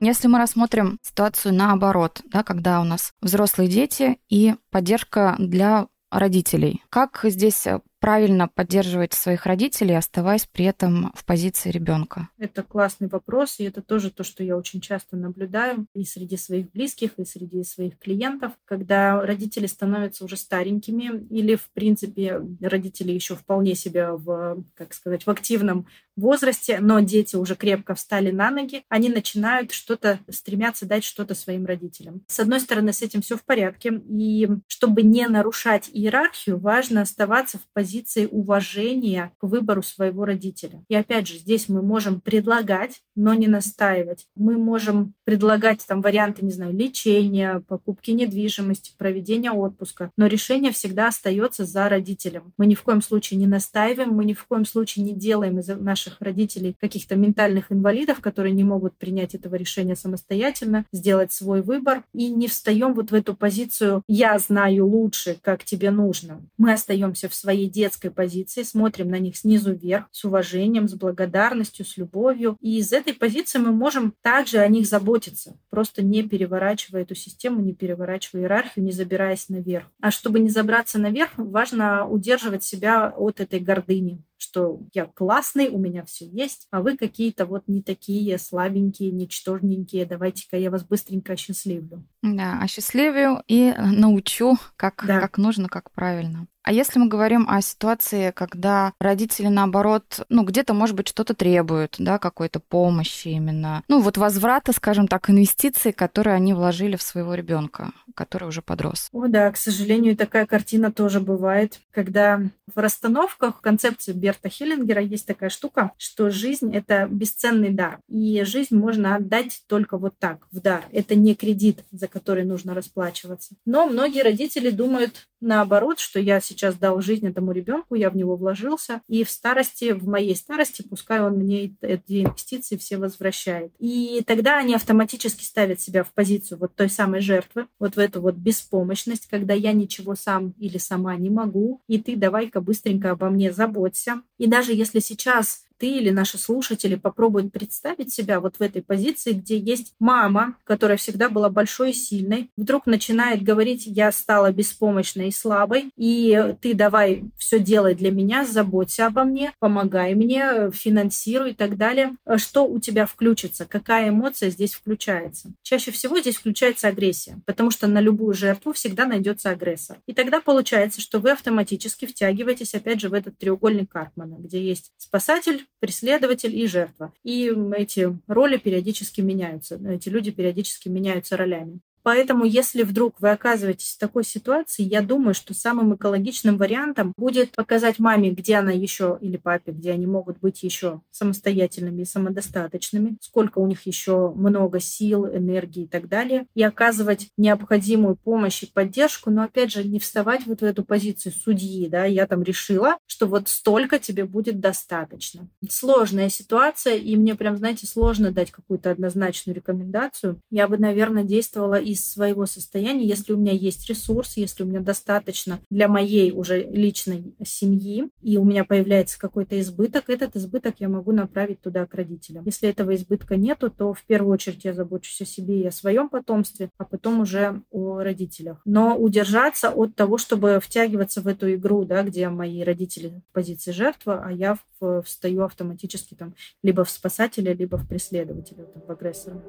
Если 0.00 0.28
мы 0.28 0.38
рассмотрим 0.38 0.98
ситуацию 1.02 1.54
наоборот, 1.54 2.20
да, 2.26 2.44
когда 2.44 2.80
у 2.80 2.84
нас 2.84 3.12
взрослые 3.20 3.68
дети 3.68 4.18
и 4.28 4.54
поддержка 4.70 5.34
для 5.38 5.88
родителей. 6.10 6.82
Как 6.88 7.20
здесь 7.24 7.66
правильно 8.00 8.48
поддерживать 8.48 9.12
своих 9.12 9.46
родителей, 9.46 9.96
оставаясь 9.96 10.46
при 10.46 10.64
этом 10.64 11.12
в 11.14 11.24
позиции 11.24 11.70
ребенка? 11.70 12.28
Это 12.38 12.62
классный 12.62 13.08
вопрос, 13.08 13.58
и 13.58 13.64
это 13.64 13.82
тоже 13.82 14.10
то, 14.10 14.24
что 14.24 14.44
я 14.44 14.56
очень 14.56 14.80
часто 14.80 15.16
наблюдаю 15.16 15.86
и 15.94 16.04
среди 16.04 16.36
своих 16.36 16.70
близких, 16.70 17.18
и 17.18 17.24
среди 17.24 17.64
своих 17.64 17.98
клиентов, 17.98 18.52
когда 18.64 19.20
родители 19.20 19.66
становятся 19.66 20.24
уже 20.24 20.36
старенькими 20.36 21.26
или, 21.30 21.56
в 21.56 21.68
принципе, 21.70 22.40
родители 22.60 23.12
еще 23.12 23.34
вполне 23.34 23.74
себя 23.74 24.14
в, 24.14 24.64
как 24.74 24.94
сказать, 24.94 25.26
в 25.26 25.30
активном 25.30 25.86
возрасте, 26.16 26.78
но 26.80 27.00
дети 27.00 27.36
уже 27.36 27.54
крепко 27.54 27.94
встали 27.94 28.30
на 28.30 28.50
ноги, 28.50 28.84
они 28.88 29.08
начинают 29.08 29.72
что-то, 29.72 30.18
стремятся 30.30 30.86
дать 30.86 31.04
что-то 31.04 31.34
своим 31.34 31.66
родителям. 31.66 32.22
С 32.26 32.40
одной 32.40 32.60
стороны, 32.60 32.92
с 32.92 33.02
этим 33.02 33.22
все 33.22 33.36
в 33.36 33.44
порядке, 33.44 34.02
и 34.08 34.48
чтобы 34.66 35.02
не 35.02 35.26
нарушать 35.28 35.88
иерархию, 35.92 36.58
важно 36.58 37.02
оставаться 37.02 37.58
в 37.58 37.62
позиции 37.72 37.87
позиции 37.88 38.28
уважения 38.30 39.32
к 39.38 39.46
выбору 39.46 39.82
своего 39.82 40.26
родителя. 40.26 40.84
И 40.88 40.94
опять 40.94 41.26
же, 41.26 41.38
здесь 41.38 41.70
мы 41.70 41.80
можем 41.80 42.20
предлагать, 42.20 43.00
но 43.16 43.32
не 43.32 43.48
настаивать. 43.48 44.26
Мы 44.36 44.58
можем 44.58 45.14
предлагать 45.24 45.82
там 45.86 46.02
варианты, 46.02 46.44
не 46.44 46.52
знаю, 46.52 46.74
лечения, 46.74 47.62
покупки 47.66 48.10
недвижимости, 48.10 48.92
проведения 48.98 49.52
отпуска, 49.52 50.10
но 50.18 50.26
решение 50.26 50.70
всегда 50.70 51.08
остается 51.08 51.64
за 51.64 51.88
родителем. 51.88 52.52
Мы 52.58 52.66
ни 52.66 52.74
в 52.74 52.82
коем 52.82 53.00
случае 53.00 53.38
не 53.38 53.46
настаиваем, 53.46 54.10
мы 54.10 54.26
ни 54.26 54.34
в 54.34 54.44
коем 54.44 54.66
случае 54.66 55.06
не 55.06 55.14
делаем 55.14 55.58
из 55.58 55.68
наших 55.68 56.20
родителей 56.20 56.76
каких-то 56.78 57.16
ментальных 57.16 57.72
инвалидов, 57.72 58.20
которые 58.20 58.52
не 58.52 58.64
могут 58.64 58.98
принять 58.98 59.34
этого 59.34 59.54
решения 59.54 59.96
самостоятельно, 59.96 60.84
сделать 60.92 61.32
свой 61.32 61.62
выбор, 61.62 62.04
и 62.12 62.28
не 62.28 62.48
встаем 62.48 62.92
вот 62.92 63.12
в 63.12 63.14
эту 63.14 63.34
позицию 63.34 64.02
«я 64.08 64.38
знаю 64.38 64.86
лучше, 64.86 65.38
как 65.40 65.64
тебе 65.64 65.90
нужно». 65.90 66.42
Мы 66.58 66.74
остаемся 66.74 67.30
в 67.30 67.34
своей 67.34 67.70
детской 67.78 68.10
позиции, 68.10 68.64
смотрим 68.64 69.08
на 69.08 69.20
них 69.20 69.36
снизу 69.36 69.72
вверх, 69.72 70.06
с 70.10 70.24
уважением, 70.24 70.88
с 70.88 70.94
благодарностью, 70.94 71.84
с 71.86 71.96
любовью. 71.96 72.56
И 72.60 72.78
из 72.78 72.92
этой 72.92 73.14
позиции 73.14 73.60
мы 73.60 73.70
можем 73.70 74.14
также 74.20 74.58
о 74.58 74.68
них 74.68 74.86
заботиться, 74.86 75.56
просто 75.70 76.02
не 76.02 76.24
переворачивая 76.24 77.02
эту 77.02 77.14
систему, 77.14 77.60
не 77.60 77.74
переворачивая 77.74 78.42
иерархию, 78.42 78.84
не 78.84 78.90
забираясь 78.92 79.48
наверх. 79.48 79.86
А 80.00 80.10
чтобы 80.10 80.40
не 80.40 80.48
забраться 80.48 80.98
наверх, 80.98 81.30
важно 81.36 82.08
удерживать 82.08 82.64
себя 82.64 83.14
от 83.16 83.40
этой 83.40 83.60
гордыни, 83.60 84.24
что 84.38 84.80
я 84.94 85.06
классный, 85.06 85.68
у 85.68 85.78
меня 85.78 86.04
все 86.04 86.26
есть, 86.26 86.66
а 86.70 86.80
вы 86.80 86.96
какие-то 86.96 87.44
вот 87.44 87.64
не 87.66 87.82
такие 87.82 88.38
слабенькие, 88.38 89.10
ничтожненькие, 89.10 90.06
давайте-ка 90.06 90.56
я 90.56 90.70
вас 90.70 90.84
быстренько 90.84 91.34
осчастливлю. 91.34 92.04
Да, 92.22 92.58
осчастливию 92.62 93.42
и 93.46 93.74
научу, 93.76 94.56
как, 94.76 95.04
да. 95.06 95.20
как 95.20 95.38
нужно, 95.38 95.68
как 95.68 95.90
правильно. 95.90 96.46
А 96.68 96.72
если 96.72 96.98
мы 96.98 97.08
говорим 97.08 97.46
о 97.48 97.62
ситуации, 97.62 98.30
когда 98.30 98.92
родители, 99.00 99.46
наоборот, 99.46 100.26
ну, 100.28 100.44
где-то, 100.44 100.74
может 100.74 100.94
быть, 100.94 101.08
что-то 101.08 101.32
требуют, 101.32 101.96
да, 101.98 102.18
какой-то 102.18 102.60
помощи 102.60 103.28
именно, 103.28 103.82
ну, 103.88 104.02
вот 104.02 104.18
возврата, 104.18 104.74
скажем 104.74 105.08
так, 105.08 105.30
инвестиций, 105.30 105.92
которые 105.94 106.34
они 106.34 106.52
вложили 106.52 106.96
в 106.96 107.02
своего 107.02 107.34
ребенка, 107.34 107.92
который 108.14 108.48
уже 108.48 108.60
подрос. 108.60 109.08
О, 109.12 109.28
да, 109.28 109.50
к 109.50 109.56
сожалению, 109.56 110.14
такая 110.14 110.44
картина 110.44 110.92
тоже 110.92 111.20
бывает, 111.20 111.80
когда 111.90 112.42
в 112.74 112.78
расстановках 112.78 113.56
в 113.56 113.60
концепции 113.62 114.12
Берта 114.28 114.50
Хиллингера 114.50 115.00
есть 115.00 115.24
такая 115.24 115.48
штука, 115.48 115.92
что 115.96 116.28
жизнь— 116.28 116.70
это 116.74 117.08
бесценный 117.10 117.70
дар, 117.70 118.00
и 118.10 118.42
жизнь 118.44 118.76
можно 118.76 119.16
отдать 119.16 119.62
только 119.66 119.96
вот 119.96 120.18
так, 120.18 120.46
в 120.52 120.60
дар. 120.60 120.84
Это 120.92 121.14
не 121.14 121.34
кредит, 121.34 121.82
за 121.92 122.08
который 122.08 122.44
нужно 122.44 122.74
расплачиваться. 122.74 123.54
Но 123.64 123.86
многие 123.86 124.22
родители 124.22 124.68
думают 124.68 125.26
наоборот, 125.40 125.98
что 125.98 126.20
я 126.20 126.40
сейчас 126.40 126.74
дал 126.74 127.00
жизнь 127.00 127.26
этому 127.26 127.52
ребенку, 127.52 127.94
я 127.94 128.10
в 128.10 128.16
него 128.16 128.36
вложился, 128.36 129.00
и 129.08 129.24
в 129.24 129.30
старости, 129.30 129.92
в 129.92 130.06
моей 130.06 130.36
старости, 130.36 130.82
пускай 130.82 131.20
он 131.20 131.34
мне 131.34 131.74
эти 131.80 132.24
инвестиции 132.24 132.76
все 132.76 132.98
возвращает. 132.98 133.72
И 133.78 134.22
тогда 134.26 134.58
они 134.58 134.74
автоматически 134.74 135.44
ставят 135.44 135.80
себя 135.80 136.04
в 136.04 136.12
позицию 136.12 136.58
вот 136.58 136.74
той 136.74 136.90
самой 136.90 137.20
жертвы, 137.20 137.66
вот 137.78 137.96
в 137.96 137.98
эту 137.98 138.20
вот 138.20 138.34
беспомощность, 138.34 139.26
когда 139.26 139.54
я 139.54 139.72
ничего 139.72 140.14
сам 140.16 140.54
или 140.58 140.76
сама 140.76 141.16
не 141.16 141.30
могу, 141.30 141.80
и 141.86 141.98
ты 141.98 142.16
давай-ка 142.16 142.60
быстренько 142.60 143.12
обо 143.12 143.30
мне 143.30 143.52
заботься. 143.52 144.17
И 144.38 144.46
даже 144.46 144.72
если 144.72 145.00
сейчас 145.00 145.64
ты 145.78 145.88
или 145.88 146.10
наши 146.10 146.38
слушатели 146.38 146.96
попробуют 146.96 147.52
представить 147.52 148.12
себя 148.12 148.40
вот 148.40 148.56
в 148.56 148.60
этой 148.60 148.82
позиции, 148.82 149.32
где 149.32 149.56
есть 149.58 149.94
мама, 149.98 150.56
которая 150.64 150.96
всегда 150.96 151.28
была 151.28 151.48
большой 151.48 151.90
и 151.90 151.94
сильной, 151.94 152.50
вдруг 152.56 152.86
начинает 152.86 153.42
говорить, 153.42 153.84
я 153.86 154.12
стала 154.12 154.52
беспомощной 154.52 155.28
и 155.28 155.32
слабой, 155.32 155.90
и 155.96 156.54
ты 156.60 156.74
давай 156.74 157.24
все 157.38 157.58
делай 157.58 157.94
для 157.94 158.10
меня, 158.10 158.44
заботься 158.44 159.06
обо 159.06 159.24
мне, 159.24 159.52
помогай 159.58 160.14
мне, 160.14 160.70
финансируй 160.72 161.50
и 161.50 161.54
так 161.54 161.76
далее. 161.76 162.12
Что 162.36 162.66
у 162.66 162.78
тебя 162.80 163.06
включится? 163.06 163.64
Какая 163.64 164.08
эмоция 164.10 164.50
здесь 164.50 164.74
включается? 164.74 165.52
Чаще 165.62 165.90
всего 165.90 166.18
здесь 166.20 166.36
включается 166.36 166.88
агрессия, 166.88 167.38
потому 167.46 167.70
что 167.70 167.86
на 167.86 168.00
любую 168.00 168.34
жертву 168.34 168.72
всегда 168.72 169.06
найдется 169.06 169.50
агрессор. 169.50 169.98
И 170.06 170.12
тогда 170.12 170.40
получается, 170.40 171.00
что 171.00 171.20
вы 171.20 171.30
автоматически 171.30 172.06
втягиваетесь 172.06 172.74
опять 172.74 173.00
же 173.00 173.08
в 173.08 173.14
этот 173.14 173.38
треугольник 173.38 173.90
Карпмана, 173.90 174.36
где 174.38 174.62
есть 174.62 174.90
спасатель, 174.96 175.66
преследователь 175.80 176.56
и 176.56 176.66
жертва. 176.66 177.12
И 177.22 177.52
эти 177.76 178.16
роли 178.26 178.56
периодически 178.56 179.20
меняются, 179.20 179.80
эти 179.88 180.08
люди 180.08 180.30
периодически 180.30 180.88
меняются 180.88 181.36
ролями. 181.36 181.80
Поэтому, 182.02 182.44
если 182.44 182.82
вдруг 182.82 183.14
вы 183.20 183.30
оказываетесь 183.30 183.94
в 183.94 183.98
такой 183.98 184.24
ситуации, 184.24 184.82
я 184.82 185.02
думаю, 185.02 185.34
что 185.34 185.54
самым 185.54 185.94
экологичным 185.94 186.56
вариантом 186.56 187.12
будет 187.16 187.52
показать 187.52 187.98
маме, 187.98 188.30
где 188.30 188.56
она 188.56 188.72
еще, 188.72 189.18
или 189.20 189.36
папе, 189.36 189.72
где 189.72 189.92
они 189.92 190.06
могут 190.06 190.38
быть 190.38 190.62
еще 190.62 191.00
самостоятельными 191.10 192.02
и 192.02 192.06
самодостаточными, 192.06 193.16
сколько 193.20 193.58
у 193.58 193.66
них 193.66 193.86
еще 193.86 194.32
много 194.34 194.80
сил, 194.80 195.26
энергии 195.26 195.84
и 195.84 195.88
так 195.88 196.08
далее, 196.08 196.46
и 196.54 196.62
оказывать 196.62 197.28
необходимую 197.36 198.16
помощь 198.16 198.62
и 198.62 198.66
поддержку, 198.66 199.30
но 199.30 199.42
опять 199.42 199.72
же 199.72 199.84
не 199.84 199.98
вставать 199.98 200.46
вот 200.46 200.60
в 200.60 200.64
эту 200.64 200.84
позицию 200.84 201.32
судьи, 201.32 201.88
да, 201.88 202.04
я 202.04 202.26
там 202.26 202.42
решила, 202.42 202.96
что 203.06 203.26
вот 203.26 203.48
столько 203.48 203.98
тебе 203.98 204.24
будет 204.24 204.60
достаточно. 204.60 205.48
Сложная 205.68 206.28
ситуация, 206.28 206.94
и 206.94 207.16
мне 207.16 207.34
прям, 207.34 207.56
знаете, 207.56 207.86
сложно 207.86 208.30
дать 208.32 208.50
какую-то 208.50 208.90
однозначную 208.90 209.56
рекомендацию. 209.56 210.40
Я 210.50 210.68
бы, 210.68 210.78
наверное, 210.78 211.24
действовала 211.24 211.80
из 211.88 212.10
своего 212.10 212.46
состояния, 212.46 213.06
если 213.06 213.32
у 213.32 213.36
меня 213.36 213.52
есть 213.52 213.88
ресурс, 213.88 214.36
если 214.36 214.62
у 214.62 214.66
меня 214.66 214.80
достаточно 214.80 215.60
для 215.70 215.88
моей 215.88 216.32
уже 216.32 216.62
личной 216.62 217.34
семьи, 217.44 218.10
и 218.22 218.36
у 218.36 218.44
меня 218.44 218.64
появляется 218.64 219.18
какой-то 219.18 219.58
избыток, 219.60 220.10
этот 220.10 220.36
избыток 220.36 220.76
я 220.78 220.88
могу 220.88 221.12
направить 221.12 221.60
туда 221.62 221.86
к 221.86 221.94
родителям. 221.94 222.44
Если 222.44 222.68
этого 222.68 222.94
избытка 222.94 223.36
нету, 223.36 223.70
то 223.70 223.94
в 223.94 224.04
первую 224.04 224.34
очередь 224.34 224.64
я 224.64 224.74
забочусь 224.74 225.22
о 225.22 225.24
себе 225.24 225.62
и 225.62 225.66
о 225.66 225.70
своем 225.70 226.08
потомстве, 226.08 226.70
а 226.76 226.84
потом 226.84 227.20
уже 227.20 227.62
о 227.70 228.00
родителях. 228.02 228.60
Но 228.64 228.96
удержаться 228.96 229.70
от 229.70 229.94
того, 229.94 230.18
чтобы 230.18 230.60
втягиваться 230.62 231.22
в 231.22 231.26
эту 231.26 231.54
игру, 231.54 231.84
да, 231.84 232.02
где 232.02 232.28
мои 232.28 232.62
родители 232.62 233.22
в 233.30 233.32
позиции 233.32 233.72
жертвы, 233.72 234.20
а 234.22 234.30
я 234.30 234.58
встаю 235.04 235.44
автоматически 235.44 236.14
там 236.14 236.34
либо 236.62 236.84
в 236.84 236.90
спасателя, 236.90 237.54
либо 237.54 237.76
в 237.78 237.88
преследователя, 237.88 238.64
там, 238.64 238.82
в 238.86 238.90
агрессора. 238.90 239.42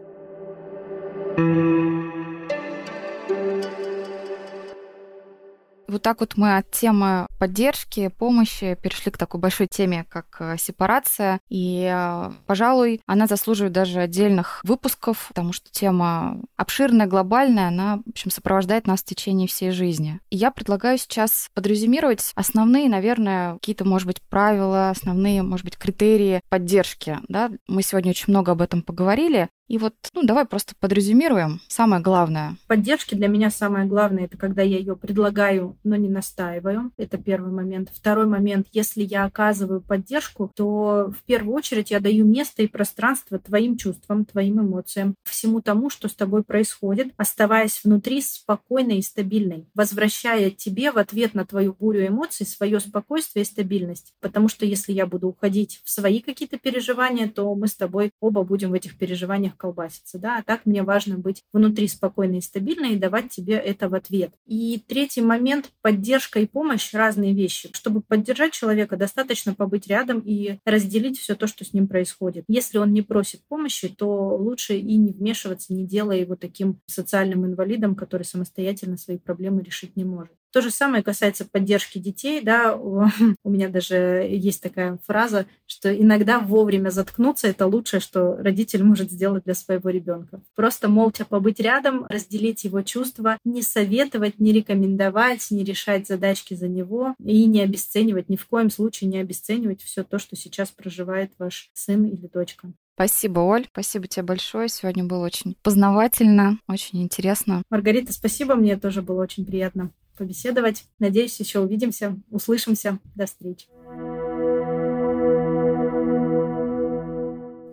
Вот 5.90 6.04
так 6.04 6.20
вот 6.20 6.38
мы 6.38 6.58
от 6.58 6.70
темы 6.70 7.26
поддержки, 7.40 8.10
помощи 8.10 8.78
перешли 8.82 9.12
к 9.12 9.18
такой 9.18 9.40
большой 9.40 9.68
теме, 9.68 10.06
как 10.08 10.38
э, 10.40 10.56
сепарация. 10.58 11.40
И, 11.50 11.90
э, 11.92 12.32
пожалуй, 12.46 13.02
она 13.08 13.26
заслуживает 13.26 13.74
даже 13.74 14.00
отдельных 14.00 14.62
выпусков, 14.64 15.30
потому 15.30 15.52
что 15.52 15.72
тема 15.72 16.42
обширная, 16.56 17.08
глобальная, 17.08 17.70
она, 17.70 17.98
в 18.06 18.10
общем, 18.10 18.30
сопровождает 18.30 18.86
нас 18.86 19.02
в 19.02 19.06
течение 19.06 19.48
всей 19.48 19.72
жизни. 19.72 20.20
И 20.30 20.38
я 20.38 20.52
предлагаю 20.52 20.98
сейчас 20.98 21.50
подрезюмировать 21.56 22.32
основные, 22.36 22.88
наверное, 22.88 23.54
какие-то, 23.54 23.86
может 23.86 24.08
быть, 24.08 24.22
правила, 24.22 24.92
основные, 24.92 25.42
может 25.42 25.66
быть, 25.66 25.78
критерии 25.78 26.42
поддержки. 26.50 27.18
Да? 27.28 27.50
Мы 27.68 27.82
сегодня 27.82 28.12
очень 28.12 28.26
много 28.28 28.52
об 28.52 28.62
этом 28.62 28.84
поговорили. 28.84 29.50
И 29.70 29.78
вот, 29.78 29.94
ну, 30.16 30.24
давай 30.24 30.46
просто 30.46 30.74
подрезюмируем 30.80 31.62
самое 31.68 32.02
главное. 32.02 32.58
Поддержки 32.68 33.14
для 33.14 33.28
меня 33.28 33.52
самое 33.52 33.86
главное, 33.86 34.26
это 34.26 34.36
когда 34.36 34.64
я 34.64 34.80
ее 34.80 34.96
предлагаю, 34.96 35.78
но 35.84 35.96
не 35.96 36.10
настаиваю. 36.10 36.92
Это 36.98 37.20
первый 37.20 37.52
момент. 37.52 37.92
Второй 37.94 38.26
момент, 38.26 38.68
если 38.72 39.04
я 39.04 39.26
оказываю 39.26 39.82
поддержку, 39.82 40.52
то 40.56 41.14
в 41.16 41.24
первую 41.26 41.56
очередь 41.56 41.92
я 41.92 42.00
даю 42.00 42.26
место 42.26 42.64
и 42.64 42.68
пространство 42.68 43.38
твоим 43.38 43.78
чувствам, 43.78 44.26
твоим 44.26 44.60
эмоциям, 44.60 45.14
всему 45.24 45.62
тому, 45.62 45.92
что 45.92 46.08
с 46.08 46.16
тобой 46.16 46.44
происходит, 46.44 47.14
оставаясь 47.16 47.80
внутри 47.84 48.24
спокойной 48.24 48.98
и 48.98 49.04
стабильной, 49.04 49.68
возвращая 49.76 50.50
тебе 50.50 50.92
в 50.92 50.98
ответ 50.98 51.36
на 51.36 51.46
твою 51.46 51.76
бурю 51.80 52.08
эмоций 52.08 52.48
свое 52.48 52.80
спокойствие 52.80 53.44
и 53.44 53.48
стабильность. 53.48 54.16
Потому 54.20 54.48
что 54.48 54.66
если 54.66 54.94
я 54.94 55.06
буду 55.06 55.28
уходить 55.28 55.80
в 55.84 55.92
свои 55.92 56.22
какие-то 56.22 56.58
переживания, 56.58 57.28
то 57.28 57.54
мы 57.54 57.68
с 57.68 57.76
тобой 57.76 58.10
оба 58.20 58.44
будем 58.44 58.72
в 58.72 58.74
этих 58.74 58.98
переживаниях 58.98 59.59
колбасится, 59.60 60.18
да, 60.18 60.38
а 60.38 60.44
так 60.44 60.66
мне 60.66 60.82
важно 60.82 61.18
быть 61.18 61.44
внутри 61.54 61.88
спокойной 61.88 62.40
и 62.40 62.42
стабильной 62.42 62.94
и 62.94 63.00
давать 63.00 63.30
тебе 63.30 63.56
это 63.56 63.90
в 63.90 63.94
ответ. 63.94 64.32
И 64.46 64.82
третий 64.88 65.22
момент— 65.22 65.72
поддержка 65.82 66.40
и 66.40 66.48
помощь— 66.48 66.92
разные 66.94 67.34
вещи. 67.34 67.70
Чтобы 67.74 68.02
поддержать 68.02 68.54
человека, 68.54 68.98
достаточно 68.98 69.54
побыть 69.54 69.88
рядом 69.88 70.20
и 70.20 70.60
разделить 70.66 71.20
все 71.20 71.36
то, 71.36 71.46
что 71.46 71.66
с 71.66 71.74
ним 71.74 71.88
происходит. 71.88 72.46
Если 72.48 72.78
он 72.78 72.94
не 72.94 73.02
просит 73.02 73.42
помощи, 73.48 73.90
то 73.90 74.36
лучше 74.38 74.78
и 74.78 74.98
не 74.98 75.12
вмешиваться, 75.12 75.74
не 75.74 75.86
делая 75.86 76.18
его 76.20 76.36
таким 76.36 76.80
социальным 76.88 77.46
инвалидом, 77.46 77.96
который 77.96 78.24
самостоятельно 78.24 78.98
свои 78.98 79.18
проблемы 79.18 79.62
решить 79.62 79.96
не 79.96 80.06
может. 80.06 80.34
То 80.52 80.62
же 80.62 80.72
самое 80.72 81.04
касается 81.04 81.46
поддержки 81.46 82.00
детей. 82.00 82.42
Да, 82.42 82.76
у 83.44 83.50
меня 83.50 83.70
даже 83.70 83.96
есть 84.30 84.62
такая 84.62 84.98
фраза, 85.06 85.46
что 85.66 85.96
иногда 85.96 86.40
вовремя 86.40 86.90
заткнуться– 86.90 87.48
это 87.50 87.68
лучшее, 87.68 88.00
что 88.00 88.36
родитель 88.38 88.84
может 88.84 89.12
сделать 89.12 89.44
для 89.44 89.54
своего 89.54 89.90
ребенка. 89.90 90.42
Просто 90.56 90.90
молча 90.90 91.26
побыть 91.26 91.60
рядом, 91.60 92.06
разделить 92.10 92.64
его 92.64 92.82
чувства, 92.82 93.38
не 93.44 93.62
советовать, 93.62 94.40
не 94.40 94.52
рекомендовать, 94.52 95.52
не 95.52 95.64
решать 95.64 96.08
задачки 96.08 96.56
за 96.56 96.68
него 96.68 97.16
и 97.24 97.46
не 97.46 97.62
обесценивать, 97.62 98.30
ни 98.30 98.36
в 98.36 98.48
коем 98.48 98.72
случае 98.72 99.10
не 99.10 99.20
обесценивать 99.20 99.82
все 99.84 100.04
то, 100.04 100.18
что 100.18 100.36
сейчас 100.36 100.72
проживает 100.72 101.32
ваш 101.38 101.70
сын 101.74 102.06
или 102.06 102.28
дочка. 102.28 102.72
Спасибо, 102.96 103.40
Оль. 103.40 103.68
Спасибо 103.72 104.08
тебе 104.08 104.24
большое. 104.24 104.68
Сегодня 104.68 105.06
было 105.06 105.26
очень 105.26 105.56
познавательно, 105.62 106.60
очень 106.68 107.02
интересно. 107.02 107.64
Маргарита, 107.70 108.12
спасибо. 108.12 108.56
Мне 108.56 108.76
тоже 108.76 109.02
было 109.02 109.22
очень 109.22 109.46
приятно 109.46 109.92
побеседовать. 110.20 110.84
Надеюсь, 111.00 111.40
еще 111.40 111.60
увидимся, 111.60 112.20
услышимся. 112.30 113.00
До 113.16 113.26
встречи. 113.26 113.66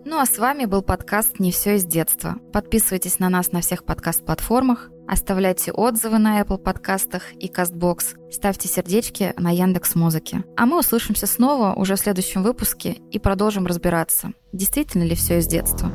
Ну 0.09 0.21
а 0.21 0.25
с 0.25 0.39
вами 0.39 0.65
был 0.65 0.81
подкаст 0.81 1.39
«Не 1.39 1.51
все 1.51 1.75
из 1.75 1.85
детства». 1.85 2.37
Подписывайтесь 2.51 3.19
на 3.19 3.29
нас 3.29 3.51
на 3.51 3.61
всех 3.61 3.83
подкаст-платформах, 3.83 4.89
оставляйте 5.07 5.71
отзывы 5.71 6.17
на 6.17 6.41
Apple 6.41 6.57
подкастах 6.57 7.33
и 7.33 7.49
CastBox, 7.49 8.31
ставьте 8.31 8.67
сердечки 8.67 9.33
на 9.37 9.51
Яндекс 9.51 9.95
Музыке. 9.95 10.43
А 10.55 10.65
мы 10.65 10.79
услышимся 10.79 11.27
снова 11.27 11.73
уже 11.73 11.95
в 11.95 11.99
следующем 11.99 12.41
выпуске 12.41 12.97
и 13.11 13.19
продолжим 13.19 13.67
разбираться, 13.67 14.31
действительно 14.53 15.03
ли 15.03 15.13
все 15.13 15.39
из 15.39 15.45
детства. 15.45 15.91